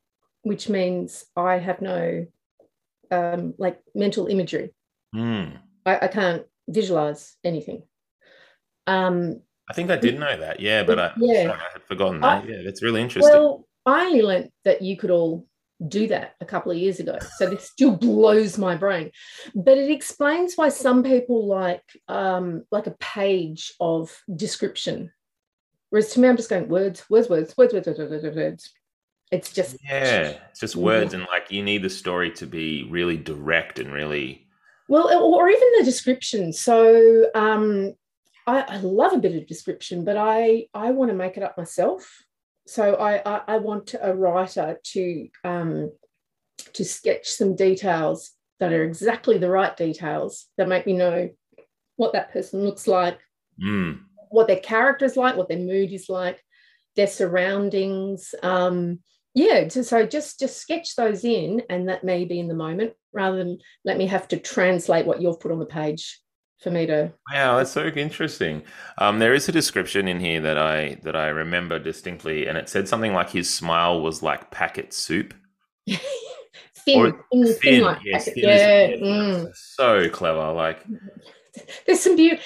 which 0.44 0.68
means 0.68 1.24
I 1.36 1.58
have 1.58 1.82
no 1.82 2.26
um, 3.10 3.54
like 3.58 3.80
mental 3.94 4.28
imagery. 4.28 4.72
Hmm. 5.12 5.56
I, 5.84 5.98
I 6.02 6.08
can't 6.08 6.44
visualize 6.68 7.36
anything. 7.44 7.82
Um, 8.86 9.40
I 9.68 9.74
think 9.74 9.90
I 9.90 9.96
did 9.96 10.18
know 10.18 10.36
that. 10.38 10.60
Yeah, 10.60 10.84
but 10.84 10.98
I, 10.98 11.12
Yeah. 11.16 11.52
I 11.52 11.72
had 11.72 11.82
forgotten 11.88 12.22
I- 12.22 12.40
that. 12.40 12.48
yeah, 12.48 12.62
that's 12.64 12.82
really 12.82 13.00
interesting. 13.02 13.32
well, 13.32 13.66
I 13.86 14.06
only 14.06 14.22
learnt 14.22 14.52
that 14.64 14.82
you 14.82 14.96
could 14.96 15.10
all 15.10 15.46
do 15.88 16.06
that 16.08 16.34
a 16.40 16.44
couple 16.44 16.70
of 16.72 16.78
years 16.78 17.00
ago. 17.00 17.18
So 17.36 17.50
this 17.50 17.64
still 17.70 17.96
blows 17.96 18.56
my 18.58 18.76
brain. 18.76 19.10
But 19.54 19.76
it 19.78 19.90
explains 19.90 20.54
why 20.54 20.68
some 20.68 21.02
people 21.02 21.46
like 21.46 21.82
um, 22.08 22.64
like 22.70 22.86
a 22.86 22.96
page 23.00 23.74
of 23.80 24.14
description. 24.36 25.10
Whereas 25.90 26.12
to 26.12 26.20
me, 26.20 26.28
I'm 26.28 26.36
just 26.36 26.50
going 26.50 26.68
words, 26.68 27.04
words, 27.10 27.28
words, 27.28 27.54
words, 27.56 27.74
words, 27.74 27.86
words, 27.86 27.98
words, 27.98 28.22
words, 28.24 28.36
words. 28.36 28.74
It's 29.30 29.52
just 29.52 29.76
yeah, 29.82 30.36
it's 30.50 30.60
just 30.60 30.76
words, 30.76 31.14
and 31.14 31.26
like 31.30 31.50
you 31.50 31.62
need 31.62 31.82
the 31.82 31.90
story 31.90 32.30
to 32.32 32.46
be 32.46 32.84
really 32.90 33.16
direct 33.16 33.78
and 33.78 33.92
really. 33.92 34.46
well, 34.88 35.08
or 35.12 35.48
even 35.48 35.68
the 35.78 35.84
description. 35.84 36.52
So 36.52 37.26
um, 37.34 37.94
I, 38.46 38.60
I 38.62 38.76
love 38.78 39.12
a 39.12 39.18
bit 39.18 39.34
of 39.34 39.46
description, 39.46 40.04
but 40.04 40.16
I 40.16 40.66
I 40.74 40.90
want 40.92 41.10
to 41.10 41.16
make 41.16 41.36
it 41.36 41.42
up 41.42 41.56
myself. 41.58 42.08
So 42.66 42.94
I 42.94 43.22
I, 43.26 43.40
I 43.48 43.56
want 43.58 43.94
a 44.00 44.14
writer 44.14 44.78
to 44.92 45.28
um, 45.42 45.90
to 46.74 46.84
sketch 46.84 47.28
some 47.30 47.56
details 47.56 48.30
that 48.60 48.72
are 48.72 48.84
exactly 48.84 49.38
the 49.38 49.50
right 49.50 49.76
details 49.76 50.46
that 50.58 50.68
make 50.68 50.86
me 50.86 50.92
know 50.92 51.28
what 51.96 52.12
that 52.12 52.32
person 52.32 52.62
looks 52.62 52.86
like, 52.86 53.18
Mm. 53.60 54.00
what 54.30 54.46
their 54.48 54.60
character 54.60 55.04
is 55.04 55.16
like, 55.16 55.36
what 55.36 55.48
their 55.48 55.58
mood 55.58 55.92
is 55.92 56.08
like, 56.08 56.40
their 56.94 57.06
surroundings. 57.08 58.34
Um, 58.42 59.00
yeah, 59.34 59.68
so, 59.68 59.82
so 59.82 60.06
just 60.06 60.38
just 60.38 60.56
sketch 60.58 60.96
those 60.96 61.24
in, 61.24 61.62
and 61.68 61.88
that 61.88 62.04
may 62.04 62.24
be 62.24 62.38
in 62.40 62.48
the 62.48 62.54
moment, 62.54 62.92
rather 63.12 63.36
than 63.38 63.58
let 63.84 63.98
me 63.98 64.06
have 64.06 64.28
to 64.28 64.38
translate 64.38 65.06
what 65.06 65.20
you've 65.20 65.40
put 65.40 65.52
on 65.52 65.58
the 65.58 65.66
page 65.66 66.20
for 66.60 66.70
me 66.70 66.86
to. 66.86 67.12
Wow, 67.32 67.58
that's 67.58 67.72
so 67.72 67.86
interesting. 67.86 68.62
Um, 68.98 69.18
there 69.18 69.34
is 69.34 69.48
a 69.48 69.52
description 69.52 70.08
in 70.08 70.20
here 70.20 70.40
that 70.40 70.56
I 70.56 70.98
that 71.02 71.16
I 71.16 71.28
remember 71.28 71.78
distinctly, 71.78 72.46
and 72.46 72.56
it 72.56 72.68
said 72.68 72.88
something 72.88 73.12
like 73.12 73.30
his 73.30 73.52
smile 73.52 74.00
was 74.00 74.22
like 74.22 74.50
packet 74.50 74.92
soup. 74.92 75.34
thin, 75.88 75.98
Or 77.00 77.10
thin, 77.32 77.44
thin, 77.46 77.56
Thin, 77.60 77.82
like 77.82 77.98
yes, 78.04 78.24
packet. 78.26 78.42
yeah. 78.42 78.88
mm. 78.96 79.48
So 79.54 80.08
clever. 80.10 80.52
Like, 80.52 80.84
There's 81.86 82.00
some 82.00 82.16
beauty. 82.16 82.40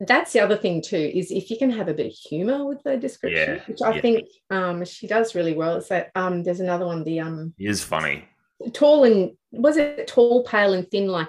That's 0.00 0.32
the 0.32 0.40
other 0.40 0.56
thing 0.56 0.82
too 0.82 0.96
is 1.14 1.30
if 1.30 1.50
you 1.50 1.56
can 1.56 1.70
have 1.70 1.88
a 1.88 1.94
bit 1.94 2.06
of 2.06 2.12
humor 2.12 2.66
with 2.66 2.82
the 2.82 2.96
description, 2.96 3.56
Yeah, 3.56 3.62
which 3.66 3.80
I 3.82 3.94
yeah. 3.94 4.00
think 4.00 4.28
um, 4.50 4.84
she 4.84 5.06
does 5.06 5.34
really 5.34 5.54
well. 5.54 5.76
It's 5.76 5.88
that 5.88 6.10
um, 6.14 6.42
there's 6.42 6.60
another 6.60 6.86
one, 6.86 7.04
the 7.04 7.20
um, 7.20 7.54
he 7.56 7.66
is 7.66 7.82
funny. 7.82 8.24
tall 8.72 9.04
and 9.04 9.32
was 9.52 9.76
it 9.76 10.06
tall, 10.08 10.42
pale, 10.44 10.72
and 10.74 10.90
thin 10.90 11.06
like 11.06 11.28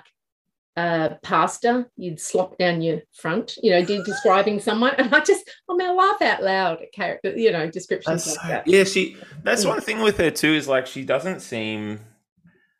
uh, 0.77 1.09
pasta 1.21 1.85
you'd 1.97 2.19
slop 2.19 2.57
down 2.57 2.81
your 2.81 3.01
front, 3.13 3.57
you 3.61 3.71
know, 3.71 3.83
describing 3.83 4.59
someone. 4.59 4.93
And 4.97 5.13
I 5.13 5.19
just, 5.19 5.49
i'm 5.69 5.77
mean, 5.77 5.89
I 5.89 5.93
laugh 5.93 6.21
out 6.21 6.41
loud 6.43 6.81
at 6.81 6.91
character, 6.93 7.37
you 7.37 7.51
know, 7.51 7.69
descriptions 7.69 8.23
That's 8.25 8.37
like 8.37 8.45
so, 8.45 8.47
that. 8.53 8.67
yeah, 8.67 8.83
she. 8.85 9.17
That's 9.43 9.65
Mm. 9.65 9.69
one 9.69 9.81
thing 9.81 9.99
with 10.01 10.17
her 10.17 10.31
too 10.31 10.53
is 10.53 10.67
like 10.67 10.87
she 10.87 11.03
doesn't 11.03 11.41
seem 11.41 11.99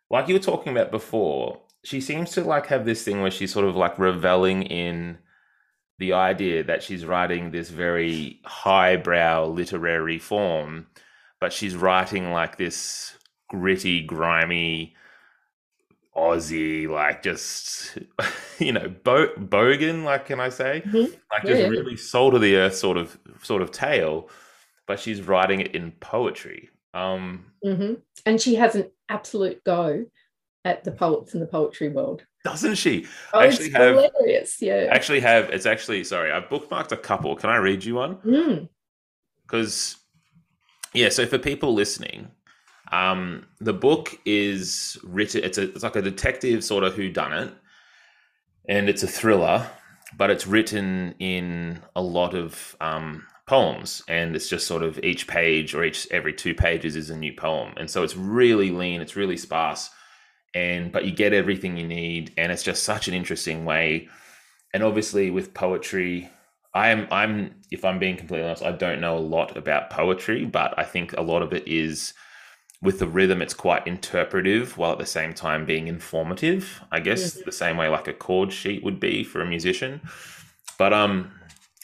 like 0.10 0.28
you 0.28 0.34
were 0.36 0.40
talking 0.40 0.72
about 0.72 0.90
before. 0.90 1.60
She 1.84 2.00
seems 2.02 2.32
to 2.32 2.44
like 2.44 2.68
have 2.68 2.86
this 2.86 3.04
thing 3.04 3.22
where 3.22 3.32
she's 3.32 3.52
sort 3.54 3.66
of 3.66 3.76
like 3.76 4.00
reveling 4.00 4.64
in 4.64 5.18
the 6.02 6.14
idea 6.14 6.64
that 6.64 6.82
she's 6.82 7.06
writing 7.06 7.52
this 7.52 7.70
very 7.70 8.42
highbrow 8.44 9.46
literary 9.46 10.18
form, 10.18 10.88
but 11.40 11.54
she's 11.54 11.76
writing 11.76 12.32
like 12.32 12.58
this 12.58 13.16
gritty, 13.48 14.02
grimy 14.02 14.96
Aussie, 16.18 16.90
like 16.90 17.22
just 17.22 18.00
you 18.60 18.74
know, 18.74 18.90
bo- 19.04 19.36
bogan, 19.36 20.04
like 20.04 20.26
can 20.26 20.40
I 20.40 20.50
say? 20.50 20.82
Mhm. 20.88 21.16
Like 21.32 21.46
just 21.46 21.62
yeah. 21.62 21.68
really 21.68 21.96
soul 21.96 22.32
to 22.32 22.40
the 22.40 22.56
earth 22.56 22.76
sort 22.76 22.98
of 22.98 23.20
sort 23.44 23.62
of 23.62 23.70
tale, 23.70 24.28
but 24.88 25.00
she's 25.00 25.22
writing 25.22 25.60
it 25.60 25.76
in 25.76 25.92
poetry. 25.92 26.72
Um, 26.96 27.46
hmm 27.64 27.94
And 28.26 28.42
she 28.42 28.56
has 28.56 28.74
an 28.74 28.90
absolute 29.08 29.64
go 29.64 30.08
at 30.66 30.84
the 30.84 30.92
poets 30.92 31.36
in 31.36 31.42
the 31.42 31.46
poetry 31.46 31.90
world. 31.90 32.26
Doesn't 32.44 32.76
she? 32.76 33.06
Oh, 33.34 33.40
actually 33.42 33.68
it's 33.68 33.76
have- 33.76 33.96
hilarious. 33.96 34.62
Yeah. 34.62 34.88
Actually, 34.92 35.20
have 35.22 35.50
it's 35.50 35.66
actually 35.66 36.04
sorry, 36.04 36.32
I've 36.32 36.50
bookmarked 36.50 36.92
a 36.92 36.98
couple. 36.98 37.36
Can 37.36 37.50
I 37.50 37.58
read 37.58 37.84
you 37.84 37.96
one? 37.96 38.16
Mm. 38.18 38.70
because 39.44 39.98
yeah 40.94 41.08
so 41.10 41.26
for 41.26 41.38
people 41.38 41.74
listening 41.74 42.28
um 42.92 43.46
the 43.62 43.72
book 43.74 44.18
is 44.26 44.98
written 45.04 45.42
it's 45.44 45.58
a 45.58 45.70
it's 45.72 45.84
like 45.84 45.96
a 45.96 46.02
detective 46.02 46.64
sort 46.66 46.84
of 46.84 46.94
who 46.96 47.10
done 47.10 47.32
it 47.32 47.54
and 48.68 48.90
it's 48.90 49.04
a 49.04 49.08
thriller 49.08 49.66
but 50.18 50.30
it's 50.30 50.46
written 50.46 51.16
in 51.20 51.80
a 51.96 52.02
lot 52.02 52.34
of 52.34 52.76
um 52.82 53.26
poems 53.48 54.02
and 54.10 54.36
it's 54.36 54.50
just 54.50 54.68
sort 54.68 54.84
of 54.84 55.00
each 55.04 55.28
page 55.28 55.74
or 55.74 55.84
each 55.86 56.06
every 56.12 56.34
two 56.34 56.54
pages 56.54 56.98
is 56.98 57.10
a 57.10 57.16
new 57.18 57.32
poem 57.34 57.74
and 57.78 57.90
so 57.90 58.04
it's 58.04 58.18
really 58.18 58.70
lean 58.72 59.00
it's 59.00 59.16
really 59.16 59.38
sparse 59.38 59.90
and 60.54 60.92
but 60.92 61.06
you 61.06 61.12
get 61.12 61.34
everything 61.34 61.78
you 61.78 61.88
need 61.88 62.32
and 62.38 62.52
it's 62.52 62.64
just 62.64 62.84
such 62.84 63.08
an 63.08 63.14
interesting 63.14 63.64
way 63.66 64.08
and 64.74 64.84
obviously 64.84 65.32
with 65.32 65.54
poetry 65.54 66.30
I'm 66.74 67.08
I'm 67.12 67.56
if 67.70 67.84
I'm 67.84 68.00
being 68.00 68.16
completely 68.18 68.46
honest, 68.46 68.64
I 68.64 68.72
don't 68.72 69.02
know 69.02 69.18
a 69.18 69.20
lot 69.20 69.58
about 69.58 69.90
poetry, 69.90 70.46
but 70.46 70.74
I 70.78 70.84
think 70.84 71.14
a 71.14 71.22
lot 71.22 71.42
of 71.42 71.54
it 71.54 71.68
is 71.68 72.14
with 72.82 73.00
the 73.00 73.08
rhythm 73.08 73.42
it's 73.42 73.54
quite 73.54 73.86
interpretive 73.86 74.78
while 74.78 74.94
at 74.94 74.98
the 74.98 75.06
same 75.06 75.34
time 75.34 75.66
being 75.66 75.88
informative. 75.88 76.82
I 76.92 77.00
guess 77.02 77.36
Mhm. 77.36 77.46
the 77.46 77.52
same 77.52 77.78
way 77.78 77.90
like 77.90 78.08
a 78.08 78.14
chord 78.14 78.54
sheet 78.54 78.84
would 78.84 79.00
be 79.00 79.24
for 79.24 79.42
a 79.42 79.46
musician. 79.46 80.02
But 80.78 80.94
um 80.94 81.32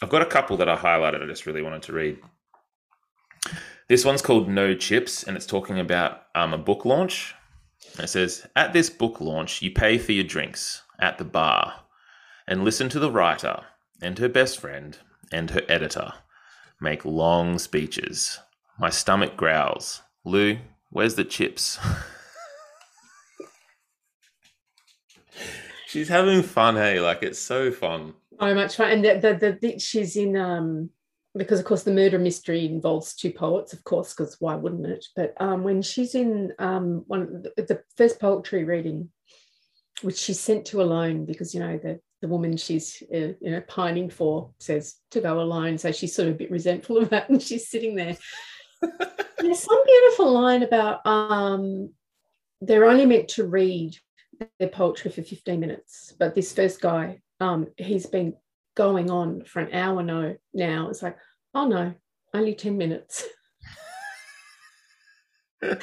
I've 0.01 0.10
got 0.10 0.21
a 0.21 0.25
couple 0.25 0.58
that 0.58 0.69
I 0.69 0.75
highlighted 0.77 1.21
I 1.21 1.27
just 1.27 1.45
really 1.45 1.62
wanted 1.62 1.82
to 1.84 1.93
read. 1.93 2.19
This 3.89 4.06
one's 4.06 4.21
called 4.21 4.49
No 4.49 4.73
Chips 4.73 5.23
and 5.23 5.36
it's 5.38 5.45
talking 5.45 5.80
about 5.80 6.23
um, 6.36 6.53
a 6.53 6.58
book 6.58 6.86
launch. 6.86 7.34
It 7.99 8.07
says, 8.10 8.47
At 8.55 8.73
this 8.73 8.89
book 8.89 9.19
launch, 9.19 9.62
you 9.62 9.71
pay 9.71 9.97
for 9.97 10.12
your 10.12 10.23
drinks 10.23 10.83
at 10.99 11.17
the 11.17 11.25
bar 11.25 11.81
and 12.47 12.63
listen 12.63 12.89
to 12.89 12.99
the 12.99 13.12
writer 13.12 13.62
and 14.01 14.19
her 14.19 14.29
best 14.29 14.60
friend 14.60 14.97
and 15.31 15.49
her 15.51 15.63
editor 15.67 16.13
make 16.79 17.03
long 17.05 17.57
speeches. 17.57 18.39
My 18.79 18.89
stomach 18.89 19.36
growls. 19.36 20.01
Lou, 20.23 20.57
where's 20.89 21.15
the 21.15 21.23
chips? 21.23 21.79
She's 25.87 26.10
having 26.10 26.43
fun, 26.43 26.75
hey? 26.75 27.00
Like 27.00 27.23
it's 27.23 27.39
so 27.39 27.71
fun. 27.71 28.13
So 28.39 28.54
much 28.54 28.75
fun. 28.75 28.91
And 28.91 29.06
the, 29.06 29.37
the, 29.39 29.58
the, 29.60 29.79
she's 29.79 30.15
in, 30.15 30.35
um, 30.35 30.91
because 31.36 31.60
of 31.60 31.65
course 31.65 31.84
the 31.84 31.92
murder 31.92 32.19
mystery 32.19 32.65
involves 32.65 33.15
two 33.15 33.32
poets, 33.32 33.73
of 33.73 33.84
course, 33.84 34.13
because 34.13 34.38
why 34.40 34.56
wouldn't 34.56 34.86
it? 34.86 35.06
But 35.15 35.34
um, 35.40 35.63
when 35.63 35.82
she's 35.82 36.15
in 36.15 36.54
um, 36.60 37.04
one 37.08 37.44
the, 37.56 37.63
the 37.63 37.84
first 37.96 38.19
poetry 38.19 38.63
reading, 38.63 39.10
which 40.02 40.17
she's 40.17 40.40
sent 40.40 40.65
to 40.67 40.82
alone 40.82 41.25
because 41.25 41.54
you 41.54 41.60
know 41.60 41.78
the 41.78 42.00
the 42.21 42.28
woman 42.28 42.58
she's 42.58 43.04
uh, 43.13 43.34
you 43.40 43.52
know 43.52 43.62
pining 43.67 44.10
for 44.10 44.52
says 44.60 44.96
to 45.12 45.21
go 45.21 45.40
alone, 45.40 45.78
so 45.78 45.92
she's 45.92 46.15
sort 46.15 46.28
of 46.28 46.36
a 46.36 46.38
bit 46.38 46.52
resentful 46.52 46.98
of 46.98 47.10
that, 47.10 47.30
and 47.30 47.42
she's 47.42 47.69
sitting 47.69 47.96
there. 47.96 48.17
There's 49.40 49.60
some 49.60 49.84
beautiful 49.86 50.32
line 50.32 50.63
about 50.63 51.06
um, 51.06 51.92
they're 52.62 52.86
only 52.86 53.06
meant 53.06 53.30
to 53.30 53.46
read 53.46 53.96
their 54.60 54.69
poetry 54.69 55.12
for 55.12 55.21
15 55.21 55.60
minutes. 55.60 56.13
But 56.17 56.36
this 56.36 56.54
first 56.54 56.82
guy, 56.82 57.21
um, 57.40 57.67
he's 57.78 58.06
been 58.06 58.36
going 58.78 59.10
on 59.10 59.42
for 59.44 59.60
an 59.60 59.73
hour 59.73 60.04
no 60.04 60.38
now. 60.54 60.90
It's 60.90 61.02
like, 61.02 61.17
oh 61.56 61.67
no, 61.67 61.94
only 62.34 62.54
10 62.54 62.78
minutes. 62.78 63.25
oh, 65.63 65.80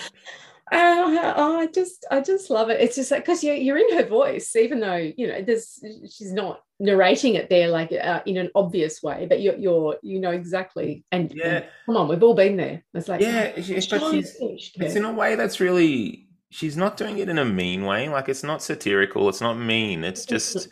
I 1.61 1.67
just, 1.75 2.07
I 2.11 2.21
just 2.21 2.49
love 2.51 2.71
it. 2.71 2.81
It's 2.81 2.95
just 2.97 3.11
like 3.11 3.25
because 3.25 3.43
you're, 3.43 3.57
you're 3.57 3.77
in 3.79 3.97
her 3.99 4.07
voice, 4.07 4.55
even 4.57 4.81
though 4.81 4.95
you 4.97 5.27
know 5.27 5.43
there's 5.43 5.83
she's 6.11 6.33
not 6.33 6.61
narrating 6.81 7.35
it 7.35 7.51
there 7.51 7.69
like 7.69 7.93
uh, 7.93 8.21
in 8.27 8.37
an 8.37 8.51
obvious 8.55 9.03
way, 9.03 9.27
but 9.29 9.41
you're, 9.41 9.57
you're, 9.57 9.97
you 10.03 10.21
know 10.21 10.31
exactly. 10.31 11.05
And, 11.13 11.33
Yeah. 11.35 11.45
and 11.47 11.65
come 11.87 11.97
on, 11.97 12.09
we've 12.09 12.23
all 12.23 12.35
been 12.35 12.57
there. 12.57 12.85
It's 12.95 13.09
like, 13.09 13.21
Yeah, 13.21 13.55
she- 13.61 13.81
she's 13.81 13.93
it's 14.41 14.95
in 14.97 15.05
a 15.05 15.13
way 15.13 15.35
that's 15.35 15.59
really 15.61 16.29
she's 16.51 16.77
not 16.77 16.97
doing 16.97 17.19
it 17.19 17.29
in 17.29 17.39
a 17.39 17.45
mean 17.45 17.85
way. 17.85 18.09
Like 18.09 18.29
it's 18.29 18.45
not 18.45 18.63
satirical. 18.63 19.29
It's 19.29 19.41
not 19.41 19.55
mean. 19.59 20.05
It's 20.05 20.25
just 20.25 20.69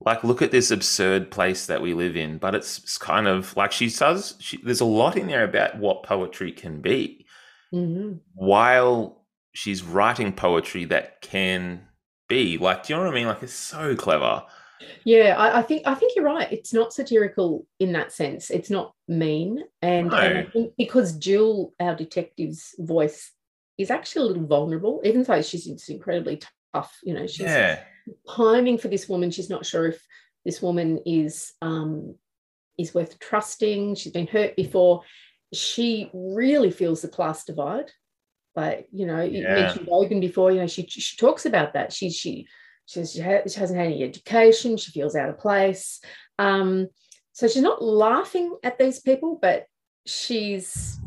like 0.00 0.24
look 0.24 0.40
at 0.42 0.50
this 0.50 0.70
absurd 0.70 1.30
place 1.30 1.66
that 1.66 1.82
we 1.82 1.92
live 1.94 2.16
in. 2.16 2.38
But 2.38 2.54
it's, 2.54 2.78
it's 2.78 2.98
kind 2.98 3.28
of 3.28 3.54
like 3.56 3.72
she 3.72 3.90
does. 3.90 4.34
She, 4.40 4.56
there's 4.62 4.80
a 4.80 4.84
lot 4.86 5.16
in 5.16 5.26
there 5.26 5.44
about 5.44 5.78
what 5.78 6.02
poetry 6.02 6.52
can 6.52 6.80
be, 6.80 7.26
Mhm. 7.72 8.20
while 8.34 9.24
she's 9.52 9.82
writing 9.82 10.32
poetry 10.32 10.84
that 10.86 11.20
can 11.20 11.82
be. 12.28 12.56
Like, 12.58 12.84
do 12.84 12.92
you 12.92 12.98
know 12.98 13.04
what 13.04 13.12
I 13.12 13.14
mean? 13.14 13.26
Like 13.26 13.42
it's 13.42 13.52
so 13.52 13.94
clever. 13.96 14.42
Yeah, 15.04 15.36
I, 15.36 15.58
I 15.58 15.62
think 15.62 15.82
I 15.86 15.94
think 15.94 16.14
you're 16.16 16.24
right. 16.24 16.50
It's 16.50 16.72
not 16.72 16.92
satirical 16.94 17.66
in 17.78 17.92
that 17.92 18.12
sense. 18.12 18.50
It's 18.50 18.70
not 18.70 18.94
mean, 19.08 19.62
and, 19.82 20.06
and 20.06 20.14
I 20.14 20.32
No. 20.42 20.46
think 20.50 20.72
because 20.78 21.12
Jill, 21.18 21.74
our 21.78 21.94
detective's 21.94 22.74
voice, 22.78 23.32
is 23.76 23.90
actually 23.90 24.22
a 24.24 24.28
little 24.28 24.46
vulnerable, 24.46 25.00
even 25.04 25.22
though 25.22 25.42
she's 25.42 25.66
incredibly 25.88 26.40
You 27.02 27.14
know, 27.14 27.26
she's 27.26 27.40
Yeah, 27.46 27.82
pining 28.26 28.78
for 28.78 28.88
this 28.88 29.08
woman. 29.08 29.30
She's 29.30 29.50
not 29.50 29.66
sure 29.66 29.86
if 29.86 30.02
this 30.44 30.62
woman 30.62 31.00
is 31.06 31.52
um, 31.62 32.14
is 32.78 32.94
worth 32.94 33.18
trusting. 33.18 33.94
She's 33.96 34.12
been 34.12 34.26
hurt 34.26 34.56
before. 34.56 35.02
She 35.52 36.10
really 36.14 36.70
feels 36.70 37.02
the 37.02 37.08
class 37.08 37.44
divide. 37.44 37.90
But 38.54 38.86
you 38.92 39.06
know, 39.06 39.22
you 39.22 39.42
Yeah. 39.42 39.54
mentioned 39.54 39.86
bogan 39.88 40.20
before. 40.20 40.50
You 40.52 40.60
know, 40.60 40.66
she 40.66 40.86
she 40.86 41.16
talks 41.16 41.46
about 41.46 41.74
that. 41.74 41.92
She 41.92 42.10
she 42.10 42.46
she, 42.86 43.04
she, 43.06 43.20
ha- 43.20 43.42
she 43.46 43.58
hasn't 43.60 43.78
had 43.78 43.86
any 43.86 44.02
education. 44.02 44.76
She 44.76 44.90
feels 44.90 45.14
out 45.14 45.28
of 45.28 45.38
place. 45.38 46.00
Um, 46.38 46.88
so 47.32 47.46
she's 47.46 47.62
not 47.62 47.82
laughing 47.82 48.56
at 48.64 48.78
these 48.78 49.00
people, 49.00 49.38
but 49.40 49.66
she's 50.06 50.98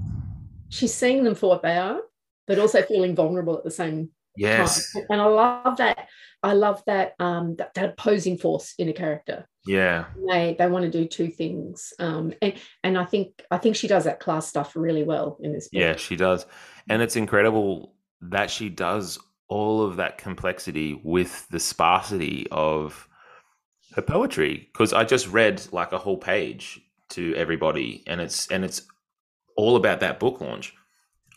she's 0.69 0.93
seeing 0.93 1.23
them 1.23 1.35
for 1.35 1.49
what 1.49 1.61
they 1.61 1.77
are, 1.77 1.99
but 2.47 2.59
also 2.59 2.81
feeling 2.81 3.15
vulnerable 3.15 3.57
at 3.57 3.63
the 3.63 3.71
same 3.71 4.09
yes, 4.37 4.91
time. 4.93 5.03
And 5.09 5.21
I 5.21 5.25
love 5.25 5.77
that. 5.77 6.07
I 6.41 6.53
love 6.53 6.83
that 6.87 7.13
um, 7.19 7.55
that, 7.55 7.73
that 7.73 7.89
opposing 7.91 8.37
force 8.37 8.73
in 8.77 8.89
a 8.89 8.93
character. 8.93 9.47
yeah, 9.65 10.05
They 10.29 10.55
they 10.57 10.67
want 10.67 10.83
to 10.83 10.91
do 10.91 11.07
two 11.07 11.29
things, 11.29 11.93
um, 11.99 12.33
and 12.41 12.53
and 12.83 12.97
I 12.97 13.05
think 13.05 13.43
I 13.49 13.57
think 13.57 13.75
she 13.75 13.87
does 13.87 14.03
that 14.03 14.19
class 14.19 14.47
stuff 14.47 14.75
really 14.75 15.03
well 15.03 15.37
in 15.41 15.53
this. 15.53 15.69
Book. 15.69 15.79
yeah. 15.79 15.95
She 15.95 16.15
does, 16.15 16.45
and 16.89 17.01
it's 17.01 17.15
incredible 17.15 17.95
that 18.21 18.49
she 18.49 18.69
does 18.69 19.19
all 19.47 19.83
of 19.83 19.97
that 19.97 20.17
complexity 20.17 20.99
with 21.03 21.47
the 21.49 21.59
sparsity 21.59 22.47
of 22.51 23.07
her 23.95 24.01
poetry. 24.01 24.69
Because 24.73 24.93
I 24.93 25.05
just 25.05 25.27
read 25.27 25.65
like 25.71 25.93
a 25.93 25.97
whole 25.97 26.17
page 26.17 26.81
to 27.11 27.33
everybody, 27.35 28.03
and 28.07 28.19
it's 28.19 28.47
and 28.51 28.65
it's 28.65 28.81
all 29.55 29.75
about 29.75 30.01
that 30.01 30.19
book 30.19 30.41
launch. 30.41 30.73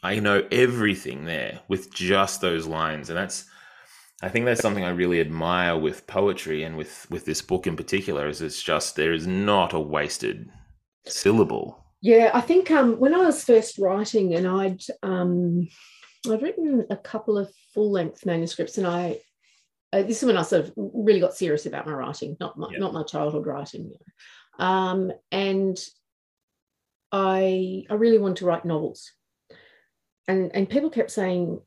I 0.02 0.18
know 0.20 0.46
everything 0.50 1.24
there 1.24 1.60
with 1.68 1.92
just 1.92 2.40
those 2.40 2.66
lines, 2.66 3.10
and 3.10 3.18
that's. 3.18 3.44
I 4.22 4.30
think 4.30 4.46
that's 4.46 4.62
something 4.62 4.82
I 4.82 4.90
really 4.90 5.20
admire 5.20 5.76
with 5.78 6.06
poetry 6.06 6.62
and 6.62 6.76
with 6.76 7.06
with 7.10 7.26
this 7.26 7.42
book 7.42 7.66
in 7.66 7.76
particular. 7.76 8.28
Is 8.28 8.40
it's 8.40 8.62
just 8.62 8.96
there 8.96 9.12
is 9.12 9.26
not 9.26 9.74
a 9.74 9.80
wasted 9.80 10.48
syllable. 11.06 11.84
Yeah, 12.00 12.30
I 12.32 12.40
think 12.40 12.70
um, 12.70 12.98
when 12.98 13.14
I 13.14 13.18
was 13.18 13.44
first 13.44 13.78
writing, 13.78 14.34
and 14.34 14.46
I'd 14.46 14.80
um, 15.02 15.68
I'd 16.30 16.42
written 16.42 16.86
a 16.88 16.96
couple 16.96 17.36
of 17.36 17.50
full 17.74 17.90
length 17.90 18.24
manuscripts, 18.24 18.78
and 18.78 18.86
I 18.86 19.18
uh, 19.92 20.02
this 20.02 20.22
is 20.22 20.26
when 20.26 20.36
I 20.36 20.42
sort 20.42 20.64
of 20.64 20.72
really 20.76 21.20
got 21.20 21.34
serious 21.34 21.66
about 21.66 21.86
my 21.86 21.92
writing, 21.92 22.36
not 22.40 22.58
my 22.58 22.68
Yeah. 22.72 22.78
not 22.78 22.94
my 22.94 23.02
childhood 23.02 23.46
writing, 23.46 23.92
um, 24.58 25.12
and 25.30 25.78
I 27.12 27.84
I 27.90 27.94
really 27.94 28.18
wanted 28.18 28.38
to 28.38 28.46
write 28.46 28.64
novels, 28.64 29.12
and 30.28 30.54
and 30.54 30.68
people 30.68 30.90
kept 30.90 31.10
saying 31.10 31.60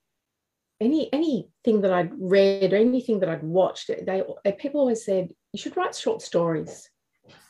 any 0.81 1.11
anything 1.13 1.81
that 1.81 1.91
I'd 1.91 2.11
read 2.17 2.73
or 2.73 2.77
anything 2.77 3.19
that 3.19 3.29
I'd 3.29 3.43
watched, 3.43 3.87
they 3.87 4.23
people 4.57 4.81
always 4.81 5.05
said 5.05 5.31
you 5.53 5.59
should 5.59 5.77
write 5.77 5.95
short 5.95 6.21
stories 6.21 6.89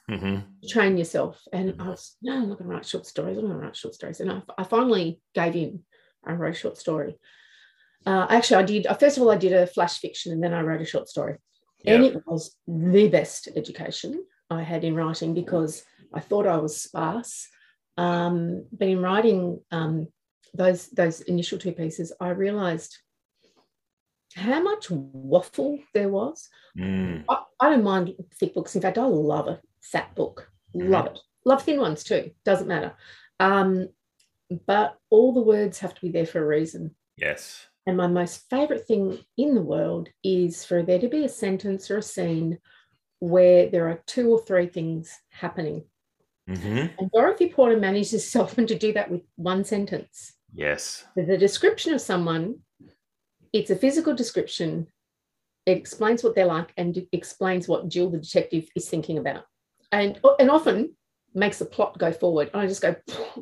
hmm 0.09 0.39
train 0.67 0.97
yourself. 0.97 1.41
And 1.53 1.75
I 1.79 1.89
was, 1.89 2.17
no, 2.21 2.33
I'm 2.33 2.49
not 2.49 2.57
going 2.57 2.69
to 2.69 2.75
write 2.75 2.85
short 2.85 3.05
stories. 3.05 3.37
I'm 3.37 3.43
not 3.43 3.49
going 3.51 3.61
to 3.61 3.65
write 3.67 3.77
short 3.77 3.93
stories. 3.93 4.19
And 4.19 4.31
I, 4.31 4.41
I 4.57 4.63
finally 4.63 5.21
gave 5.33 5.55
in. 5.55 5.83
I 6.25 6.33
wrote 6.33 6.55
a 6.55 6.57
short 6.57 6.77
story. 6.77 7.17
Uh, 8.05 8.27
actually, 8.29 8.57
I 8.57 8.63
did. 8.63 8.87
uh, 8.87 8.93
First 8.95 9.17
of 9.17 9.23
all, 9.23 9.31
I 9.31 9.37
did 9.37 9.53
a 9.53 9.67
flash 9.67 9.99
fiction, 9.99 10.33
and 10.33 10.43
then 10.43 10.53
I 10.53 10.61
wrote 10.61 10.81
a 10.81 10.85
short 10.85 11.07
story. 11.07 11.37
And 11.85 12.03
it 12.03 12.27
was 12.27 12.57
the 12.67 13.07
best 13.07 13.47
education 13.55 14.25
I 14.49 14.63
had 14.63 14.83
in 14.83 14.95
writing 14.95 15.33
because 15.33 15.83
I 16.13 16.19
thought 16.19 16.45
I 16.45 16.57
was 16.57 16.81
sparse. 16.81 17.47
Um, 17.97 18.65
but 18.71 18.87
in 18.89 19.01
writing 19.01 19.61
um, 19.71 20.07
those 20.53 20.87
those 20.89 21.21
initial 21.21 21.57
two 21.57 21.71
pieces, 21.71 22.11
I 22.19 22.29
realised 22.29 22.97
how 24.35 24.61
much 24.61 24.89
waffle 24.89 25.79
there 25.93 26.09
was. 26.09 26.49
Mm. 26.77 27.25
I, 27.29 27.43
I 27.59 27.69
don't 27.69 27.83
mind 27.83 28.13
thick 28.39 28.53
books. 28.53 28.75
In 28.75 28.81
fact, 28.81 28.97
I 28.97 29.05
love 29.05 29.47
a 29.47 29.59
fat 29.81 30.15
book. 30.15 30.51
Mm-hmm. 30.75 30.91
Love 30.91 31.05
it. 31.07 31.19
Love 31.45 31.63
thin 31.63 31.79
ones 31.79 32.03
too. 32.03 32.31
Doesn't 32.45 32.67
matter. 32.67 32.93
Um, 33.39 33.89
but 34.67 34.97
all 35.09 35.33
the 35.33 35.41
words 35.41 35.79
have 35.79 35.93
to 35.95 36.01
be 36.01 36.11
there 36.11 36.25
for 36.25 36.43
a 36.43 36.47
reason. 36.47 36.95
Yes. 37.17 37.67
And 37.85 37.97
my 37.97 38.07
most 38.07 38.49
favorite 38.49 38.85
thing 38.85 39.19
in 39.37 39.55
the 39.55 39.61
world 39.61 40.09
is 40.23 40.65
for 40.65 40.83
there 40.83 40.99
to 40.99 41.07
be 41.07 41.25
a 41.25 41.29
sentence 41.29 41.89
or 41.89 41.97
a 41.97 42.03
scene 42.03 42.59
where 43.19 43.69
there 43.69 43.89
are 43.89 44.03
two 44.05 44.31
or 44.31 44.41
three 44.41 44.67
things 44.67 45.17
happening. 45.29 45.85
hmm 46.47 46.85
And 46.99 47.11
Dorothy 47.13 47.49
Porter 47.49 47.77
manages 47.77 48.29
so 48.31 48.41
often 48.41 48.67
to 48.67 48.77
do 48.77 48.93
that 48.93 49.09
with 49.09 49.21
one 49.35 49.63
sentence. 49.63 50.33
Yes. 50.53 51.05
The 51.15 51.37
description 51.37 51.93
of 51.93 52.01
someone, 52.01 52.59
it's 53.53 53.69
a 53.69 53.75
physical 53.75 54.13
description. 54.13 54.87
It 55.65 55.77
explains 55.77 56.23
what 56.23 56.35
they're 56.35 56.45
like 56.45 56.73
and 56.77 57.05
explains 57.11 57.67
what 57.67 57.89
Jill, 57.89 58.09
the 58.09 58.19
detective, 58.19 58.67
is 58.75 58.89
thinking 58.89 59.17
about. 59.17 59.43
And, 59.91 60.19
and 60.39 60.51
often 60.51 60.95
makes 61.33 61.59
the 61.59 61.65
plot 61.65 61.97
go 61.97 62.11
forward. 62.11 62.49
And 62.53 62.61
I 62.61 62.67
just 62.67 62.81
go, 62.81 62.95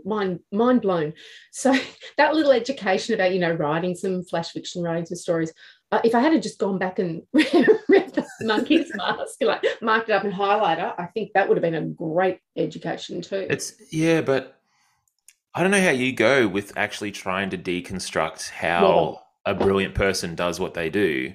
mind, 0.05 0.39
mind 0.51 0.81
blown. 0.81 1.13
So 1.51 1.75
that 2.17 2.33
little 2.33 2.51
education 2.51 3.15
about, 3.15 3.33
you 3.33 3.39
know, 3.39 3.53
writing 3.53 3.95
some 3.95 4.23
flash 4.23 4.51
fiction, 4.51 4.83
writing 4.83 5.05
some 5.05 5.17
stories. 5.17 5.53
Uh, 5.91 6.01
if 6.03 6.13
I 6.13 6.19
had 6.19 6.41
just 6.41 6.59
gone 6.59 6.77
back 6.77 6.99
and 6.99 7.21
read 7.33 8.13
the 8.13 8.27
monkey's 8.41 8.91
mask, 8.95 9.37
like 9.41 9.65
marked 9.81 10.09
it 10.09 10.13
up 10.13 10.25
in 10.25 10.31
highlighter, 10.31 10.93
I 10.97 11.05
think 11.13 11.31
that 11.33 11.47
would 11.47 11.57
have 11.57 11.61
been 11.61 11.75
a 11.75 11.85
great 11.85 12.39
education 12.57 13.21
too. 13.21 13.47
It's 13.49 13.73
yeah, 13.91 14.19
but 14.19 14.56
I 15.57 15.61
don't 15.61 15.71
know 15.71 15.81
how 15.81 15.89
you 15.89 16.13
go 16.13 16.47
with 16.47 16.77
actually 16.77 17.11
trying 17.11 17.49
to 17.49 17.57
deconstruct 17.57 18.51
how 18.51 19.21
a 19.43 19.55
brilliant 19.55 19.95
person 19.95 20.35
does 20.35 20.59
what 20.59 20.75
they 20.75 20.91
do. 20.91 21.33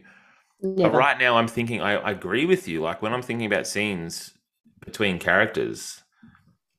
But 0.62 0.92
right 0.92 1.18
now, 1.18 1.38
I'm 1.38 1.48
thinking 1.48 1.80
I, 1.80 1.94
I 1.96 2.12
agree 2.12 2.46
with 2.46 2.68
you. 2.68 2.82
Like 2.82 3.02
when 3.02 3.12
I'm 3.12 3.22
thinking 3.22 3.46
about 3.46 3.66
scenes 3.66 4.32
between 4.84 5.18
characters, 5.18 6.02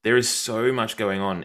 there 0.03 0.15
is 0.15 0.29
so 0.29 0.71
much 0.71 0.95
going 0.95 1.19
on 1.19 1.43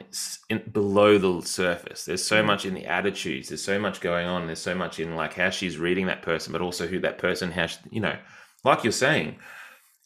in, 0.48 0.62
below 0.72 1.18
the 1.18 1.44
surface. 1.44 2.04
There's 2.04 2.22
so 2.24 2.44
Mm. 2.44 2.46
much 2.46 2.64
in 2.64 2.74
the 2.74 2.86
attitudes. 2.86 3.48
There's 3.48 3.64
so 3.64 3.80
much 3.80 4.00
going 4.00 4.28
on. 4.28 4.46
There's 4.46 4.60
so 4.60 4.76
much 4.76 5.00
in 5.00 5.16
like 5.16 5.34
how 5.34 5.50
she's 5.50 5.78
reading 5.78 6.06
that 6.06 6.22
person, 6.22 6.52
but 6.52 6.60
also 6.60 6.86
who 6.86 7.00
that 7.00 7.18
person 7.18 7.50
has. 7.50 7.76
You 7.90 8.02
know, 8.02 8.16
like 8.62 8.84
you're 8.84 8.92
saying, 8.92 9.36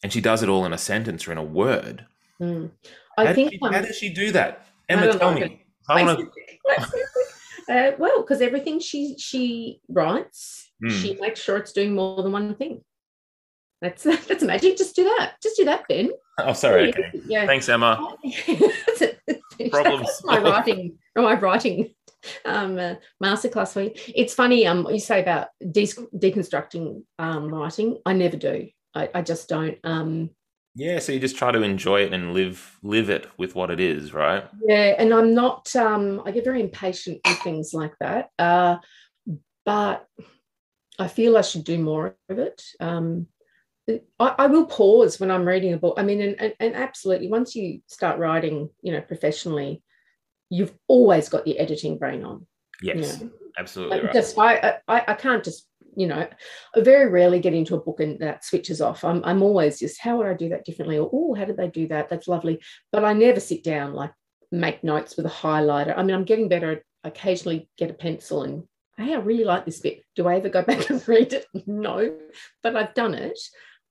and 0.01 0.11
she 0.11 0.21
does 0.21 0.41
it 0.41 0.49
all 0.49 0.65
in 0.65 0.73
a 0.73 0.77
sentence 0.79 1.27
or 1.27 1.31
in 1.33 1.37
a 1.37 1.43
word. 1.43 2.07
Mm. 2.41 2.71
How, 3.15 3.23
I 3.23 3.27
does 3.27 3.35
think 3.35 3.51
she, 3.51 3.59
how 3.61 3.81
does 3.81 3.95
she 3.95 4.09
do 4.09 4.31
that? 4.31 4.65
Emma, 4.89 5.15
tell 5.19 5.33
me. 5.35 5.62
I 5.89 6.03
want 6.03 6.19
to. 7.67 7.73
uh, 7.73 7.91
well, 7.97 8.21
because 8.21 8.41
everything 8.41 8.79
she 8.79 9.15
she 9.17 9.81
writes, 9.87 10.71
Hmm. 10.81 10.89
she 10.89 11.15
makes 11.19 11.39
sure 11.41 11.57
it's 11.57 11.71
doing 11.73 11.93
more 11.95 12.21
than 12.23 12.31
one 12.31 12.55
thing. 12.55 12.83
That's 13.81 14.03
that's 14.27 14.43
magic. 14.43 14.77
Just 14.77 14.95
do 14.95 15.03
that. 15.03 15.33
Just 15.41 15.57
do 15.57 15.65
that, 15.65 15.83
Ben. 15.87 16.11
Oh, 16.39 16.53
sorry. 16.53 16.89
Okay. 16.89 17.11
Yeah. 17.27 17.45
Thanks, 17.45 17.69
Emma. 17.69 18.15
That's 18.47 19.01
it. 19.01 19.19
Problem 19.71 20.01
That's 20.01 20.23
my 20.25 20.39
writing. 20.39 20.97
My 21.15 21.35
writing 21.35 21.93
um, 22.45 22.79
uh, 22.79 22.95
masterclass 23.23 23.73
for 23.73 23.81
you. 23.81 23.91
It's 24.15 24.33
funny. 24.33 24.65
Um, 24.65 24.87
you 24.89 24.99
say 24.99 25.21
about 25.21 25.49
de- 25.71 25.85
deconstructing 25.85 27.03
um, 27.19 27.53
writing. 27.53 27.99
I 28.05 28.13
never 28.13 28.35
do. 28.37 28.67
I, 28.95 29.09
I 29.13 29.21
just 29.21 29.47
don't. 29.47 29.77
Um, 29.83 30.31
Yeah, 30.75 30.99
so 30.99 31.11
you 31.11 31.19
just 31.19 31.37
try 31.37 31.51
to 31.51 31.61
enjoy 31.61 32.01
it 32.01 32.13
and 32.13 32.33
live 32.33 32.79
live 32.81 33.09
it 33.09 33.27
with 33.37 33.53
what 33.53 33.69
it 33.69 33.79
is, 33.79 34.13
right? 34.13 34.43
Yeah, 34.65 34.95
and 34.97 35.13
I'm 35.13 35.33
not. 35.35 35.73
Um, 35.75 36.21
I 36.25 36.31
get 36.31 36.43
very 36.43 36.61
impatient 36.61 37.21
with 37.25 37.37
things 37.39 37.73
like 37.73 37.93
that. 37.99 38.29
Uh, 38.39 38.77
but 39.65 40.07
I 40.99 41.07
feel 41.07 41.37
I 41.37 41.41
should 41.41 41.63
do 41.63 41.77
more 41.77 42.15
of 42.29 42.39
it. 42.39 42.63
Um, 42.79 43.27
I, 43.89 44.35
I, 44.37 44.47
will 44.47 44.65
pause 44.65 45.19
when 45.19 45.31
I'm 45.31 45.45
reading 45.45 45.73
a 45.73 45.77
book. 45.77 45.95
I 45.97 46.03
mean, 46.03 46.21
and, 46.21 46.35
and, 46.39 46.53
and, 46.59 46.75
absolutely, 46.75 47.27
once 47.27 47.55
you 47.55 47.81
start 47.87 48.19
writing, 48.19 48.69
you 48.81 48.93
know, 48.93 49.01
professionally, 49.01 49.83
you've 50.49 50.73
always 50.87 51.29
got 51.29 51.47
your 51.47 51.59
editing 51.59 51.97
brain 51.97 52.23
on. 52.23 52.47
Yes, 52.81 53.19
you 53.19 53.25
know? 53.25 53.31
absolutely. 53.59 54.01
Right. 54.01 54.13
Just 54.13 54.37
I, 54.37 54.77
I, 54.87 55.03
I 55.09 55.13
can't 55.15 55.43
just, 55.43 55.67
you 55.95 56.07
know, 56.07 56.27
I 56.75 56.79
very 56.81 57.09
rarely 57.09 57.39
get 57.39 57.53
into 57.53 57.75
a 57.75 57.81
book 57.81 57.99
and 57.99 58.19
that 58.19 58.43
switches 58.43 58.81
off. 58.81 59.03
I'm, 59.03 59.23
I'm 59.23 59.41
always 59.41 59.79
just, 59.79 59.99
how 59.99 60.17
would 60.17 60.27
I 60.27 60.33
do 60.33 60.49
that 60.49 60.65
differently? 60.65 60.97
Or, 60.97 61.09
oh, 61.11 61.33
how 61.33 61.45
did 61.45 61.57
they 61.57 61.67
do 61.67 61.87
that? 61.89 62.09
That's 62.09 62.27
lovely. 62.27 62.61
But 62.91 63.05
I 63.05 63.13
never 63.13 63.39
sit 63.39 63.63
down 63.63 63.93
like 63.93 64.11
make 64.51 64.83
notes 64.83 65.17
with 65.17 65.25
a 65.25 65.29
highlighter. 65.29 65.97
I 65.97 66.03
mean, 66.03 66.15
I'm 66.15 66.25
getting 66.25 66.49
better. 66.49 66.83
I 67.03 67.07
occasionally 67.07 67.69
get 67.77 67.91
a 67.91 67.93
pencil 67.93 68.43
and 68.43 68.63
hey, 68.97 69.13
I 69.13 69.17
really 69.17 69.43
like 69.43 69.65
this 69.65 69.79
bit. 69.79 70.03
Do 70.15 70.27
I 70.27 70.35
ever 70.35 70.49
go 70.49 70.61
back 70.63 70.89
and 70.89 71.05
read 71.07 71.33
it? 71.33 71.45
No, 71.65 72.15
but 72.61 72.75
I've 72.75 72.93
done 72.93 73.13
it 73.15 73.39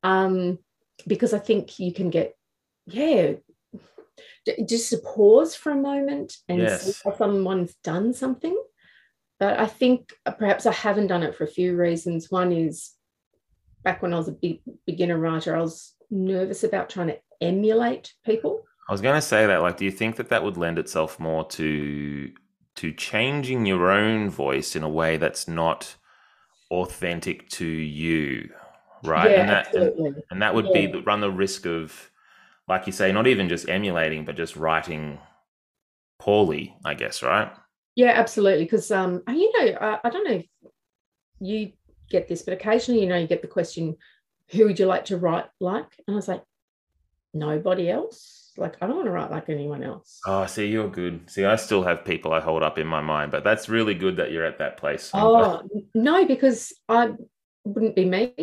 um, 0.03 0.59
because 1.07 1.34
I 1.34 1.38
think 1.38 1.78
you 1.78 1.92
can 1.92 2.11
get, 2.11 2.34
yeah, 2.86 3.34
just 4.66 4.90
to 4.90 4.98
pause 4.98 5.55
for 5.55 5.70
a 5.70 5.76
moment 5.76 6.36
and 6.48 6.61
yes. 6.61 6.82
see 6.82 7.09
if 7.09 7.16
someone's 7.16 7.74
done 7.82 8.12
something. 8.14 8.57
But 9.43 9.59
I 9.59 9.66
think 9.66 10.14
perhaps 10.38 10.66
I 10.66 10.72
haven't 10.72 11.09
done 11.09 11.24
it 11.24 11.34
for 11.34 11.43
a 11.43 11.49
few 11.49 11.76
reasons. 11.76 12.30
One 12.30 12.53
is 12.53 12.93
back 13.82 14.01
when 14.01 14.14
I 14.14 14.16
was 14.16 14.28
a 14.28 14.38
big 14.40 14.61
beginner 14.86 15.18
writer, 15.18 15.57
I 15.57 15.61
was 15.61 15.95
nervous 16.12 16.62
about 16.62 16.88
trying 16.88 17.09
to 17.09 17.18
emulate 17.40 18.14
people. 18.24 18.62
I 18.88 18.93
was 18.93 19.01
going 19.01 19.16
to 19.16 19.20
say 19.20 19.49
that. 19.49 19.61
Like, 19.61 19.76
do 19.76 19.84
you 19.84 19.90
think 19.90 20.14
that 20.14 20.28
that 20.28 20.45
would 20.45 20.57
lend 20.57 20.78
itself 20.78 21.18
more 21.18 21.45
to 21.45 22.30
to 22.76 22.93
changing 22.93 23.66
your 23.66 23.90
own 23.90 24.30
voice 24.30 24.76
in 24.76 24.84
a 24.84 24.88
way 24.88 25.16
that's 25.16 25.49
not 25.49 25.97
authentic 26.70 27.49
to 27.49 27.66
you 27.66 28.49
right 29.03 29.32
yeah, 29.32 29.40
and 29.40 29.51
that 29.51 29.66
absolutely. 29.66 30.07
and, 30.07 30.22
and 30.30 30.43
that 30.43 30.55
would 30.55 30.66
yeah. 30.72 30.86
be 30.86 31.01
run 31.01 31.20
the 31.20 31.30
risk 31.30 31.66
of 31.66 32.12
like 32.68 32.86
you 32.86 32.93
say 32.93 33.11
not 33.11 33.26
even 33.26 33.49
just 33.49 33.68
emulating 33.68 34.24
but 34.24 34.36
just 34.36 34.57
writing 34.57 35.18
poorly 36.18 36.74
i 36.84 36.95
guess 36.95 37.22
right 37.22 37.53
yeah 37.95 38.12
absolutely 38.12 38.64
because 38.64 38.90
um 38.90 39.22
you 39.28 39.53
know 39.59 39.78
I, 39.80 39.99
I 40.05 40.11
don't 40.11 40.24
know 40.28 40.36
if 40.36 40.47
you 41.40 41.72
get 42.11 42.28
this 42.28 42.43
but 42.43 42.55
occasionally 42.55 43.01
you 43.01 43.09
know 43.09 43.16
you 43.16 43.26
get 43.26 43.43
the 43.43 43.49
question 43.49 43.97
who 44.51 44.66
would 44.66 44.78
you 44.78 44.86
like 44.86 45.07
to 45.07 45.16
write 45.16 45.47
like 45.61 45.88
and 46.07 46.14
i 46.14 46.16
was 46.16 46.28
like 46.28 46.43
nobody 47.34 47.90
else 47.90 48.43
like 48.57 48.76
I 48.80 48.86
don't 48.86 48.97
want 48.97 49.07
to 49.07 49.12
write 49.12 49.30
like 49.30 49.49
anyone 49.49 49.82
else. 49.82 50.20
Oh, 50.26 50.47
see, 50.47 50.66
you're 50.66 50.88
good. 50.88 51.30
See, 51.30 51.45
I 51.45 51.57
still 51.57 51.82
have 51.82 52.05
people 52.05 52.32
I 52.32 52.40
hold 52.40 52.62
up 52.62 52.78
in 52.78 52.86
my 52.86 53.01
mind, 53.01 53.30
but 53.30 53.45
that's 53.45 53.68
really 53.68 53.95
good 53.95 54.16
that 54.16 54.30
you're 54.30 54.45
at 54.45 54.59
that 54.59 54.76
place. 54.76 55.11
Oh 55.14 55.62
no, 55.95 56.24
because 56.26 56.72
I 56.88 57.12
wouldn't 57.64 57.97
be 57.97 58.05
me. 58.05 58.34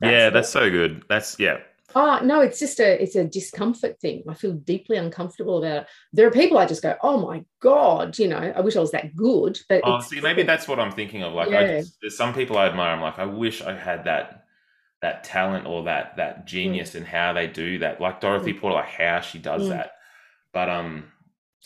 That's 0.00 0.12
yeah, 0.12 0.30
that's 0.30 0.48
so 0.48 0.70
good. 0.70 1.04
That's 1.08 1.38
yeah. 1.38 1.58
Oh 1.94 2.20
no, 2.22 2.40
it's 2.40 2.58
just 2.58 2.80
a 2.80 3.02
it's 3.02 3.16
a 3.16 3.24
discomfort 3.24 3.98
thing. 4.00 4.22
I 4.28 4.34
feel 4.34 4.52
deeply 4.52 4.98
uncomfortable 4.98 5.58
about 5.58 5.82
it. 5.82 5.86
There 6.12 6.26
are 6.26 6.30
people 6.30 6.58
I 6.58 6.66
just 6.66 6.82
go, 6.82 6.96
oh 7.02 7.26
my 7.26 7.44
god, 7.60 8.18
you 8.18 8.28
know, 8.28 8.52
I 8.54 8.60
wish 8.60 8.76
I 8.76 8.80
was 8.80 8.90
that 8.92 9.16
good. 9.16 9.58
But 9.68 9.80
oh, 9.84 10.00
see, 10.00 10.20
maybe 10.20 10.42
that's 10.42 10.68
what 10.68 10.78
I'm 10.78 10.92
thinking 10.92 11.22
of. 11.22 11.32
Like, 11.32 11.50
yeah. 11.50 11.60
I 11.60 11.66
just, 11.78 11.96
there's 12.00 12.16
some 12.16 12.34
people 12.34 12.58
I 12.58 12.66
admire. 12.66 12.94
I'm 12.94 13.00
like, 13.00 13.18
I 13.18 13.24
wish 13.24 13.62
I 13.62 13.74
had 13.74 14.04
that 14.04 14.44
that 15.00 15.24
talent 15.24 15.66
or 15.66 15.84
that 15.84 16.16
that 16.16 16.46
genius 16.46 16.90
mm. 16.90 16.96
in 16.96 17.04
how 17.04 17.32
they 17.32 17.46
do 17.46 17.78
that. 17.78 18.00
Like 18.00 18.20
Dorothy 18.20 18.52
mm. 18.52 18.60
Porter, 18.60 18.76
like 18.76 18.88
how 18.88 19.20
she 19.20 19.38
does 19.38 19.62
mm. 19.62 19.70
that. 19.70 19.92
But 20.52 20.68
um, 20.68 21.04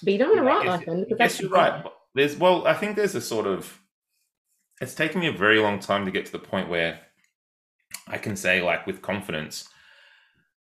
but 0.02 0.12
you 0.12 0.18
don't 0.18 0.28
want 0.28 0.40
to 0.40 0.44
write 0.44 0.66
like 0.66 0.86
them. 0.86 1.04
Yes, 1.18 1.40
you're 1.40 1.50
right. 1.50 1.84
There's 2.14 2.36
well, 2.36 2.66
I 2.66 2.74
think 2.74 2.96
there's 2.96 3.14
a 3.14 3.20
sort 3.20 3.46
of. 3.46 3.78
It's 4.80 4.94
taken 4.94 5.20
me 5.20 5.28
a 5.28 5.32
very 5.32 5.60
long 5.60 5.78
time 5.78 6.04
to 6.06 6.10
get 6.10 6.26
to 6.26 6.32
the 6.32 6.40
point 6.40 6.68
where 6.68 7.00
I 8.08 8.18
can 8.18 8.34
say, 8.34 8.62
like, 8.62 8.84
with 8.84 9.00
confidence, 9.00 9.68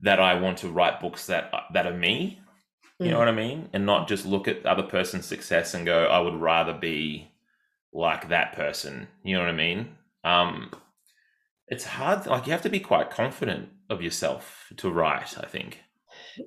that 0.02 0.20
I 0.20 0.36
want 0.36 0.60
to 0.60 0.70
write 0.70 1.02
books 1.02 1.28
that 1.28 1.52
that 1.74 1.88
are 1.88 1.98
me. 1.98 2.39
You 3.00 3.10
know 3.10 3.18
mm. 3.18 3.20
what 3.20 3.28
I 3.28 3.34
mean, 3.34 3.70
and 3.74 3.86
not 3.86 4.08
just 4.08 4.26
look 4.26 4.48
at 4.48 4.66
other 4.66 4.84
person's 4.84 5.26
success 5.26 5.74
and 5.74 5.86
go, 5.86 6.06
I 6.06 6.20
would 6.20 6.36
rather 6.36 6.74
be 6.74 7.30
like 7.91 8.30
that 8.30 8.54
person. 8.54 9.08
You 9.24 9.36
know 9.36 9.41
what 9.41 9.50
I 9.50 9.54
mean? 9.54 9.89
Um, 10.24 10.72
it's 11.68 11.84
hard. 11.84 12.26
Like 12.26 12.46
you 12.46 12.54
have 12.54 12.62
to 12.62 12.70
be 12.70 12.80
quite 12.80 13.10
confident 13.10 13.70
of 13.89 14.02
yourself 14.02 14.72
to 14.78 14.89
write. 14.89 15.38
I 15.38 15.46
think. 15.46 15.80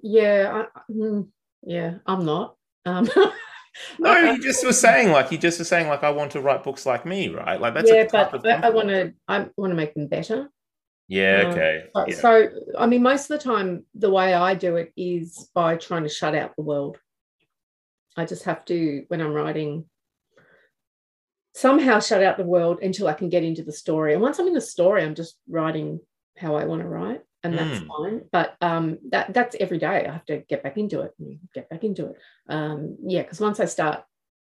Yeah, 0.03 0.65
I, 0.65 0.93
mm, 0.93 1.29
yeah, 1.63 1.95
I'm 2.07 2.25
not. 2.25 2.57
Um, 2.87 3.09
no, 3.99 4.19
you 4.19 4.43
just 4.43 4.65
were 4.65 4.73
saying 4.73 5.11
like 5.11 5.31
you 5.31 5.39
just 5.39 5.59
were 5.59 5.65
saying 5.65 5.89
like 5.89 6.03
I 6.03 6.11
want 6.11 6.33
to 6.33 6.41
write 6.41 6.65
books 6.65 6.87
like 6.87 7.05
me, 7.05 7.29
right? 7.29 7.61
Like 7.61 7.75
that's 7.75 7.91
yeah, 7.91 8.07
but 8.11 8.47
I 8.47 8.71
want 8.71 8.89
to 8.89 9.13
I 9.27 9.47
want 9.57 9.71
to 9.71 9.77
make 9.77 9.95
them 9.95 10.07
better. 10.07 10.51
Yeah. 11.09 11.43
Um, 11.47 11.53
okay. 11.53 11.85
so, 11.95 12.05
yeah. 12.07 12.15
so, 12.17 12.49
I 12.79 12.87
mean, 12.87 13.03
most 13.03 13.31
of 13.31 13.39
the 13.39 13.45
time, 13.45 13.85
the 13.95 14.11
way 14.11 14.35
I 14.35 14.55
do 14.55 14.77
it 14.77 14.93
is 14.97 15.51
by 15.55 15.77
trying 15.77 16.03
to 16.03 16.09
shut 16.09 16.35
out 16.35 16.55
the 16.57 16.63
world. 16.63 16.99
I 18.17 18.25
just 18.25 18.45
have 18.45 18.65
to 18.67 19.05
when 19.09 19.21
I'm 19.21 19.33
writing 19.33 19.85
somehow 21.55 21.99
shut 21.99 22.23
out 22.23 22.37
the 22.37 22.45
world 22.45 22.81
until 22.83 23.09
I 23.09 23.15
can 23.15 23.29
get 23.29 23.45
into 23.45 23.63
the 23.63 23.73
story. 23.73 24.13
And 24.13 24.23
once 24.23 24.39
I'm 24.39 24.47
in 24.47 24.55
the 24.55 24.61
story, 24.61 25.03
I'm 25.03 25.15
just 25.15 25.37
writing 25.49 26.01
how 26.37 26.55
I 26.57 26.65
want 26.65 26.83
to 26.83 26.89
write, 26.89 27.23
and 27.43 27.57
that's 27.59 27.81
mm. 27.81 27.87
fine. 27.87 28.21
But 28.31 28.57
um, 28.61 28.99
that 29.11 29.33
that's 29.35 29.57
every 29.59 29.79
day. 29.79 30.07
I 30.07 30.13
have 30.13 30.27
to 30.27 30.39
get 30.49 30.63
back 30.63 30.77
into 30.77 31.01
it 31.01 31.13
and 31.19 31.39
get 31.55 31.69
back 31.69 31.85
into 31.85 32.11
it. 32.11 32.17
Um, 32.49 32.97
yeah, 33.07 33.23
because 33.23 33.41
once 33.41 33.61
I 33.61 33.65
start 33.65 34.05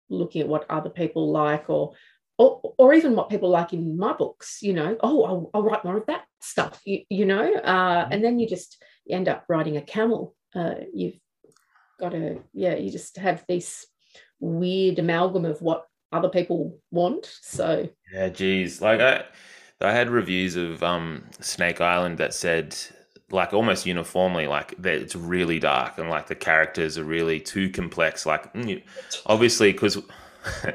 looking 0.09 0.43
at 0.43 0.49
what 0.49 0.71
other 0.71 0.91
people 0.91 1.31
like, 1.33 1.69
or, 1.69 1.93
or 2.39 2.75
or 2.79 2.95
even 2.95 3.15
what 3.15 3.29
people 3.29 3.51
like 3.51 3.73
in 3.73 3.97
my 3.97 4.13
books, 4.13 4.59
you 4.63 4.73
know, 4.73 4.97
oh, 5.01 5.25
I'll, 5.25 5.51
I'll 5.55 5.63
write 5.63 5.85
more 5.85 5.97
of 5.97 6.07
that 6.07 6.25
stuff. 6.41 6.81
You, 6.85 7.01
you 7.09 7.27
know, 7.27 7.55
uh, 7.55 8.09
and 8.11 8.25
then 8.25 8.39
you 8.39 8.49
just 8.49 8.83
end 9.09 9.29
up 9.29 9.45
writing 9.49 9.77
a 9.77 9.83
camel. 9.83 10.35
Uh, 10.55 10.75
you've 10.93 11.19
got 12.01 12.11
to, 12.11 12.41
yeah, 12.53 12.75
you 12.75 12.91
just 12.91 13.17
have 13.17 13.45
this 13.49 13.87
weird 14.41 14.99
amalgam 14.99 15.45
of 15.45 15.63
what 15.63 15.87
other 16.11 16.29
people 16.29 16.79
want. 16.91 17.27
So 17.43 17.89
yeah, 18.13 18.29
geez, 18.29 18.81
like 18.81 19.01
I, 19.01 19.25
I 19.81 19.93
had 19.93 20.11
reviews 20.11 20.57
of 20.57 20.83
um, 20.83 21.25
Snake 21.41 21.81
Island 21.81 22.19
that 22.19 22.35
said 22.35 22.77
like 23.31 23.55
almost 23.55 23.87
uniformly 23.87 24.47
like 24.47 24.75
that 24.83 24.95
it's 24.95 25.17
really 25.17 25.59
dark 25.59 25.97
and 25.97 26.11
like 26.11 26.27
the 26.27 26.35
characters 26.35 26.99
are 26.99 27.05
really 27.05 27.41
too 27.41 27.71
complex. 27.71 28.27
Like 28.27 28.53
mm, 28.55 28.83
obviously 29.27 29.73
because. 29.73 29.99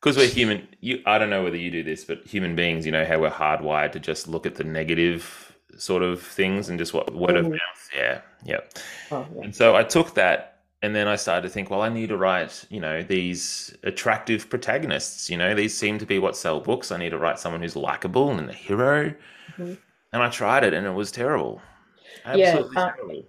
because 0.00 0.16
we're 0.16 0.26
human 0.26 0.66
you 0.80 1.02
i 1.06 1.18
don't 1.18 1.30
know 1.30 1.42
whether 1.44 1.56
you 1.56 1.70
do 1.70 1.82
this 1.82 2.04
but 2.04 2.26
human 2.26 2.56
beings 2.56 2.86
you 2.86 2.92
know 2.92 3.04
how 3.04 3.18
we're 3.18 3.30
hardwired 3.30 3.92
to 3.92 4.00
just 4.00 4.26
look 4.28 4.46
at 4.46 4.54
the 4.54 4.64
negative 4.64 5.54
sort 5.76 6.02
of 6.02 6.20
things 6.20 6.68
and 6.68 6.78
just 6.78 6.92
what 6.92 7.14
word 7.14 7.36
of 7.36 7.44
mm-hmm. 7.44 7.52
mouth 7.52 7.90
yeah 7.94 8.20
yeah. 8.44 8.60
Oh, 9.10 9.26
yeah 9.34 9.44
and 9.44 9.54
so 9.54 9.76
i 9.76 9.82
took 9.82 10.14
that 10.14 10.50
and 10.82 10.94
then 10.94 11.08
I 11.08 11.16
started 11.16 11.42
to 11.42 11.52
think, 11.52 11.68
well, 11.68 11.82
I 11.82 11.90
need 11.90 12.08
to 12.08 12.16
write, 12.16 12.64
you 12.70 12.80
know, 12.80 13.02
these 13.02 13.76
attractive 13.82 14.48
protagonists. 14.48 15.28
You 15.28 15.36
know, 15.36 15.54
these 15.54 15.76
seem 15.76 15.98
to 15.98 16.06
be 16.06 16.18
what 16.18 16.36
sell 16.36 16.60
books. 16.60 16.90
I 16.90 16.96
need 16.96 17.10
to 17.10 17.18
write 17.18 17.38
someone 17.38 17.60
who's 17.60 17.76
likable 17.76 18.30
and 18.30 18.48
a 18.48 18.54
hero. 18.54 19.14
Mm-hmm. 19.52 19.74
And 20.12 20.22
I 20.22 20.30
tried 20.30 20.64
it, 20.64 20.72
and 20.72 20.86
it 20.86 20.92
was 20.92 21.12
terrible. 21.12 21.60
Absolutely 22.24 22.74
yeah, 22.74 22.82
uh, 22.82 22.92
terrible. 22.92 23.22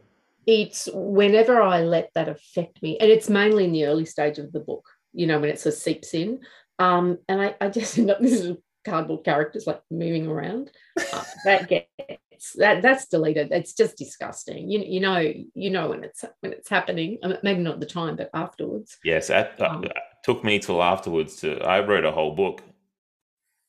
It's 0.47 0.89
whenever 0.93 1.61
I 1.61 1.81
let 1.81 2.13
that 2.13 2.29
affect 2.29 2.81
me, 2.81 2.97
and 2.99 3.11
it's 3.11 3.29
mainly 3.29 3.65
in 3.65 3.73
the 3.73 3.85
early 3.85 4.05
stage 4.05 4.39
of 4.39 4.51
the 4.53 4.61
book. 4.61 4.85
You 5.13 5.27
know, 5.27 5.39
when 5.39 5.49
it 5.49 5.59
sort 5.59 5.75
of 5.75 5.81
seeps 5.81 6.13
in, 6.13 6.39
um, 6.81 7.19
and 7.27 7.41
I, 7.41 7.55
I 7.61 7.69
just 7.69 7.97
end 7.97 8.09
up 8.09 8.19
this 8.19 8.33
is 8.33 8.57
cardboard 8.83 9.23
characters 9.23 9.67
like 9.67 9.81
moving 9.91 10.27
around. 10.27 10.71
Uh, 11.13 11.23
that 11.45 11.69
gets 11.69 12.53
that 12.55 12.81
that's 12.81 13.07
deleted. 13.07 13.49
It's 13.51 13.73
just 13.73 13.97
disgusting. 13.97 14.69
You 14.69 14.79
you 14.79 14.99
know 14.99 15.19
you 15.53 15.69
know 15.69 15.89
when 15.89 16.03
it's 16.03 16.25
when 16.39 16.53
it's 16.53 16.69
happening. 16.69 17.19
maybe 17.43 17.61
not 17.61 17.79
the 17.79 17.85
time, 17.85 18.15
but 18.15 18.29
afterwards. 18.33 18.97
Yes, 19.03 19.27
that, 19.27 19.61
um, 19.61 19.85
took 20.23 20.43
me 20.43 20.59
till 20.59 20.81
afterwards 20.81 21.35
to. 21.37 21.59
I 21.59 21.85
wrote 21.85 22.05
a 22.05 22.11
whole 22.11 22.35
book. 22.35 22.61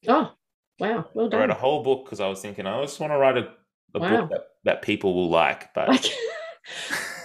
Oh 0.08 0.32
wow! 0.78 1.06
Well 1.12 1.28
done. 1.28 1.38
I 1.38 1.42
wrote 1.42 1.50
a 1.50 1.60
whole 1.60 1.82
book 1.82 2.04
because 2.04 2.20
I 2.20 2.28
was 2.28 2.40
thinking 2.40 2.66
I 2.66 2.80
just 2.82 2.98
want 2.98 3.12
to 3.12 3.18
write 3.18 3.36
a, 3.36 3.48
a 3.94 4.00
wow. 4.00 4.20
book 4.22 4.30
that, 4.30 4.44
that 4.64 4.82
people 4.82 5.14
will 5.14 5.28
like, 5.30 5.72
but. 5.74 5.88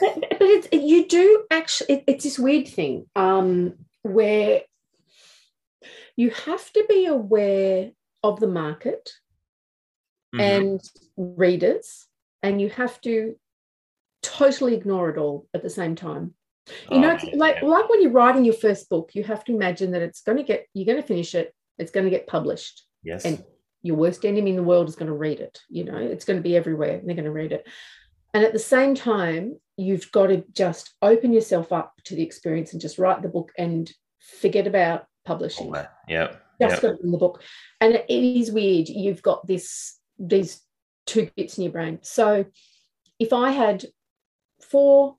but, 0.01 0.73
you 0.73 1.07
do 1.07 1.45
actually. 1.49 1.95
It, 1.95 2.03
it's 2.07 2.23
this 2.25 2.37
weird 2.37 2.67
thing 2.67 3.05
um, 3.15 3.75
where 4.01 4.61
you 6.17 6.31
have 6.31 6.73
to 6.73 6.85
be 6.89 7.05
aware 7.05 7.91
of 8.23 8.41
the 8.41 8.47
market 8.47 9.09
mm-hmm. 10.35 10.41
and 10.41 10.81
readers, 11.15 12.07
and 12.43 12.59
you 12.59 12.69
have 12.69 12.99
to 13.01 13.37
totally 14.21 14.73
ignore 14.73 15.09
it 15.09 15.17
all 15.17 15.47
at 15.53 15.63
the 15.63 15.69
same 15.69 15.95
time. 15.95 16.33
You 16.91 16.97
oh, 16.97 16.99
know, 16.99 17.17
like 17.35 17.61
like 17.61 17.89
when 17.89 18.01
you're 18.01 18.11
writing 18.11 18.43
your 18.43 18.55
first 18.55 18.89
book, 18.89 19.11
you 19.13 19.23
have 19.23 19.45
to 19.45 19.55
imagine 19.55 19.91
that 19.91 20.01
it's 20.01 20.21
going 20.21 20.37
to 20.37 20.43
get 20.43 20.67
you're 20.73 20.85
going 20.85 21.01
to 21.01 21.07
finish 21.07 21.33
it, 21.33 21.53
it's 21.77 21.91
going 21.91 22.05
to 22.05 22.09
get 22.09 22.27
published. 22.27 22.83
Yes. 23.03 23.23
And 23.23 23.41
your 23.83 23.95
worst 23.95 24.25
enemy 24.25 24.49
in 24.49 24.57
the 24.57 24.63
world 24.63 24.89
is 24.89 24.95
going 24.95 25.07
to 25.07 25.17
read 25.17 25.39
it. 25.39 25.59
You 25.69 25.85
know, 25.85 25.97
it's 25.97 26.25
going 26.25 26.37
to 26.37 26.43
be 26.43 26.57
everywhere. 26.57 26.97
And 26.97 27.07
they're 27.07 27.15
going 27.15 27.25
to 27.25 27.31
read 27.31 27.53
it. 27.53 27.65
And 28.33 28.43
at 28.43 28.51
the 28.53 28.59
same 28.59 28.95
time, 28.95 29.57
you've 29.77 30.11
got 30.11 30.27
to 30.27 30.43
just 30.51 30.93
open 31.01 31.31
yourself 31.31 31.71
up 31.71 31.93
to 32.05 32.15
the 32.15 32.23
experience 32.23 32.73
and 32.73 32.81
just 32.81 32.97
write 32.97 33.21
the 33.21 33.29
book 33.29 33.51
and 33.57 33.89
forget 34.19 34.67
about 34.67 35.05
publishing. 35.27 35.73
Yeah. 36.59 36.69
just 36.69 36.83
it 36.83 36.99
in 37.03 37.11
the 37.11 37.17
book. 37.17 37.43
And 37.81 37.93
it 37.95 38.09
is 38.09 38.51
weird. 38.51 38.89
You've 38.89 39.21
got 39.21 39.45
this 39.45 39.99
these 40.17 40.61
two 41.05 41.29
bits 41.35 41.57
in 41.57 41.65
your 41.65 41.73
brain. 41.73 41.99
So 42.01 42.45
if 43.19 43.31
I 43.33 43.51
had 43.51 43.85
four 44.61 45.17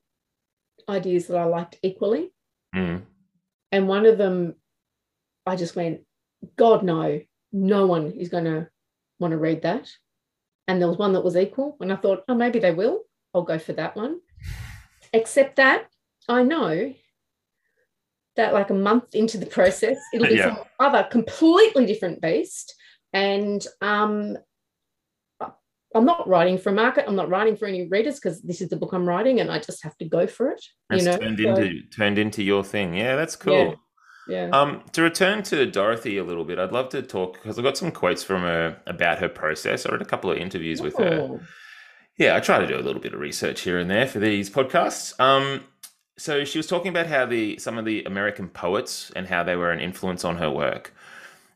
ideas 0.89 1.27
that 1.27 1.37
I 1.37 1.45
liked 1.45 1.77
equally, 1.81 2.31
Mm. 2.75 3.01
and 3.71 3.87
one 3.87 4.05
of 4.05 4.17
them 4.19 4.55
I 5.45 5.55
just 5.55 5.75
went, 5.75 6.01
God 6.55 6.83
no, 6.83 7.21
no 7.51 7.87
one 7.87 8.11
is 8.11 8.29
gonna 8.29 8.69
want 9.19 9.31
to 9.31 9.37
read 9.37 9.61
that. 9.63 9.89
And 10.67 10.79
there 10.79 10.87
was 10.87 10.99
one 10.99 11.13
that 11.13 11.23
was 11.23 11.35
equal, 11.35 11.77
and 11.79 11.91
I 11.91 11.95
thought, 11.95 12.23
oh, 12.27 12.35
maybe 12.35 12.59
they 12.59 12.73
will. 12.73 13.01
I'll 13.33 13.41
go 13.41 13.57
for 13.57 13.73
that 13.73 13.95
one. 13.95 14.19
Except 15.13 15.55
that 15.55 15.87
I 16.27 16.43
know 16.43 16.93
that 18.39 18.53
like 18.53 18.69
a 18.69 18.73
month 18.73 19.13
into 19.15 19.37
the 19.37 19.45
process, 19.45 19.97
it'll 20.13 20.27
be 20.27 20.35
Yeah. 20.35 20.55
some 20.55 20.63
other 20.79 21.03
completely 21.11 21.85
different 21.85 22.21
beast. 22.21 22.73
And 23.11 23.65
um, 23.81 24.37
I'm 25.95 26.05
not 26.05 26.27
writing 26.27 26.57
for 26.57 26.69
a 26.69 26.73
market. 26.73 27.05
I'm 27.07 27.15
not 27.15 27.29
writing 27.29 27.55
for 27.57 27.65
any 27.65 27.87
readers 27.87 28.15
because 28.19 28.41
this 28.41 28.61
is 28.61 28.69
the 28.69 28.77
book 28.77 28.93
I'm 28.93 29.07
writing, 29.07 29.39
and 29.41 29.51
I 29.51 29.59
just 29.59 29.83
have 29.83 29.97
to 29.97 30.05
go 30.05 30.25
for 30.27 30.51
it. 30.51 30.63
It's 30.91 31.03
you 31.03 31.11
know, 31.11 31.17
turned 31.17 31.39
So, 31.39 31.49
into 31.49 31.81
turned 31.89 32.17
into 32.17 32.43
your 32.43 32.63
thing. 32.63 32.93
Yeah, 32.93 33.15
that's 33.15 33.35
cool. 33.35 33.75
yeah. 34.27 34.49
Um, 34.53 34.83
to 34.93 35.01
return 35.01 35.41
to 35.43 35.65
Dorothy 35.65 36.17
a 36.19 36.23
little 36.23 36.45
bit, 36.45 36.59
I'd 36.59 36.71
love 36.71 36.89
to 36.89 37.01
talk 37.01 37.33
because 37.33 37.57
I 37.59 37.61
got 37.63 37.75
some 37.77 37.91
quotes 37.91 38.23
from 38.23 38.43
her 38.43 38.79
about 38.87 39.17
her 39.19 39.29
process. 39.29 39.85
I 39.85 39.91
read 39.91 40.01
a 40.01 40.05
couple 40.05 40.31
of 40.31 40.37
interviews 40.37 40.81
with 40.81 40.95
her. 40.97 41.19
Oh, 41.21 41.39
Yeah, 42.17 42.35
I 42.35 42.39
try 42.39 42.59
to 42.59 42.67
do 42.67 42.77
a 42.77 42.85
little 42.87 43.01
bit 43.01 43.13
of 43.15 43.19
research 43.19 43.61
here 43.61 43.79
and 43.79 43.89
there 43.89 44.05
for 44.07 44.19
these 44.19 44.49
podcasts. 44.49 45.19
Um, 45.19 45.63
so 46.19 46.43
she 46.43 46.59
was 46.59 46.67
talking 46.67 46.89
about 46.89 47.07
how 47.07 47.25
the 47.25 47.57
some 47.57 47.77
of 47.77 47.85
the 47.85 48.03
American 48.03 48.49
poets 48.49 49.11
and 49.15 49.27
how 49.27 49.43
they 49.43 49.55
were 49.55 49.71
an 49.71 49.79
influence 49.79 50.25
on 50.25 50.37
her 50.37 50.51
work. 50.51 50.93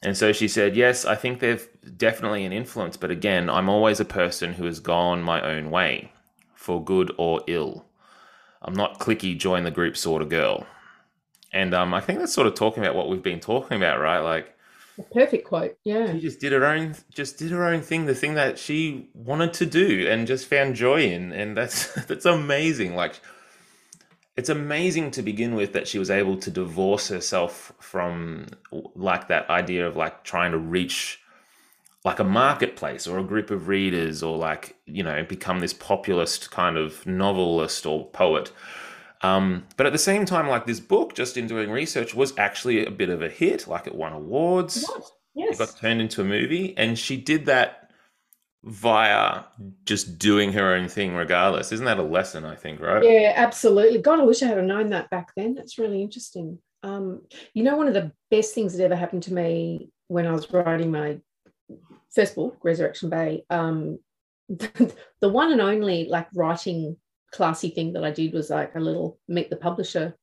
And 0.02 0.18
so 0.18 0.32
she 0.32 0.48
said, 0.48 0.76
"Yes, 0.76 1.06
I 1.06 1.16
think 1.16 1.40
they're 1.40 1.60
definitely 1.98 2.46
an 2.46 2.54
influence, 2.54 2.98
but 2.98 3.12
again, 3.12 3.50
I'm 3.50 3.70
always 3.70 4.00
a 4.00 4.06
person 4.06 4.54
who 4.54 4.66
has 4.66 4.80
gone 4.80 5.22
my 5.22 5.42
own 5.42 5.70
way, 5.70 6.12
for 6.56 6.84
good 6.84 7.14
or 7.18 7.42
ill. 7.48 7.86
I'm 8.62 8.74
not 8.74 9.00
clicky, 9.00 9.38
join 9.38 9.64
the 9.64 9.72
group 9.72 9.98
sort 9.98 10.22
of 10.22 10.30
girl." 10.30 10.66
And 11.52 11.74
um, 11.74 11.94
I 11.94 12.02
think 12.02 12.20
that's 12.20 12.34
sort 12.34 12.48
of 12.48 12.56
talking 12.56 12.84
about 12.84 12.96
what 12.96 13.10
we've 13.10 13.22
been 13.22 13.40
talking 13.40 13.78
about, 13.78 14.00
right? 14.00 14.20
Like 14.20 14.56
perfect 15.12 15.46
quote. 15.48 15.78
Yeah. 15.84 16.14
she 16.14 16.20
just 16.20 16.40
did 16.40 16.52
her 16.52 16.66
own 16.66 16.96
just 17.14 17.38
did 17.38 17.52
her 17.52 17.66
own 17.66 17.82
thing 17.82 18.06
the 18.06 18.16
thing 18.16 18.36
that 18.36 18.60
she 18.60 19.10
wanted 19.14 19.54
to 19.54 19.66
do 19.66 20.08
and 20.08 20.28
just 20.28 20.46
found 20.46 20.76
joy 20.76 21.02
in 21.04 21.32
and 21.32 21.58
that's 21.58 21.94
that's 22.08 22.26
amazing 22.26 22.96
like 22.96 23.20
it's 24.36 24.50
amazing 24.50 25.12
to 25.12 25.22
begin 25.22 25.56
with 25.56 25.74
that 25.74 25.88
she 25.88 26.00
was 26.00 26.10
able 26.10 26.38
to 26.38 26.50
divorce 26.52 27.10
herself 27.10 27.72
from 27.80 28.48
like 28.96 29.28
that 29.28 29.50
idea 29.50 29.86
of 29.88 29.96
like 29.96 30.24
trying 30.24 30.52
to 30.52 30.58
reach 30.58 31.20
like 32.04 32.20
a 32.20 32.24
marketplace 32.24 33.08
or 33.08 33.18
a 33.20 33.24
group 33.24 33.50
of 33.52 33.68
readers 33.68 34.24
or 34.24 34.38
like 34.38 34.76
you 34.86 35.04
know 35.04 35.24
become 35.24 35.60
this 35.60 35.74
populist 35.74 36.52
kind 36.52 36.78
of 36.78 37.06
novelist 37.06 37.86
or 37.86 38.08
poet 38.08 38.52
um, 39.22 39.64
but 39.78 39.86
at 39.86 39.94
the 39.94 40.00
same 40.00 40.26
time 40.26 40.48
like 40.50 40.66
this 40.66 40.82
book 40.82 41.16
just 41.16 41.38
in 41.38 41.48
doing 41.48 41.72
research 41.72 42.14
was 42.14 42.38
actually 42.38 42.86
a 42.86 42.92
bit 42.92 43.10
of 43.10 43.22
a 43.22 43.30
hit 43.30 43.68
like 43.68 43.88
it 43.88 43.96
won 43.96 44.14
awards 44.14 44.84
What? 44.88 45.12
it 45.50 45.58
Yes. 45.58 45.58
got 45.58 45.78
turned 45.78 46.02
into 46.02 46.22
a 46.22 46.26
movie 46.26 46.74
and 46.78 47.00
she 47.00 47.18
did 47.18 47.46
that 47.46 47.83
via 48.66 49.44
just 49.86 50.18
doing 50.18 50.54
her 50.54 50.74
own 50.74 50.88
thing 50.88 51.16
regardless 51.16 51.72
isn't 51.72 51.86
that 51.86 52.00
a 52.00 52.04
lesson 52.04 52.46
i 52.46 52.56
think 52.56 52.80
right 52.80 53.04
Yeah, 53.04 53.34
absolutely. 53.36 54.02
God, 54.02 54.20
I 54.20 54.24
wish 54.24 54.42
I 54.42 54.48
had 54.48 54.64
known 54.64 54.90
that 54.92 55.10
back 55.10 55.32
then. 55.36 55.54
That's 55.54 55.78
really 55.78 56.02
interesting. 56.02 56.60
Um, 56.82 57.22
you 57.54 57.64
know, 57.64 57.76
one 57.76 57.88
of 57.88 57.94
the 57.94 58.12
best 58.32 58.54
things 58.54 58.76
that 58.76 58.84
ever 58.84 58.96
happened 58.96 59.24
to 59.24 59.34
me 59.34 59.90
when 60.08 60.26
I 60.26 60.32
was 60.32 60.52
writing 60.52 60.92
my 60.92 61.20
first 62.14 62.36
book, 62.36 62.58
Resurrection 62.64 63.10
Bay, 63.10 63.44
um, 63.50 64.00
the, 64.50 65.30
one 65.30 65.52
and 65.52 65.62
only 65.62 66.08
like 66.10 66.28
writing 66.34 66.98
classy 67.32 67.70
thing 67.70 67.94
that 67.94 68.04
I 68.04 68.12
did 68.12 68.34
was 68.34 68.50
like 68.50 68.76
a 68.76 68.80
little 68.80 69.20
meet 69.28 69.50
the 69.50 69.56
publisher 69.56 70.16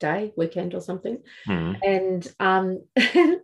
day, 0.00 0.32
weekend 0.36 0.74
or 0.74 0.80
something. 0.80 1.18
Hmm. 1.44 1.72
And 1.84 2.34
um, 2.40 2.82
the 2.96 3.42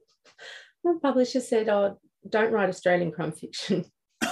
publisher 1.03 1.41
said, 1.41 1.69
Oh, 1.69 1.99
don't 2.29 2.53
write 2.53 2.69
Australian 2.69 3.13
crime 3.13 3.33
fiction. 3.33 3.85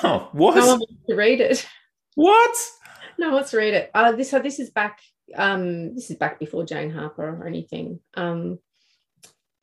Oh 0.03 0.29
what 0.33 0.57
No 0.57 0.67
one 0.67 0.79
wants 0.81 1.07
to 1.09 1.15
read 1.15 1.41
it. 1.41 1.67
what 2.15 2.57
No, 3.19 3.35
let's 3.35 3.55
read 3.55 3.75
it. 3.75 3.91
Uh, 3.95 4.13
this 4.13 4.31
so 4.31 4.39
this 4.39 4.59
is 4.59 4.71
back. 4.71 5.01
Um, 5.35 5.95
this 5.95 6.11
is 6.11 6.17
back 6.17 6.39
before 6.39 6.65
Jane 6.65 6.91
Harper 6.91 7.29
or 7.41 7.47
anything. 7.47 8.01
Um, 8.15 8.59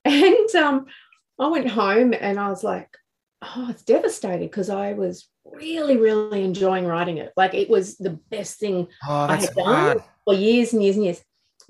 and 0.06 0.56
um, 0.56 0.86
I 1.40 1.48
went 1.48 1.70
home 1.70 2.14
and 2.14 2.40
I 2.40 2.50
was 2.50 2.64
like, 2.64 2.90
oh, 3.42 3.68
it's 3.70 3.84
devastated 3.84 4.50
because 4.50 4.70
I 4.70 4.94
was 4.94 5.28
really, 5.46 5.98
really 5.98 6.44
enjoying 6.44 6.86
writing 6.86 7.18
it. 7.18 7.34
Like 7.38 7.54
it 7.54 7.70
was 7.70 7.98
the 7.98 8.20
best 8.30 8.60
thing 8.60 8.88
oh 9.08 9.28
that's 9.28 9.46
that's 9.46 9.56
had 9.58 9.64
done. 9.64 9.76
hard 9.76 10.04
for 10.26 10.34
years 10.34 10.74
and 10.74 10.84
years 10.84 10.96
and 10.96 11.06
years. 11.06 11.22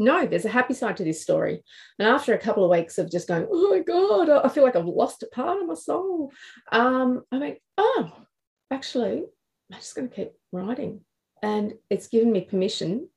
No, 0.02 0.26
there's 0.26 0.46
a 0.46 0.50
happy 0.50 0.74
side 0.74 0.96
to 0.98 1.04
this 1.04 1.22
story. 1.22 1.62
And 2.00 2.08
after 2.08 2.34
a 2.34 2.40
couple 2.40 2.64
of 2.64 2.72
weeks 2.72 2.98
of 2.98 3.12
just 3.12 3.28
going, 3.28 3.48
oh 3.52 3.72
my 3.72 3.80
God, 3.80 4.30
I 4.30 4.48
feel 4.48 4.64
like 4.64 4.78
I've 4.78 4.86
lost 4.86 5.24
a 5.24 5.28
part 5.28 5.62
of 5.62 5.68
my 5.68 5.74
soul. 5.74 6.32
Um, 6.72 7.24
I 7.34 7.38
went, 7.38 7.58
oh, 7.78 8.12
actually, 8.72 9.24
I'm 9.72 9.80
just 9.80 9.96
going 9.96 10.10
to 10.10 10.16
keep 10.16 10.32
writing. 10.52 11.02
And 11.42 11.74
it's 11.90 12.08
given 12.08 12.32
me 12.32 12.42
permission 12.42 13.10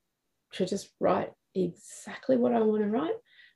to 0.53 0.67
just 0.67 0.91
write 1.01 1.33
exactly 1.55 2.37
what 2.37 2.53
I 2.55 2.61
want 2.61 2.83
to 2.83 2.89
write 2.89 3.15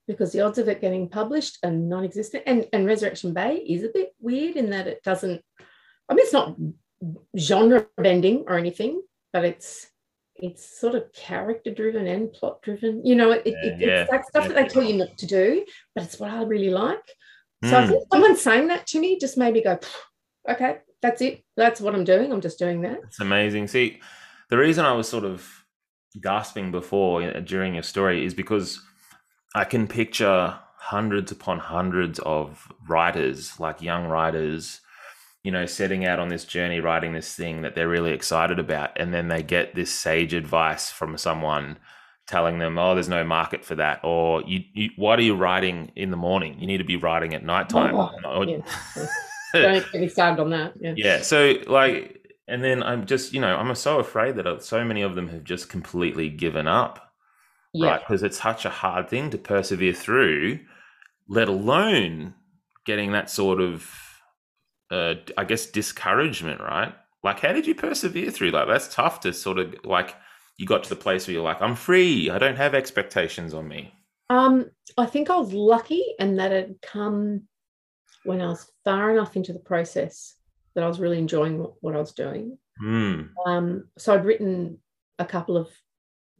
because 0.08 0.32
the 0.32 0.40
odds 0.40 0.58
of 0.58 0.68
it 0.68 0.80
getting 0.80 1.08
published 1.08 1.58
are 1.64 1.70
non 1.70 2.04
existent. 2.04 2.44
And, 2.46 2.66
and 2.72 2.86
Resurrection 2.86 3.32
Bay 3.32 3.56
is 3.56 3.82
a 3.84 3.90
bit 3.92 4.10
weird 4.20 4.56
in 4.56 4.70
that 4.70 4.86
it 4.86 5.02
doesn't, 5.04 5.42
I 6.08 6.14
mean, 6.14 6.24
it's 6.24 6.32
not 6.32 6.56
genre 7.38 7.86
bending 7.98 8.44
or 8.48 8.56
anything, 8.58 9.02
but 9.32 9.44
it's 9.44 9.86
it's 10.38 10.78
sort 10.78 10.94
of 10.94 11.10
character 11.14 11.72
driven 11.72 12.06
and 12.06 12.30
plot 12.30 12.60
driven. 12.60 13.04
You 13.06 13.14
know, 13.14 13.30
it, 13.32 13.46
it, 13.46 13.54
Yeah, 13.54 13.70
it- 13.70 13.80
yeah, 13.80 14.00
it's 14.02 14.10
like 14.10 14.24
stuff 14.24 14.42
yeah. 14.44 14.48
that 14.48 14.54
they 14.54 14.68
tell 14.68 14.82
you 14.82 14.96
not 14.98 15.16
to 15.18 15.26
do, 15.26 15.64
but 15.94 16.04
it's 16.04 16.20
what 16.20 16.30
I 16.30 16.42
really 16.42 16.68
like. 16.70 17.02
So 17.64 17.78
I 17.78 17.82
Hmm. 17.82 17.88
think 17.88 18.02
someone 18.12 18.36
saying 18.36 18.66
that 18.68 18.86
to 18.88 19.00
me 19.00 19.18
just 19.18 19.38
made 19.38 19.54
me 19.54 19.62
go, 19.62 19.78
okay, 20.48 20.78
that's 21.06 21.22
it. 21.22 21.44
That's 21.56 21.80
what 21.80 21.94
I'm 21.94 22.04
doing. 22.04 22.32
I'm 22.32 22.40
just 22.40 22.58
doing 22.58 22.82
that. 22.82 22.98
It's 23.04 23.20
amazing. 23.20 23.68
See, 23.68 24.00
the 24.50 24.58
reason 24.58 24.84
I 24.84 24.92
was 24.92 25.08
sort 25.08 25.24
of 25.24 25.48
gasping 26.20 26.72
before 26.72 27.22
uh, 27.22 27.40
during 27.40 27.74
your 27.74 27.82
story 27.82 28.24
is 28.24 28.34
because 28.34 28.80
I 29.54 29.64
can 29.64 29.86
picture 29.86 30.58
hundreds 30.78 31.30
upon 31.30 31.58
hundreds 31.60 32.18
of 32.20 32.68
writers, 32.88 33.58
like 33.60 33.80
young 33.80 34.06
writers, 34.06 34.80
you 35.44 35.52
know, 35.52 35.66
setting 35.66 36.04
out 36.04 36.18
on 36.18 36.28
this 36.28 36.44
journey, 36.44 36.80
writing 36.80 37.12
this 37.12 37.34
thing 37.34 37.62
that 37.62 37.74
they're 37.76 37.88
really 37.88 38.12
excited 38.12 38.58
about. 38.58 38.90
And 38.96 39.14
then 39.14 39.28
they 39.28 39.42
get 39.42 39.74
this 39.74 39.92
sage 39.92 40.34
advice 40.34 40.90
from 40.90 41.16
someone 41.16 41.78
telling 42.26 42.58
them, 42.58 42.78
oh, 42.78 42.94
there's 42.94 43.08
no 43.08 43.22
market 43.22 43.64
for 43.64 43.76
that. 43.76 44.00
Or, 44.02 44.42
you, 44.42 44.64
you, 44.74 44.90
why 44.96 45.14
are 45.14 45.20
you 45.20 45.36
writing 45.36 45.92
in 45.94 46.10
the 46.10 46.16
morning? 46.16 46.58
You 46.58 46.66
need 46.66 46.78
to 46.78 46.84
be 46.84 46.96
writing 46.96 47.34
at 47.34 47.44
nighttime. 47.44 47.94
Oh, 47.94 48.42
yeah. 48.42 48.58
Don't 49.72 49.92
get 49.92 50.00
me 50.00 50.08
started 50.08 50.40
on 50.42 50.50
that. 50.50 50.72
Yeah. 50.80 50.94
yeah 50.96 51.22
so 51.22 51.54
like 51.66 52.12
and 52.48 52.62
then 52.62 52.82
i'm 52.82 53.06
just 53.06 53.32
you 53.32 53.40
know 53.40 53.56
i'm 53.56 53.74
so 53.74 53.98
afraid 53.98 54.36
that 54.36 54.46
uh, 54.46 54.58
so 54.60 54.84
many 54.84 55.02
of 55.02 55.14
them 55.16 55.28
have 55.28 55.42
just 55.44 55.68
completely 55.68 56.28
given 56.30 56.66
up 56.68 57.12
Yeah. 57.72 57.88
right 57.90 58.00
because 58.00 58.22
it's 58.22 58.40
such 58.40 58.64
a 58.64 58.70
hard 58.70 59.08
thing 59.08 59.30
to 59.30 59.38
persevere 59.38 59.92
through 59.92 60.60
let 61.28 61.48
alone 61.48 62.34
getting 62.84 63.12
that 63.12 63.30
sort 63.30 63.60
of 63.60 63.90
uh 64.92 65.14
i 65.36 65.42
guess 65.44 65.66
discouragement 65.66 66.60
right 66.60 66.94
like 67.24 67.40
how 67.40 67.52
did 67.52 67.66
you 67.66 67.74
persevere 67.74 68.30
through 68.30 68.52
that 68.52 68.66
that's 68.68 68.94
tough 68.94 69.18
to 69.20 69.32
sort 69.32 69.58
of 69.58 69.74
like 69.84 70.14
you 70.58 70.66
got 70.66 70.84
to 70.84 70.88
the 70.88 70.94
place 70.96 71.26
where 71.26 71.34
you're 71.34 71.42
like 71.42 71.60
i'm 71.60 71.74
free 71.74 72.30
i 72.30 72.38
don't 72.38 72.56
have 72.56 72.74
expectations 72.74 73.52
on 73.54 73.66
me 73.66 73.92
Um, 74.30 74.70
I 74.98 75.06
think 75.06 75.30
I 75.30 75.36
was 75.36 75.52
lucky 75.52 76.02
and 76.20 76.38
that 76.38 76.52
had 76.52 76.76
come 76.82 77.42
when 78.26 78.40
I 78.40 78.46
was 78.48 78.70
far 78.84 79.10
enough 79.10 79.36
into 79.36 79.52
the 79.52 79.58
process 79.58 80.34
that 80.74 80.84
I 80.84 80.88
was 80.88 81.00
really 81.00 81.18
enjoying 81.18 81.58
what, 81.58 81.72
what 81.80 81.94
I 81.96 81.98
was 81.98 82.12
doing. 82.12 82.58
Hmm. 82.78 83.22
Um, 83.46 83.84
so 83.96 84.12
I'd 84.14 84.24
written 84.24 84.78
a 85.18 85.24
couple 85.24 85.56
of 85.56 85.68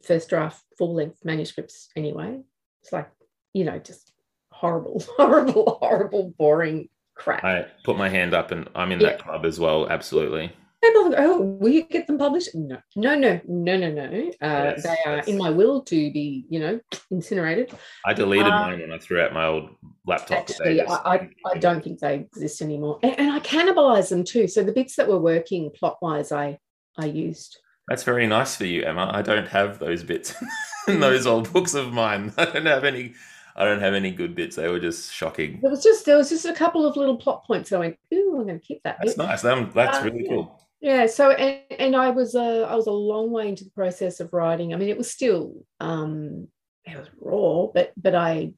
first 0.02 0.28
draft 0.28 0.62
full 0.76 0.94
length 0.94 1.24
manuscripts 1.24 1.88
anyway. 1.96 2.40
It's 2.82 2.92
like, 2.92 3.08
you 3.54 3.64
know, 3.64 3.78
just 3.78 4.12
horrible, 4.52 5.02
horrible, 5.16 5.78
horrible, 5.80 6.34
boring 6.38 6.88
crap. 7.14 7.42
i 7.44 7.64
put 7.82 7.96
my 7.96 8.10
hand 8.10 8.34
up 8.34 8.50
and 8.50 8.68
i'm 8.74 8.92
in 8.92 9.00
Yeah. 9.00 9.08
that 9.08 9.18
club 9.22 9.46
as 9.46 9.58
well 9.58 9.88
absolutely 9.88 10.52
People 10.82 11.14
oh, 11.16 11.40
will 11.40 11.70
you 11.70 11.82
get 11.84 12.06
them 12.06 12.18
published? 12.18 12.54
No, 12.54 12.78
no, 12.96 13.14
no, 13.16 13.40
no, 13.46 13.76
no, 13.76 13.90
no. 13.90 14.06
Uh, 14.42 14.72
Yes, 14.76 14.82
they 14.82 14.96
are 15.06 15.16
yes. 15.16 15.26
in 15.28 15.38
my 15.38 15.50
will 15.50 15.82
to 15.82 16.12
be, 16.12 16.44
you 16.48 16.60
know, 16.60 16.80
incinerated. 17.10 17.72
I 18.04 18.12
deleted 18.12 18.46
Uh, 18.52 18.60
mine 18.66 18.80
when 18.80 18.92
I 18.92 18.98
threw 18.98 19.20
out 19.20 19.32
my 19.32 19.46
old 19.46 19.70
laptop. 20.06 20.38
Actually. 20.40 20.82
I, 20.82 20.94
I, 20.94 21.30
I 21.46 21.58
don't 21.58 21.82
think 21.82 22.00
they 22.00 22.14
exist 22.16 22.60
anymore. 22.62 22.98
And, 23.02 23.18
and 23.18 23.32
I 23.32 23.40
cannibalize 23.40 24.10
them 24.10 24.22
too. 24.22 24.46
So 24.48 24.62
the 24.62 24.72
bits 24.72 24.96
that 24.96 25.08
were 25.08 25.18
working 25.18 25.70
plot 25.70 25.96
wise, 26.02 26.30
I, 26.30 26.58
I 26.98 27.06
used. 27.06 27.58
That's 27.88 28.02
very 28.02 28.26
nice 28.26 28.56
for 28.56 28.66
you, 28.66 28.82
Emma. 28.84 29.10
I 29.12 29.22
don't 29.22 29.48
have 29.48 29.78
those 29.78 30.02
bits 30.02 30.34
in 30.88 31.00
those 31.00 31.26
old 31.26 31.52
books 31.52 31.74
of 31.74 31.92
mine. 31.92 32.32
I 32.38 32.44
don't 32.44 32.66
have 32.66 32.84
any. 32.84 33.14
I 33.58 33.64
don't 33.64 33.80
have 33.80 33.94
any 33.94 34.10
good 34.10 34.34
bits. 34.34 34.56
They 34.56 34.68
were 34.68 34.78
just 34.80 35.14
shocking. 35.14 35.60
There 35.62 35.70
was 35.70 35.82
just 35.82 36.04
there 36.04 36.18
was 36.18 36.28
just 36.28 36.44
a 36.44 36.52
couple 36.52 36.84
of 36.84 36.94
little 36.96 37.16
plot 37.16 37.46
points. 37.46 37.72
I 37.72 37.78
went, 37.78 37.96
ooh, 38.12 38.36
I'm 38.38 38.46
going 38.46 38.60
to 38.60 38.66
keep 38.66 38.82
that. 38.82 38.98
That's 39.00 39.14
bit. 39.14 39.24
nice. 39.24 39.40
That, 39.40 39.72
that's 39.72 39.98
Uh, 39.98 40.02
really 40.04 40.28
cool. 40.28 40.60
Yeah. 40.86 41.06
So 41.06 41.32
and, 41.32 41.62
and 41.80 41.96
I 41.96 42.10
was 42.10 42.36
a 42.36 42.64
i 42.70 42.76
was 42.76 42.86
a 42.86 42.92
long 42.92 43.32
way 43.32 43.48
into 43.48 43.64
the 43.64 43.70
process 43.70 44.20
of 44.20 44.32
writing. 44.32 44.72
I 44.72 44.76
mean, 44.76 44.88
it 44.88 44.96
was 44.96 45.10
still 45.10 45.66
um, 45.80 46.46
it 46.84 46.96
was 46.96 47.08
raw, 47.20 47.66
but 47.74 47.92
but 47.96 48.14
I 48.14 48.52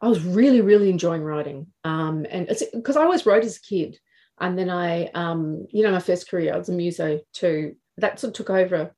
I 0.00 0.08
was 0.08 0.24
really 0.24 0.62
really 0.62 0.88
enjoying 0.88 1.20
writing. 1.22 1.66
Um, 1.84 2.24
and 2.30 2.48
it's 2.48 2.64
because 2.72 2.96
I 2.96 3.02
always 3.02 3.26
wrote 3.26 3.44
as 3.44 3.58
a 3.58 3.60
kid, 3.60 3.98
and 4.40 4.58
then 4.58 4.70
I 4.70 5.08
um, 5.08 5.66
you 5.70 5.82
know, 5.82 5.92
my 5.92 6.00
first 6.00 6.30
career 6.30 6.54
I 6.54 6.56
was 6.56 6.70
a 6.70 6.72
muso 6.72 7.20
too. 7.34 7.76
That 7.98 8.18
sort 8.18 8.30
of 8.30 8.34
took 8.34 8.48
over, 8.48 8.94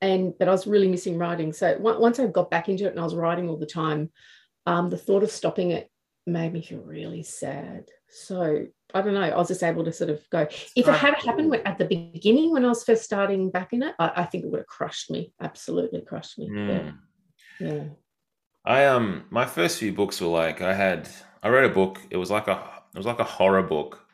and 0.00 0.36
but 0.36 0.48
I 0.48 0.50
was 0.50 0.66
really 0.66 0.88
missing 0.88 1.16
writing. 1.16 1.52
So 1.52 1.76
on- 1.76 2.00
once 2.00 2.18
I 2.18 2.26
got 2.26 2.50
back 2.50 2.68
into 2.68 2.86
it 2.86 2.90
and 2.90 2.98
I 2.98 3.04
was 3.04 3.14
writing 3.14 3.48
all 3.48 3.56
the 3.56 3.66
time, 3.66 4.10
um, 4.66 4.90
the 4.90 4.98
thought 4.98 5.22
of 5.22 5.30
stopping 5.30 5.70
it 5.70 5.88
made 6.30 6.52
me 6.52 6.62
feel 6.62 6.80
really 6.80 7.22
sad. 7.22 7.90
So 8.08 8.66
I 8.94 9.02
don't 9.02 9.14
know. 9.14 9.22
I 9.22 9.36
was 9.36 9.48
just 9.48 9.62
able 9.62 9.84
to 9.84 9.92
sort 9.92 10.10
of 10.10 10.20
go. 10.30 10.40
If 10.40 10.72
it 10.76 10.86
had 10.86 11.14
happened 11.14 11.54
at 11.64 11.78
the 11.78 11.84
beginning 11.84 12.52
when 12.52 12.64
I 12.64 12.68
was 12.68 12.84
first 12.84 13.04
starting 13.04 13.50
back 13.50 13.72
in 13.72 13.82
it, 13.82 13.94
I, 13.98 14.12
I 14.16 14.24
think 14.24 14.44
it 14.44 14.50
would 14.50 14.60
have 14.60 14.66
crushed 14.66 15.10
me. 15.10 15.32
Absolutely 15.40 16.00
crushed 16.02 16.38
me. 16.38 16.48
Mm. 16.48 16.94
Yeah. 17.60 17.68
yeah. 17.68 17.84
I 18.64 18.86
um 18.86 19.24
my 19.30 19.46
first 19.46 19.78
few 19.78 19.92
books 19.92 20.20
were 20.20 20.28
like 20.28 20.60
I 20.60 20.74
had 20.74 21.08
I 21.42 21.48
read 21.48 21.64
a 21.64 21.74
book. 21.74 22.00
It 22.10 22.16
was 22.16 22.30
like 22.30 22.48
a 22.48 22.62
it 22.94 22.98
was 22.98 23.06
like 23.06 23.20
a 23.20 23.24
horror 23.24 23.62
book. 23.62 24.06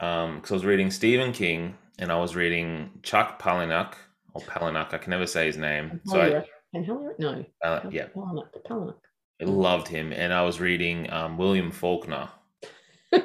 Um, 0.00 0.36
because 0.36 0.52
I 0.52 0.54
was 0.54 0.64
reading 0.64 0.90
Stephen 0.90 1.30
King 1.32 1.76
and 1.98 2.10
I 2.10 2.16
was 2.16 2.34
reading 2.34 2.90
Chuck 3.02 3.40
Palahniuk 3.40 3.92
or 4.32 4.40
Palahniuk. 4.40 4.94
I 4.94 4.98
can 4.98 5.10
never 5.10 5.26
say 5.26 5.46
his 5.46 5.58
name. 5.58 6.00
So 6.06 6.20
I, 6.20 6.44
and? 6.72 6.86
No. 7.18 7.44
uh, 7.62 7.80
yeah, 7.90 8.06
Palahniuk, 8.16 8.46
Palahniuk. 8.66 8.94
I 9.40 9.44
loved 9.44 9.88
him, 9.88 10.12
and 10.12 10.32
I 10.32 10.42
was 10.42 10.60
reading 10.60 11.10
um, 11.12 11.38
William 11.38 11.70
Faulkner. 11.70 12.28
You're 13.12 13.22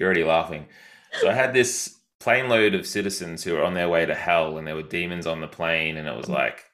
already 0.00 0.24
laughing. 0.24 0.66
So 1.20 1.28
I 1.28 1.34
had 1.34 1.52
this 1.52 1.98
plane 2.20 2.48
load 2.48 2.74
of 2.74 2.86
citizens 2.86 3.44
who 3.44 3.54
were 3.54 3.64
on 3.64 3.74
their 3.74 3.88
way 3.88 4.06
to 4.06 4.14
hell, 4.14 4.56
and 4.56 4.66
there 4.66 4.74
were 4.74 4.82
demons 4.82 5.26
on 5.26 5.40
the 5.40 5.48
plane, 5.48 5.96
and 5.96 6.08
it 6.08 6.16
was 6.16 6.28
like, 6.28 6.64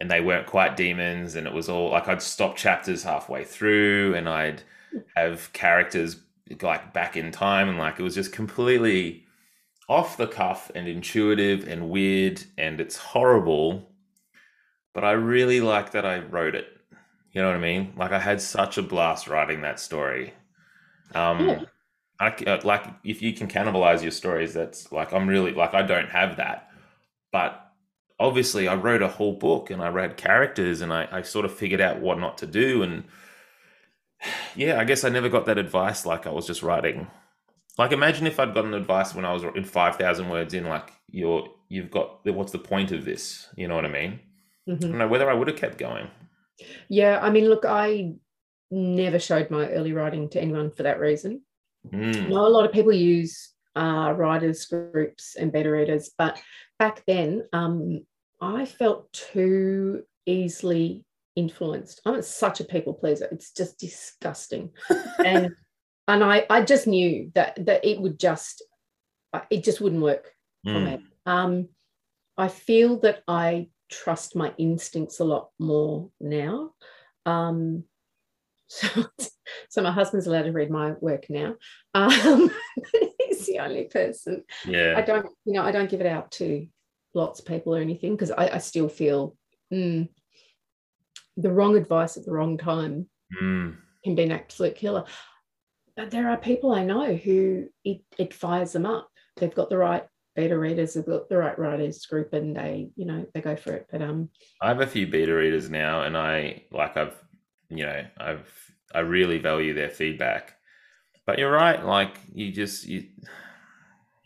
and 0.00 0.10
they 0.10 0.20
weren't 0.20 0.46
quite 0.46 0.76
demons, 0.76 1.36
and 1.36 1.46
it 1.46 1.52
was 1.52 1.68
all 1.68 1.90
like 1.90 2.08
I'd 2.08 2.22
stop 2.22 2.56
chapters 2.56 3.02
halfway 3.04 3.44
through, 3.44 4.14
and 4.16 4.28
I'd 4.28 4.62
have 5.14 5.52
characters 5.52 6.16
like 6.62 6.92
back 6.92 7.16
in 7.16 7.30
time, 7.30 7.68
and 7.68 7.78
like 7.78 8.00
it 8.00 8.02
was 8.02 8.14
just 8.14 8.32
completely 8.32 9.24
off 9.88 10.16
the 10.16 10.26
cuff 10.26 10.70
and 10.74 10.88
intuitive 10.88 11.66
and 11.68 11.90
weird, 11.90 12.42
and 12.56 12.80
it's 12.80 12.96
horrible. 12.96 13.90
But 14.94 15.04
I 15.04 15.12
really 15.12 15.60
like 15.60 15.92
that 15.92 16.04
I 16.04 16.18
wrote 16.18 16.54
it. 16.56 16.77
You 17.38 17.44
know 17.44 17.50
what 17.50 17.56
I 17.56 17.60
mean? 17.60 17.92
Like 17.96 18.10
I 18.10 18.18
had 18.18 18.40
such 18.40 18.78
a 18.78 18.82
blast 18.82 19.28
writing 19.28 19.60
that 19.60 19.78
story. 19.78 20.34
Um, 21.14 21.38
Yeah. 21.48 21.60
I 22.18 22.30
uh, 22.30 22.60
like 22.64 22.84
if 23.04 23.22
you 23.22 23.32
can 23.32 23.46
cannibalize 23.46 24.02
your 24.02 24.10
stories, 24.10 24.52
that's 24.52 24.90
like 24.90 25.12
I'm 25.12 25.28
really 25.28 25.52
like 25.52 25.72
I 25.72 25.82
don't 25.82 26.08
have 26.08 26.38
that, 26.38 26.68
but 27.30 27.64
obviously 28.18 28.66
I 28.66 28.74
wrote 28.74 29.02
a 29.02 29.06
whole 29.06 29.34
book 29.34 29.70
and 29.70 29.80
I 29.80 29.86
read 29.86 30.16
characters 30.16 30.80
and 30.80 30.92
I, 30.92 31.06
I 31.12 31.22
sort 31.22 31.44
of 31.44 31.54
figured 31.54 31.80
out 31.80 32.00
what 32.00 32.18
not 32.18 32.38
to 32.38 32.46
do 32.48 32.82
and 32.82 33.04
yeah, 34.56 34.80
I 34.80 34.84
guess 34.84 35.04
I 35.04 35.08
never 35.08 35.28
got 35.28 35.46
that 35.46 35.58
advice 35.58 36.04
like 36.04 36.26
I 36.26 36.30
was 36.30 36.44
just 36.44 36.64
writing. 36.64 37.06
Like 37.78 37.92
imagine 37.92 38.26
if 38.26 38.40
I'd 38.40 38.52
gotten 38.52 38.74
advice 38.74 39.14
when 39.14 39.24
I 39.24 39.32
was 39.32 39.44
in 39.44 39.62
five 39.62 39.94
thousand 39.94 40.28
words 40.28 40.54
in, 40.54 40.64
like 40.64 40.90
you're 41.08 41.48
you've 41.68 41.92
got 41.92 42.26
what's 42.26 42.50
the 42.50 42.58
point 42.58 42.90
of 42.90 43.04
this? 43.04 43.46
You 43.56 43.68
know 43.68 43.76
what 43.76 43.84
I 43.84 43.88
mean? 43.90 44.18
I 44.68 44.72
Mhm. 44.72 44.80
don't 44.88 44.98
know 44.98 45.08
whether 45.08 45.30
I 45.30 45.34
would 45.34 45.46
have 45.46 45.56
kept 45.56 45.78
going. 45.78 46.10
Yeah. 46.88 47.18
I 47.20 47.30
mean, 47.30 47.48
look, 47.48 47.64
I 47.64 48.12
never 48.70 49.18
showed 49.18 49.50
my 49.50 49.68
early 49.70 49.92
writing 49.92 50.28
to 50.30 50.40
anyone 50.40 50.70
for 50.70 50.82
that 50.84 51.00
reason. 51.00 51.42
I 51.92 51.96
Mm. 51.96 52.28
know 52.28 52.46
a 52.46 52.48
lot 52.48 52.64
of 52.66 52.72
people 52.72 52.92
use 52.92 53.54
uh, 53.76 54.12
writers 54.16 54.66
groups 54.66 55.36
and 55.36 55.52
beta 55.52 55.70
readers, 55.70 56.10
but 56.18 56.40
back 56.78 57.02
then 57.06 57.48
um, 57.52 58.04
I 58.40 58.64
felt 58.66 59.12
too 59.12 60.02
easily 60.26 61.04
influenced. 61.36 62.00
I'm 62.04 62.20
such 62.22 62.60
a 62.60 62.64
people 62.64 62.94
pleaser. 62.94 63.28
It's 63.30 63.52
just 63.52 63.78
disgusting. 63.78 64.70
and 65.24 65.50
and 66.08 66.24
I, 66.24 66.46
I 66.50 66.62
just 66.62 66.86
knew 66.86 67.30
that 67.34 67.64
that 67.66 67.84
it 67.84 68.00
would 68.00 68.18
just 68.18 68.62
uh, 69.32 69.42
it 69.50 69.62
just 69.64 69.80
wouldn't 69.80 70.02
work 70.02 70.32
for 70.64 70.80
Mm. 70.80 70.84
me. 70.84 70.98
Um, 71.26 71.68
I 72.36 72.48
feel 72.48 72.98
that 73.00 73.22
I 73.28 73.68
trust 73.88 74.36
my 74.36 74.52
instincts 74.58 75.20
a 75.20 75.24
lot 75.24 75.50
more 75.58 76.10
now. 76.20 76.72
Um, 77.26 77.84
so, 78.68 78.88
so 79.68 79.82
my 79.82 79.92
husband's 79.92 80.26
allowed 80.26 80.42
to 80.42 80.52
read 80.52 80.70
my 80.70 80.92
work 81.00 81.26
now. 81.28 81.56
Um, 81.94 82.50
he's 83.20 83.46
the 83.46 83.60
only 83.60 83.84
person. 83.84 84.44
Yeah. 84.66 84.94
I 84.96 85.02
don't, 85.02 85.26
you 85.44 85.54
know, 85.54 85.62
I 85.62 85.72
don't 85.72 85.90
give 85.90 86.00
it 86.00 86.06
out 86.06 86.30
to 86.32 86.66
lots 87.14 87.40
of 87.40 87.46
people 87.46 87.74
or 87.74 87.80
anything 87.80 88.12
because 88.12 88.30
I, 88.30 88.48
I 88.48 88.58
still 88.58 88.88
feel 88.88 89.36
mm, 89.72 90.08
the 91.36 91.52
wrong 91.52 91.76
advice 91.76 92.16
at 92.16 92.24
the 92.24 92.32
wrong 92.32 92.58
time 92.58 93.08
Mm. 93.42 93.76
can 94.04 94.14
be 94.14 94.22
an 94.22 94.32
absolute 94.32 94.74
killer. 94.74 95.04
But 95.96 96.10
there 96.10 96.30
are 96.30 96.38
people 96.38 96.72
I 96.72 96.84
know 96.84 97.14
who 97.14 97.68
it, 97.84 98.00
it 98.16 98.32
fires 98.32 98.72
them 98.72 98.86
up. 98.86 99.10
They've 99.36 99.54
got 99.54 99.68
the 99.68 99.76
right 99.76 100.06
beta 100.38 100.56
readers, 100.56 100.94
they've 100.94 101.04
got 101.04 101.28
the 101.28 101.36
right 101.36 101.58
writers 101.58 102.06
group, 102.06 102.32
and 102.32 102.56
they, 102.56 102.90
you 102.94 103.04
know, 103.04 103.26
they 103.34 103.40
go 103.40 103.56
for 103.56 103.72
it. 103.72 103.88
But 103.90 104.02
um, 104.02 104.30
I 104.62 104.68
have 104.68 104.80
a 104.80 104.86
few 104.86 105.08
beta 105.08 105.34
readers 105.34 105.68
now, 105.68 106.02
and 106.02 106.16
I 106.16 106.62
like 106.70 106.96
I've 106.96 107.20
you 107.68 107.84
know 107.84 108.04
I've 108.16 108.48
I 108.94 109.00
really 109.00 109.38
value 109.38 109.74
their 109.74 109.90
feedback. 109.90 110.54
But 111.26 111.40
you're 111.40 111.50
right, 111.50 111.84
like 111.84 112.20
you 112.32 112.52
just 112.52 112.86
you 112.86 113.08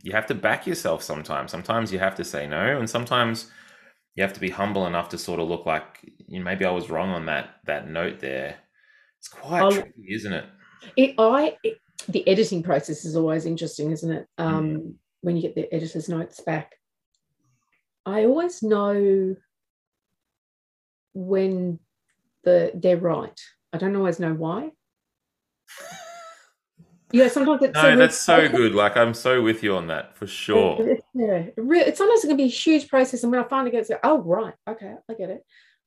you 0.03 0.13
have 0.13 0.27
to 0.27 0.35
back 0.35 0.67
yourself 0.67 1.03
sometimes. 1.03 1.51
Sometimes 1.51 1.91
you 1.91 1.99
have 1.99 2.17
to 2.17 2.25
say 2.25 2.47
no, 2.47 2.79
and 2.79 2.89
sometimes 2.91 3.51
you 4.15 4.23
have 4.23 4.35
to 4.35 4.41
be 4.41 4.51
humble 4.51 4.87
enough 4.87 5.09
to 5.09 5.19
sort 5.19 5.41
of 5.41 5.49
look 5.49 5.65
like 5.65 6.01
you 6.29 6.41
know, 6.41 6.45
maybe 6.45 6.67
I 6.67 6.71
was 6.73 6.91
wrong 6.91 7.09
on 7.09 7.25
that 7.27 7.55
that 7.65 7.89
note 7.89 8.21
there. 8.21 8.57
It's 9.19 9.29
quite 9.29 9.63
I'll- 9.63 9.73
tricky, 9.73 10.15
isn't 10.15 10.33
it? 10.35 10.45
it 10.95 11.15
I 11.17 11.57
it, 11.65 11.79
the 12.07 12.29
editing 12.29 12.63
process 12.63 13.07
is 13.07 13.17
always 13.17 13.47
interesting, 13.47 13.93
isn't 13.93 14.13
it? 14.13 14.27
Um, 14.37 14.97
when 15.23 15.37
you 15.37 15.43
get 15.43 15.55
the 15.55 15.73
editor's 15.73 16.09
notes 16.09 16.41
back, 16.41 16.75
I 18.05 18.25
always 18.25 18.63
know 18.63 19.37
when 21.15 21.79
the 22.45 22.73
they're 22.75 22.97
right. 22.97 23.41
I 23.73 23.79
don't 23.79 23.97
always 23.97 24.21
know 24.21 24.35
why. 24.35 24.71
Yeah, 27.15 27.29
sometimes 27.29 27.63
it's 27.63 27.75
No, 27.75 27.83
so 27.83 27.97
that's 27.97 28.19
so 28.19 28.49
good. 28.49 28.75
Like 28.75 28.97
I'm 28.97 29.13
so 29.13 29.43
with 29.43 29.63
you 29.63 29.77
on 29.77 29.89
that 29.89 30.17
for 30.17 30.27
sure. 30.27 30.97
Yeah, 31.15 31.45
it's 31.55 31.99
sometimes 31.99 32.25
it 32.25 32.29
can 32.29 32.39
be 32.39 32.45
a 32.45 32.49
huge 32.49 32.89
process, 32.89 33.23
and 33.23 33.31
when 33.31 33.39
I 33.39 33.47
finally 33.47 33.71
get 33.71 33.87
to, 33.89 34.01
oh 34.03 34.23
right, 34.23 34.55
okay, 34.67 34.95
I 35.11 35.13
get 35.13 35.29
it. 35.29 35.45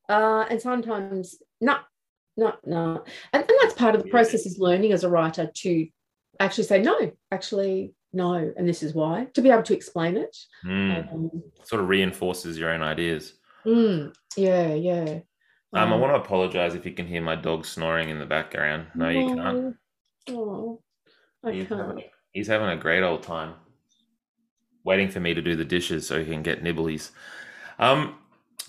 Uh, 0.08 0.46
and 0.52 0.62
sometimes 0.62 1.36
no, 1.60 1.78
no, 2.38 2.54
no, 2.64 3.04
and, 3.34 3.44
and 3.44 3.60
that's 3.60 3.74
part 3.74 3.96
of 3.96 4.04
the 4.04 4.10
process 4.10 4.46
is 4.46 4.60
learning 4.60 4.92
as 4.92 5.04
a 5.04 5.10
writer 5.10 5.50
to 5.52 5.88
actually 6.40 6.66
say 6.66 6.84
no, 6.84 7.12
actually 7.32 7.95
no, 8.16 8.34
and 8.57 8.68
this 8.68 8.82
is 8.82 8.93
why 8.93 9.26
to 9.34 9.41
be 9.41 9.49
able 9.51 9.63
to 9.63 9.74
explain 9.76 10.18
it. 10.18 10.36
Mm. 10.66 11.13
Um, 11.13 11.43
Sort 11.63 11.82
of 11.82 11.89
reinforces 11.89 12.57
your 12.57 12.72
own 12.72 12.82
ideas. 12.82 13.34
mm, 13.66 14.13
yeah, 14.38 14.74
yeah. 14.74 15.20
Um, 15.74 15.91
I 15.91 15.95
want 15.97 16.13
to 16.16 16.22
apologize 16.22 16.74
if 16.74 16.86
you 16.86 16.93
can 16.93 17.05
hear 17.05 17.22
my 17.22 17.36
dog 17.36 17.66
snoring 17.66 18.09
in 18.09 18.18
the 18.18 18.26
background. 18.26 18.88
No, 18.95 19.09
you 19.09 19.36
can't. 19.36 19.76
Oh, 20.30 20.82
I 21.43 21.51
He's 21.51 21.68
can't. 21.68 21.82
having, 21.82 22.03
he's 22.32 22.47
having 22.47 22.70
a 22.70 22.78
great 22.78 23.03
old 23.03 23.24
time. 23.24 23.55
Waiting 24.86 25.09
for 25.09 25.20
me 25.20 25.34
to 25.34 25.41
do 25.41 25.55
the 25.55 25.66
dishes 25.66 26.07
so 26.07 26.20
he 26.20 26.26
can 26.32 26.43
get 26.43 26.63
nibblies. 26.63 27.11
Um, 27.80 28.16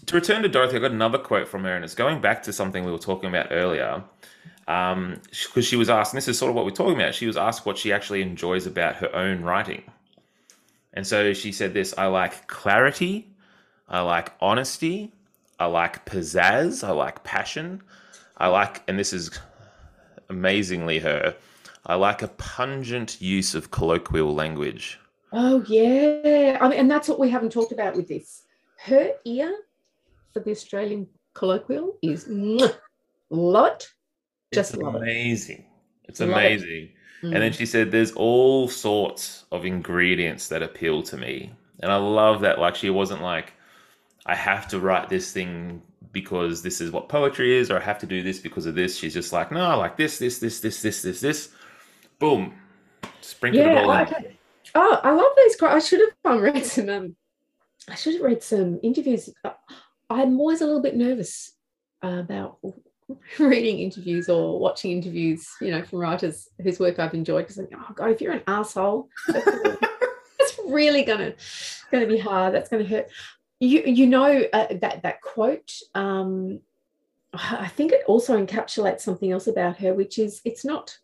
to 0.06 0.14
return 0.16 0.42
to 0.42 0.48
Dorothy, 0.48 0.76
I 0.76 0.80
got 0.80 0.90
another 0.90 1.18
quote 1.18 1.46
from 1.46 1.62
her, 1.64 1.76
and 1.76 1.84
it's 1.84 1.94
going 1.94 2.20
back 2.20 2.42
to 2.44 2.52
something 2.52 2.84
we 2.84 2.90
were 2.92 2.98
talking 2.98 3.28
about 3.28 3.48
earlier. 3.50 4.02
Um, 4.68 5.20
because 5.30 5.64
she 5.64 5.76
was 5.76 5.88
asked, 5.88 6.12
and 6.12 6.16
this 6.16 6.28
is 6.28 6.38
sort 6.38 6.50
of 6.50 6.56
what 6.56 6.64
we're 6.64 6.72
talking 6.72 6.96
about. 6.96 7.14
She 7.14 7.26
was 7.26 7.36
asked 7.36 7.66
what 7.66 7.78
she 7.78 7.92
actually 7.92 8.22
enjoys 8.22 8.66
about 8.66 8.96
her 8.96 9.14
own 9.14 9.42
writing, 9.42 9.82
and 10.92 11.06
so 11.06 11.32
she 11.32 11.52
said 11.52 11.72
this: 11.72 11.94
"I 11.96 12.06
like 12.06 12.48
clarity, 12.48 13.28
I 13.88 14.00
like 14.00 14.32
honesty, 14.40 15.12
I 15.60 15.66
like 15.66 16.04
pizzazz, 16.04 16.82
I 16.82 16.90
like 16.90 17.22
passion, 17.22 17.82
I 18.38 18.48
like," 18.48 18.82
and 18.88 18.98
this 18.98 19.12
is 19.12 19.30
amazingly 20.28 20.98
her. 20.98 21.36
I 21.86 21.94
like 21.94 22.22
a 22.22 22.28
pungent 22.28 23.22
use 23.22 23.54
of 23.54 23.70
colloquial 23.70 24.34
language. 24.34 24.98
Oh 25.32 25.64
yeah, 25.68 26.58
I 26.60 26.68
mean, 26.68 26.80
and 26.80 26.90
that's 26.90 27.08
what 27.08 27.20
we 27.20 27.30
haven't 27.30 27.52
talked 27.52 27.70
about 27.70 27.94
with 27.94 28.08
this. 28.08 28.42
Her 28.78 29.12
ear 29.24 29.56
for 30.32 30.40
the 30.40 30.50
Australian 30.50 31.06
colloquial 31.34 31.98
is 32.02 32.26
it. 32.28 33.86
Just 34.56 34.74
it's 34.74 34.82
love 34.82 34.96
it. 34.96 35.02
amazing. 35.02 35.64
It's 36.04 36.20
Love 36.20 36.44
it. 36.44 36.60
amazing. 36.60 36.90
And 37.30 37.42
then 37.42 37.52
Mm. 37.52 37.56
she 37.56 37.66
said, 37.66 37.90
"There's 37.90 38.12
all 38.12 38.68
sorts 38.68 39.44
of 39.52 39.64
ingredients 39.64 40.48
that 40.48 40.62
appeal 40.62 41.02
to 41.04 41.16
me," 41.16 41.52
and 41.80 41.90
I 41.92 41.96
love 41.96 42.40
that. 42.42 42.58
Like 42.58 42.76
she 42.76 42.90
wasn't 42.90 43.22
like, 43.22 43.54
"I 44.26 44.34
have 44.34 44.68
to 44.68 44.80
write 44.80 45.08
this 45.08 45.32
thing 45.32 45.82
because 46.12 46.62
this 46.62 46.80
is 46.80 46.90
what 46.92 47.08
poetry 47.08 47.54
is, 47.56 47.70
or 47.70 47.78
I 47.78 47.80
have 47.84 47.98
to 48.00 48.06
do 48.06 48.22
this 48.22 48.38
because 48.40 48.66
of 48.66 48.74
this. 48.74 48.96
She's 48.96 49.14
just 49.14 49.32
like, 49.32 49.52
no, 49.52 49.60
I 49.60 49.74
like 49.74 49.96
this, 49.98 50.18
this, 50.18 50.38
this, 50.38 50.60
this, 50.60 50.80
this, 50.82 51.02
this, 51.02 51.20
this. 51.20 51.50
Boom, 52.18 52.54
sprinkle 53.20 53.66
it 53.66 53.66
Yeah, 53.66 53.80
all 53.82 53.92
in. 53.92 54.06
okay. 54.06 54.38
Oh, 54.74 55.00
I 55.02 55.12
love 55.12 55.32
these. 55.36 55.56
I 55.62 55.78
should 55.80 56.00
have 56.00 56.14
um, 56.32 56.40
read 56.40 56.64
some. 56.64 56.88
Um, 56.88 57.16
I 57.88 57.94
should 57.94 58.14
have 58.14 58.22
read 58.22 58.42
some 58.42 58.80
interviews. 58.82 59.30
I'm 60.10 60.40
always 60.40 60.60
a 60.60 60.66
little 60.66 60.82
bit 60.82 60.96
nervous 60.96 61.52
about 62.02 62.58
reading 63.38 63.78
interviews 63.78 64.28
or 64.28 64.58
watching 64.58 64.90
interviews, 64.92 65.48
you 65.60 65.70
know, 65.70 65.82
from 65.82 66.00
writers 66.00 66.48
whose 66.62 66.80
work 66.80 66.98
I've 66.98 67.14
enjoyed. 67.14 67.44
Because 67.44 67.58
I'm, 67.58 67.68
oh 67.74 67.92
god, 67.94 68.10
if 68.10 68.20
you're 68.20 68.32
an 68.32 68.42
asshole, 68.46 69.08
that's 69.28 69.46
really, 69.46 69.76
that's 70.38 70.60
really 70.66 71.04
gonna 71.04 71.34
gonna 71.90 72.06
be 72.06 72.18
hard. 72.18 72.54
That's 72.54 72.68
gonna 72.68 72.84
hurt. 72.84 73.08
You 73.60 73.82
you 73.86 74.06
know 74.06 74.44
uh, 74.52 74.74
that 74.80 75.02
that 75.02 75.20
quote. 75.20 75.72
Um, 75.94 76.60
I 77.32 77.68
think 77.68 77.92
it 77.92 78.02
also 78.06 78.44
encapsulates 78.44 79.00
something 79.00 79.30
else 79.30 79.46
about 79.46 79.78
her, 79.78 79.94
which 79.94 80.18
is 80.18 80.40
it's 80.44 80.64
not 80.64 80.96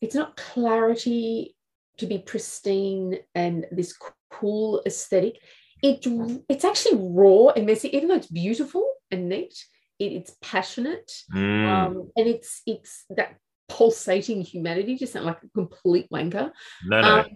it's 0.00 0.14
not 0.14 0.36
clarity 0.36 1.54
to 1.98 2.06
be 2.06 2.18
pristine 2.18 3.18
and 3.34 3.66
this 3.70 3.96
cool 4.30 4.82
aesthetic. 4.86 5.38
It 5.82 6.06
it's 6.48 6.64
actually 6.64 6.98
raw 7.00 7.48
and 7.48 7.66
messy, 7.66 7.94
even 7.96 8.08
though 8.08 8.16
it's 8.16 8.26
beautiful 8.28 8.84
and 9.10 9.28
neat. 9.28 9.64
It, 10.02 10.12
it's 10.18 10.36
passionate, 10.42 11.10
Mm, 11.34 11.66
um, 11.72 12.10
and 12.16 12.26
it's 12.28 12.62
it's 12.66 13.04
that 13.16 13.36
pulsating 13.68 14.42
humanity. 14.42 14.96
Just 14.96 15.12
sound 15.14 15.26
like 15.26 15.42
a 15.42 15.48
complete 15.54 16.08
wanker. 16.10 16.50
no, 16.86 17.00
no. 17.00 17.18
Um, 17.20 17.26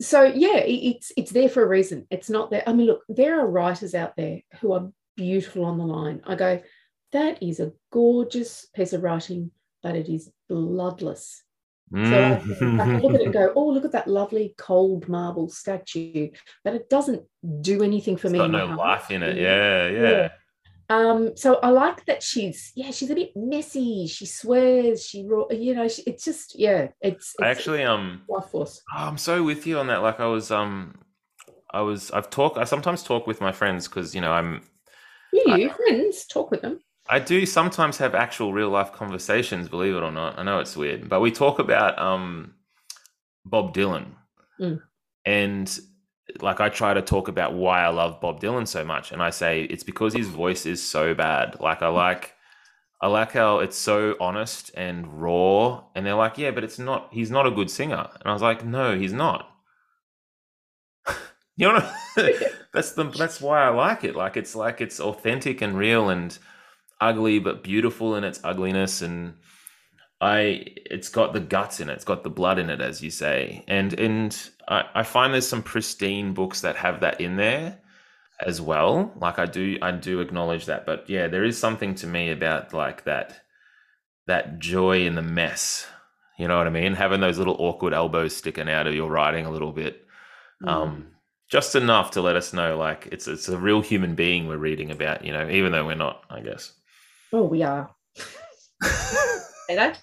so 0.00 0.24
yeah, 0.24 0.58
it- 0.58 0.84
it's 0.96 1.12
it's 1.16 1.32
there 1.32 1.48
for 1.48 1.62
a 1.62 1.68
reason. 1.68 2.06
It's 2.10 2.28
not 2.30 2.50
there. 2.50 2.62
I 2.66 2.72
mean, 2.72 2.86
look, 2.86 3.02
there 3.08 3.40
are 3.40 3.46
writers 3.58 3.94
out 3.94 4.14
there 4.16 4.40
who 4.60 4.72
are 4.72 4.90
beautiful 5.16 5.64
on 5.64 5.78
the 5.78 5.86
line. 5.86 6.20
I 6.26 6.34
go, 6.34 6.60
that 7.12 7.42
is 7.42 7.60
a 7.60 7.72
gorgeous 7.90 8.66
piece 8.74 8.92
of 8.92 9.02
writing, 9.02 9.50
but 9.82 9.96
it 9.96 10.08
is 10.08 10.30
bloodless. 10.48 11.42
So 11.94 12.00
I, 12.00 12.42
I 12.82 12.96
look 12.98 13.14
at 13.14 13.20
it 13.20 13.26
and 13.26 13.32
go, 13.32 13.52
oh, 13.54 13.68
look 13.68 13.84
at 13.84 13.92
that 13.92 14.08
lovely 14.08 14.54
cold 14.58 15.08
marble 15.08 15.48
statue, 15.48 16.30
but 16.64 16.74
it 16.74 16.90
doesn't 16.90 17.22
do 17.60 17.84
anything 17.84 18.16
for 18.16 18.26
It's 18.26 18.32
me. 18.32 18.38
got 18.40 18.50
no 18.50 18.66
life 18.74 19.08
in 19.12 19.22
it. 19.22 19.36
Yeah, 19.36 19.88
yeah. 19.88 20.10
Yeah. 20.10 20.28
Um, 20.88 21.36
so 21.36 21.56
I 21.56 21.70
like 21.70 22.04
that 22.06 22.22
she's 22.22 22.72
yeah, 22.76 22.90
she's 22.90 23.10
a 23.10 23.14
bit 23.14 23.32
messy. 23.34 24.06
She 24.06 24.26
swears, 24.26 25.04
she 25.04 25.18
you 25.18 25.74
know, 25.74 25.88
she, 25.88 26.02
it's 26.02 26.24
just 26.24 26.58
yeah, 26.58 26.88
it's, 27.00 27.34
I 27.40 27.48
actually 27.48 27.82
um 27.82 28.22
life 28.28 28.46
force. 28.46 28.82
Oh, 28.94 29.04
I'm 29.04 29.18
so 29.18 29.42
with 29.42 29.66
you 29.66 29.78
on 29.78 29.88
that. 29.88 30.02
Like 30.02 30.20
I 30.20 30.26
was, 30.26 30.50
um, 30.50 30.94
I 31.72 31.80
was, 31.80 32.10
I've 32.12 32.30
talked. 32.30 32.56
I 32.56 32.64
sometimes 32.64 33.02
talk 33.02 33.26
with 33.26 33.40
my 33.40 33.52
friends 33.52 33.88
because 33.88 34.14
you 34.14 34.20
know 34.20 34.32
I'm. 34.32 34.62
You, 35.32 35.56
you 35.56 35.70
friends, 35.70 36.26
talk 36.26 36.50
with 36.50 36.62
them. 36.62 36.80
I 37.08 37.18
do 37.18 37.46
sometimes 37.46 37.98
have 37.98 38.14
actual 38.14 38.52
real 38.52 38.70
life 38.70 38.92
conversations. 38.92 39.68
Believe 39.68 39.94
it 39.94 40.02
or 40.02 40.12
not, 40.12 40.38
I 40.38 40.42
know 40.44 40.60
it's 40.60 40.76
weird, 40.76 41.08
but 41.08 41.20
we 41.20 41.30
talk 41.30 41.58
about 41.58 41.98
um, 41.98 42.54
Bob 43.44 43.74
Dylan, 43.74 44.06
Mm. 44.60 44.80
and 45.24 45.78
like 46.42 46.60
I 46.60 46.68
try 46.68 46.94
to 46.94 47.02
talk 47.02 47.28
about 47.28 47.54
why 47.54 47.82
I 47.82 47.88
love 47.88 48.20
Bob 48.20 48.40
Dylan 48.40 48.66
so 48.66 48.84
much, 48.84 49.12
and 49.12 49.22
I 49.22 49.30
say 49.30 49.62
it's 49.62 49.84
because 49.84 50.14
his 50.14 50.28
voice 50.28 50.66
is 50.66 50.82
so 50.82 51.14
bad. 51.14 51.60
Like 51.60 51.82
I 51.82 51.88
like. 51.88 52.32
I 52.98 53.08
like 53.08 53.32
how 53.32 53.58
it's 53.58 53.76
so 53.76 54.16
honest 54.20 54.70
and 54.74 55.20
raw, 55.20 55.84
and 55.94 56.06
they're 56.06 56.14
like, 56.14 56.38
"Yeah, 56.38 56.50
but 56.50 56.64
it's 56.64 56.78
not. 56.78 57.08
He's 57.12 57.30
not 57.30 57.46
a 57.46 57.50
good 57.50 57.70
singer." 57.70 58.08
And 58.14 58.22
I 58.24 58.32
was 58.32 58.40
like, 58.40 58.64
"No, 58.64 58.96
he's 58.98 59.12
not." 59.12 59.50
you 61.56 61.68
know, 61.68 61.92
that's 62.72 62.92
the 62.92 63.04
that's 63.04 63.40
why 63.40 63.62
I 63.62 63.68
like 63.68 64.04
it. 64.04 64.16
Like 64.16 64.36
it's 64.38 64.54
like 64.54 64.80
it's 64.80 64.98
authentic 64.98 65.60
and 65.60 65.76
real 65.76 66.08
and 66.08 66.38
ugly 67.00 67.38
but 67.38 67.62
beautiful 67.62 68.16
in 68.16 68.24
its 68.24 68.40
ugliness, 68.42 69.02
and 69.02 69.34
I 70.20 70.64
it's 70.90 71.08
got 71.08 71.32
the 71.32 71.40
guts 71.40 71.80
in 71.80 71.90
it. 71.90 71.94
It's 71.94 72.04
got 72.04 72.22
the 72.24 72.30
blood 72.30 72.58
in 72.58 72.70
it, 72.70 72.80
as 72.80 73.02
you 73.02 73.10
say, 73.10 73.64
and 73.68 73.92
and 73.98 74.50
I, 74.68 74.84
I 74.94 75.02
find 75.02 75.32
there's 75.32 75.46
some 75.46 75.62
pristine 75.62 76.32
books 76.34 76.62
that 76.62 76.76
have 76.76 77.00
that 77.00 77.20
in 77.20 77.36
there 77.36 77.78
as 78.44 78.60
well. 78.60 79.12
Like 79.20 79.38
I 79.38 79.46
do, 79.46 79.78
I 79.80 79.92
do 79.92 80.20
acknowledge 80.20 80.66
that, 80.66 80.84
but 80.86 81.08
yeah, 81.08 81.26
there 81.28 81.44
is 81.44 81.58
something 81.58 81.94
to 81.96 82.06
me 82.06 82.30
about 82.30 82.72
like 82.74 83.04
that, 83.04 83.40
that 84.26 84.58
joy 84.58 85.06
in 85.06 85.14
the 85.14 85.22
mess. 85.22 85.86
You 86.38 86.48
know 86.48 86.58
what 86.58 86.66
I 86.66 86.70
mean? 86.70 86.92
Having 86.94 87.20
those 87.20 87.38
little 87.38 87.56
awkward 87.58 87.94
elbows 87.94 88.36
sticking 88.36 88.68
out 88.68 88.86
of 88.86 88.94
your 88.94 89.10
writing 89.10 89.46
a 89.46 89.50
little 89.50 89.72
bit, 89.72 90.02
Mm. 90.62 90.68
um, 90.68 91.06
just 91.50 91.74
enough 91.74 92.12
to 92.12 92.22
let 92.22 92.34
us 92.36 92.52
know 92.54 92.78
like 92.78 93.08
it's 93.12 93.28
it's 93.28 93.48
a 93.50 93.58
real 93.58 93.82
human 93.82 94.14
being 94.14 94.48
we're 94.48 94.56
reading 94.56 94.90
about. 94.90 95.24
You 95.24 95.32
know, 95.32 95.48
even 95.50 95.72
though 95.72 95.84
we're 95.86 95.94
not, 95.94 96.24
I 96.30 96.40
guess. 96.40 96.72
Oh, 97.32 97.44
we 97.44 97.62
are. 97.62 97.90
Say 98.82 99.74
that. 99.76 100.00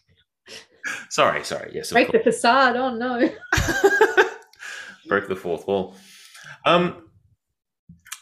Sorry, 1.09 1.43
sorry. 1.43 1.71
Yes, 1.73 1.91
Break 1.91 2.11
the 2.11 2.19
facade. 2.19 2.75
Oh 2.75 2.95
no. 2.95 3.29
broke 5.07 5.27
the 5.27 5.35
fourth 5.35 5.67
wall. 5.67 5.95
Um, 6.65 7.09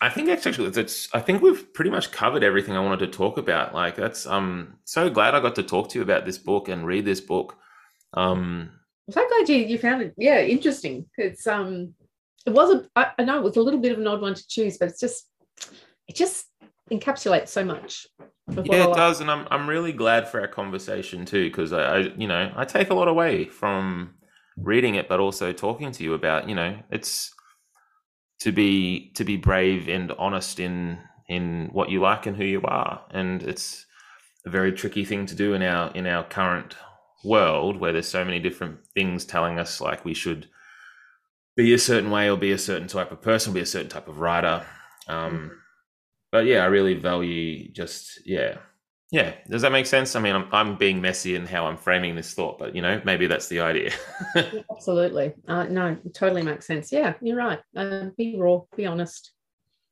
I 0.02 0.10
think 0.10 0.30
actually 0.30 0.70
that's. 0.70 1.10
I 1.14 1.20
think 1.20 1.42
we've 1.42 1.74
pretty 1.74 1.92
much 1.92 2.12
covered 2.12 2.44
everything 2.44 2.76
I 2.76 2.80
wanted 2.80 3.12
to 3.12 3.18
talk 3.18 3.38
about. 3.38 3.74
Like 3.74 3.96
that's. 3.96 4.26
Um, 4.26 4.80
so 4.86 5.10
glad 5.10 5.36
I 5.36 5.40
got 5.40 5.56
to 5.56 5.64
talk 5.64 5.90
to 5.90 6.00
you 6.00 6.04
about 6.04 6.26
this 6.26 6.38
book 6.38 6.70
and 6.70 6.86
read 6.86 7.06
this 7.06 7.22
book. 7.22 7.58
Um, 8.14 8.72
I'm 9.08 9.14
so 9.14 9.28
glad 9.28 9.50
you 9.50 9.58
you 9.58 9.78
found 9.78 10.02
it. 10.02 10.14
Yeah, 10.18 10.40
interesting. 10.42 11.06
It's 11.18 11.46
um, 11.46 11.94
it 12.46 12.52
was 12.52 12.74
a. 12.74 12.88
I, 12.96 13.12
I 13.20 13.24
know 13.24 13.38
it 13.38 13.44
was 13.44 13.58
a 13.58 13.62
little 13.62 13.80
bit 13.80 13.92
of 13.92 14.00
an 14.00 14.08
odd 14.08 14.22
one 14.22 14.34
to 14.34 14.48
choose, 14.48 14.78
but 14.80 14.90
it's 14.90 15.00
just, 15.00 15.28
it 16.08 16.16
just 16.16 16.48
encapsulates 16.92 17.50
so 17.50 17.64
much. 17.64 18.08
of 18.20 18.58
what 18.58 18.72
I 18.72 18.78
yeah, 18.78 18.92
it 18.92 18.96
does, 18.96 19.22
and 19.22 19.32
I'm 19.32 19.48
I'm 19.50 19.68
really 19.68 19.94
glad 19.94 20.28
for 20.28 20.42
our 20.42 20.48
conversation 20.48 21.26
too 21.26 21.50
because 21.50 21.74
I, 21.74 21.82
I, 21.82 21.98
you 22.18 22.28
know, 22.28 22.52
I 22.56 22.66
take 22.66 22.90
a 22.90 22.94
lot 22.94 23.08
away 23.08 23.46
from 23.46 24.16
reading 24.58 24.96
it, 24.96 25.08
but 25.08 25.20
also 25.20 25.52
talking 25.52 25.92
to 25.92 26.04
you 26.04 26.14
about, 26.14 26.50
you 26.50 26.56
know, 26.56 26.78
it's 26.90 27.34
to 28.42 28.52
be 28.52 29.12
to 29.16 29.24
be 29.24 29.38
brave 29.38 29.88
and 29.88 30.12
honest 30.14 30.60
in 30.60 31.00
in 31.30 31.70
what 31.72 31.90
you 31.90 32.02
like 32.02 32.26
and 32.26 32.36
who 32.36 32.44
you 32.44 32.62
are, 32.64 33.06
and 33.12 33.42
it's 33.44 33.86
a 34.46 34.50
very 34.50 34.72
tricky 34.72 35.06
thing 35.06 35.26
to 35.28 35.36
do 35.36 35.54
in 35.54 35.62
our 35.62 35.92
in 35.94 36.08
our 36.08 36.24
current 36.24 36.76
world 37.24 37.80
where 37.80 37.94
there's 37.94 38.08
so 38.08 38.26
many 38.26 38.40
different 38.40 38.80
things 38.96 39.26
telling 39.26 39.60
us 39.60 39.80
like 39.80 40.04
we 40.04 40.14
should 40.14 40.50
be 41.56 41.74
a 41.74 41.78
certain 41.78 42.10
way 42.10 42.30
or 42.30 42.38
be 42.38 42.52
a 42.52 42.58
certain 42.58 42.88
type 42.88 43.12
of 43.12 43.22
person, 43.22 43.54
be 43.54 43.60
a 43.60 43.66
certain 43.66 43.90
type 43.90 44.08
of 44.08 44.20
writer. 44.20 44.66
Um, 45.08 45.52
but 46.32 46.46
yeah, 46.46 46.64
I 46.64 46.66
really 46.68 46.96
value 46.96 47.70
just 47.72 48.26
yeah, 48.26 48.58
yeah. 49.12 49.34
Does 49.50 49.62
that 49.64 49.72
make 49.72 49.86
sense? 49.86 50.16
I 50.16 50.20
mean, 50.20 50.36
I'm 50.36 50.48
I'm 50.52 50.78
being 50.78 51.02
messy 51.02 51.36
in 51.36 51.46
how 51.46 51.66
I'm 51.68 51.78
framing 51.78 52.16
this 52.16 52.34
thought, 52.34 52.58
but 52.60 52.76
you 52.76 52.82
know, 52.82 53.02
maybe 53.06 53.28
that's 53.28 53.48
the 53.48 53.60
idea. 53.62 53.92
Yeah, 54.36 54.50
Absolutely. 54.72 55.34
Uh, 55.48 55.64
no, 55.66 55.98
totally 56.14 56.44
makes 56.44 56.66
sense. 56.68 56.92
Yeah, 56.92 57.14
you're 57.22 57.38
right. 57.38 57.60
Um, 57.76 58.14
be 58.18 58.38
raw, 58.40 58.62
be 58.76 58.86
honest, 58.86 59.32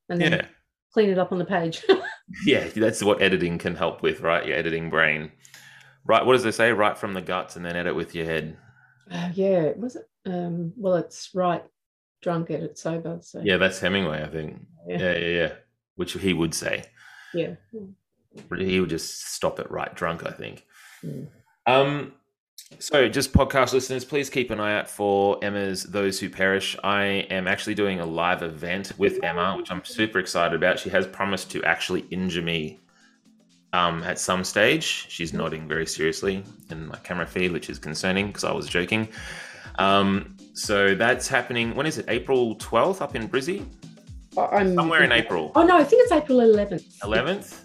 and 0.09 0.19
then 0.21 0.31
yeah, 0.31 0.45
clean 0.93 1.09
it 1.09 1.19
up 1.19 1.31
on 1.31 1.37
the 1.39 1.45
page. 1.45 1.85
yeah. 2.45 2.67
That's 2.67 3.03
what 3.03 3.21
editing 3.21 3.57
can 3.57 3.75
help 3.75 4.01
with, 4.01 4.21
right? 4.21 4.45
Your 4.45 4.57
editing 4.57 4.89
brain. 4.89 5.31
Right. 6.05 6.25
What 6.25 6.33
does 6.33 6.43
they 6.43 6.51
say? 6.51 6.71
Write 6.71 6.97
from 6.97 7.13
the 7.13 7.21
guts, 7.21 7.55
and 7.55 7.65
then 7.65 7.75
edit 7.75 7.95
with 7.95 8.15
your 8.15 8.25
head. 8.25 8.57
Uh, 9.11 9.29
yeah, 9.33 9.71
was 9.75 9.95
it? 9.95 10.05
Um, 10.25 10.73
well, 10.77 10.95
it's 10.95 11.29
write, 11.33 11.63
drunk, 12.21 12.51
edit 12.51 12.77
sober. 12.77 13.19
So 13.21 13.41
Yeah, 13.43 13.57
that's 13.57 13.79
Hemingway, 13.79 14.23
I 14.23 14.27
think. 14.27 14.65
yeah, 14.87 14.97
Yeah, 14.97 15.17
yeah, 15.17 15.27
yeah. 15.27 15.53
Which 15.99 16.13
he 16.13 16.31
would 16.31 16.53
say. 16.53 16.85
yeah. 17.33 17.55
He 18.57 18.79
would 18.79 18.89
just 18.89 19.33
stop 19.33 19.59
it 19.59 19.69
write 19.69 19.95
drunk, 19.95 20.25
I 20.25 20.31
think. 20.31 20.65
Mm. 21.03 21.27
Um, 21.65 22.13
so, 22.79 23.09
just 23.09 23.33
podcast 23.33 23.73
listeners, 23.73 24.05
please 24.05 24.29
keep 24.29 24.49
an 24.49 24.61
eye 24.61 24.77
out 24.79 24.89
for 24.89 25.43
Emma's 25.43 25.83
Those 25.83 26.21
Who 26.21 26.29
Perish. 26.29 26.77
I 26.85 27.03
am 27.29 27.49
actually 27.49 27.75
doing 27.75 27.99
a 27.99 28.05
live 28.05 28.43
event 28.43 28.93
with 28.97 29.21
Emma, 29.23 29.57
which 29.57 29.69
I'm 29.71 29.83
super 29.83 30.19
excited 30.19 30.55
about. 30.55 30.79
She 30.79 30.89
has 30.89 31.05
promised 31.05 31.51
to 31.51 31.63
actually 31.65 32.05
injure 32.11 32.43
me 32.43 32.79
um, 33.73 34.01
at 34.03 34.19
some 34.19 34.45
stage. 34.45 35.07
She's 35.09 35.33
nodding 35.33 35.67
very 35.67 35.85
seriously 35.85 36.45
in 36.69 36.87
my 36.87 36.97
camera 36.99 37.27
feed, 37.27 37.51
which 37.51 37.69
is 37.69 37.77
concerning 37.77 38.27
because 38.27 38.45
I 38.45 38.53
was 38.53 38.67
joking. 38.69 39.09
Um, 39.79 40.37
so, 40.53 40.95
that's 40.95 41.27
happening. 41.27 41.75
When 41.75 41.85
is 41.87 41.97
it? 41.97 42.05
April 42.07 42.55
12th 42.55 43.01
up 43.01 43.17
in 43.17 43.27
Brizzy? 43.27 43.65
I'm 44.47 44.75
Somewhere 44.75 45.03
in 45.03 45.11
April. 45.11 45.51
Oh 45.55 45.63
no, 45.63 45.77
I 45.77 45.83
think 45.83 46.03
it's 46.03 46.11
April 46.11 46.39
11th. 46.39 46.99
11th? 46.99 47.59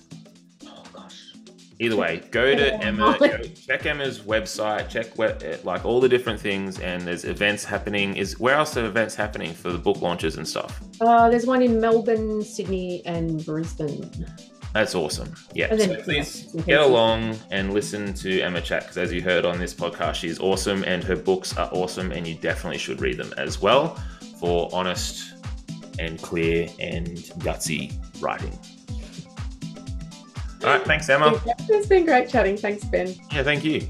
Oh 0.66 0.84
gosh. 0.92 1.32
Either 1.78 1.96
way, 1.96 2.22
go 2.30 2.54
to 2.54 2.74
Emma, 2.82 3.16
go, 3.18 3.38
check 3.38 3.86
Emma's 3.86 4.20
website, 4.20 4.88
check 4.88 5.18
eh, 5.18 5.58
like 5.64 5.84
all 5.84 6.00
the 6.00 6.08
different 6.08 6.40
things, 6.40 6.80
and 6.80 7.02
there's 7.02 7.24
events 7.24 7.64
happening. 7.64 8.16
Is 8.16 8.38
where 8.38 8.56
else 8.56 8.76
are 8.76 8.86
events 8.86 9.14
happening 9.14 9.52
for 9.52 9.70
the 9.70 9.78
book 9.78 10.00
launches 10.00 10.36
and 10.36 10.46
stuff? 10.46 10.80
Uh, 11.00 11.28
there's 11.28 11.46
one 11.46 11.62
in 11.62 11.80
Melbourne, 11.80 12.42
Sydney, 12.42 13.02
and 13.06 13.44
Brisbane. 13.44 14.26
That's 14.72 14.96
awesome. 14.96 15.32
Yeah, 15.54 15.68
then, 15.68 15.88
so 15.88 15.94
yeah, 15.94 16.02
please 16.02 16.50
some 16.50 16.62
get 16.62 16.80
along 16.80 17.38
and 17.52 17.72
listen 17.72 18.12
to 18.14 18.40
Emma 18.40 18.60
chat 18.60 18.82
because, 18.82 18.98
as 18.98 19.12
you 19.12 19.22
heard 19.22 19.44
on 19.44 19.58
this 19.58 19.72
podcast, 19.72 20.14
she's 20.14 20.40
awesome 20.40 20.82
and 20.82 21.04
her 21.04 21.14
books 21.14 21.56
are 21.56 21.70
awesome, 21.72 22.10
and 22.10 22.26
you 22.26 22.34
definitely 22.34 22.78
should 22.78 23.00
read 23.00 23.16
them 23.16 23.32
as 23.38 23.60
well 23.60 23.96
for 24.40 24.68
honest 24.72 25.33
and 25.98 26.20
clear 26.20 26.68
and 26.80 27.08
gutsy 27.40 27.92
writing. 28.20 28.56
All 30.62 30.70
right. 30.70 30.82
Thanks, 30.82 31.08
Emma. 31.10 31.40
It's 31.68 31.86
been 31.86 32.06
great 32.06 32.28
chatting. 32.28 32.56
Thanks, 32.56 32.84
Ben. 32.84 33.14
Yeah, 33.32 33.42
thank 33.42 33.64
you. 33.64 33.86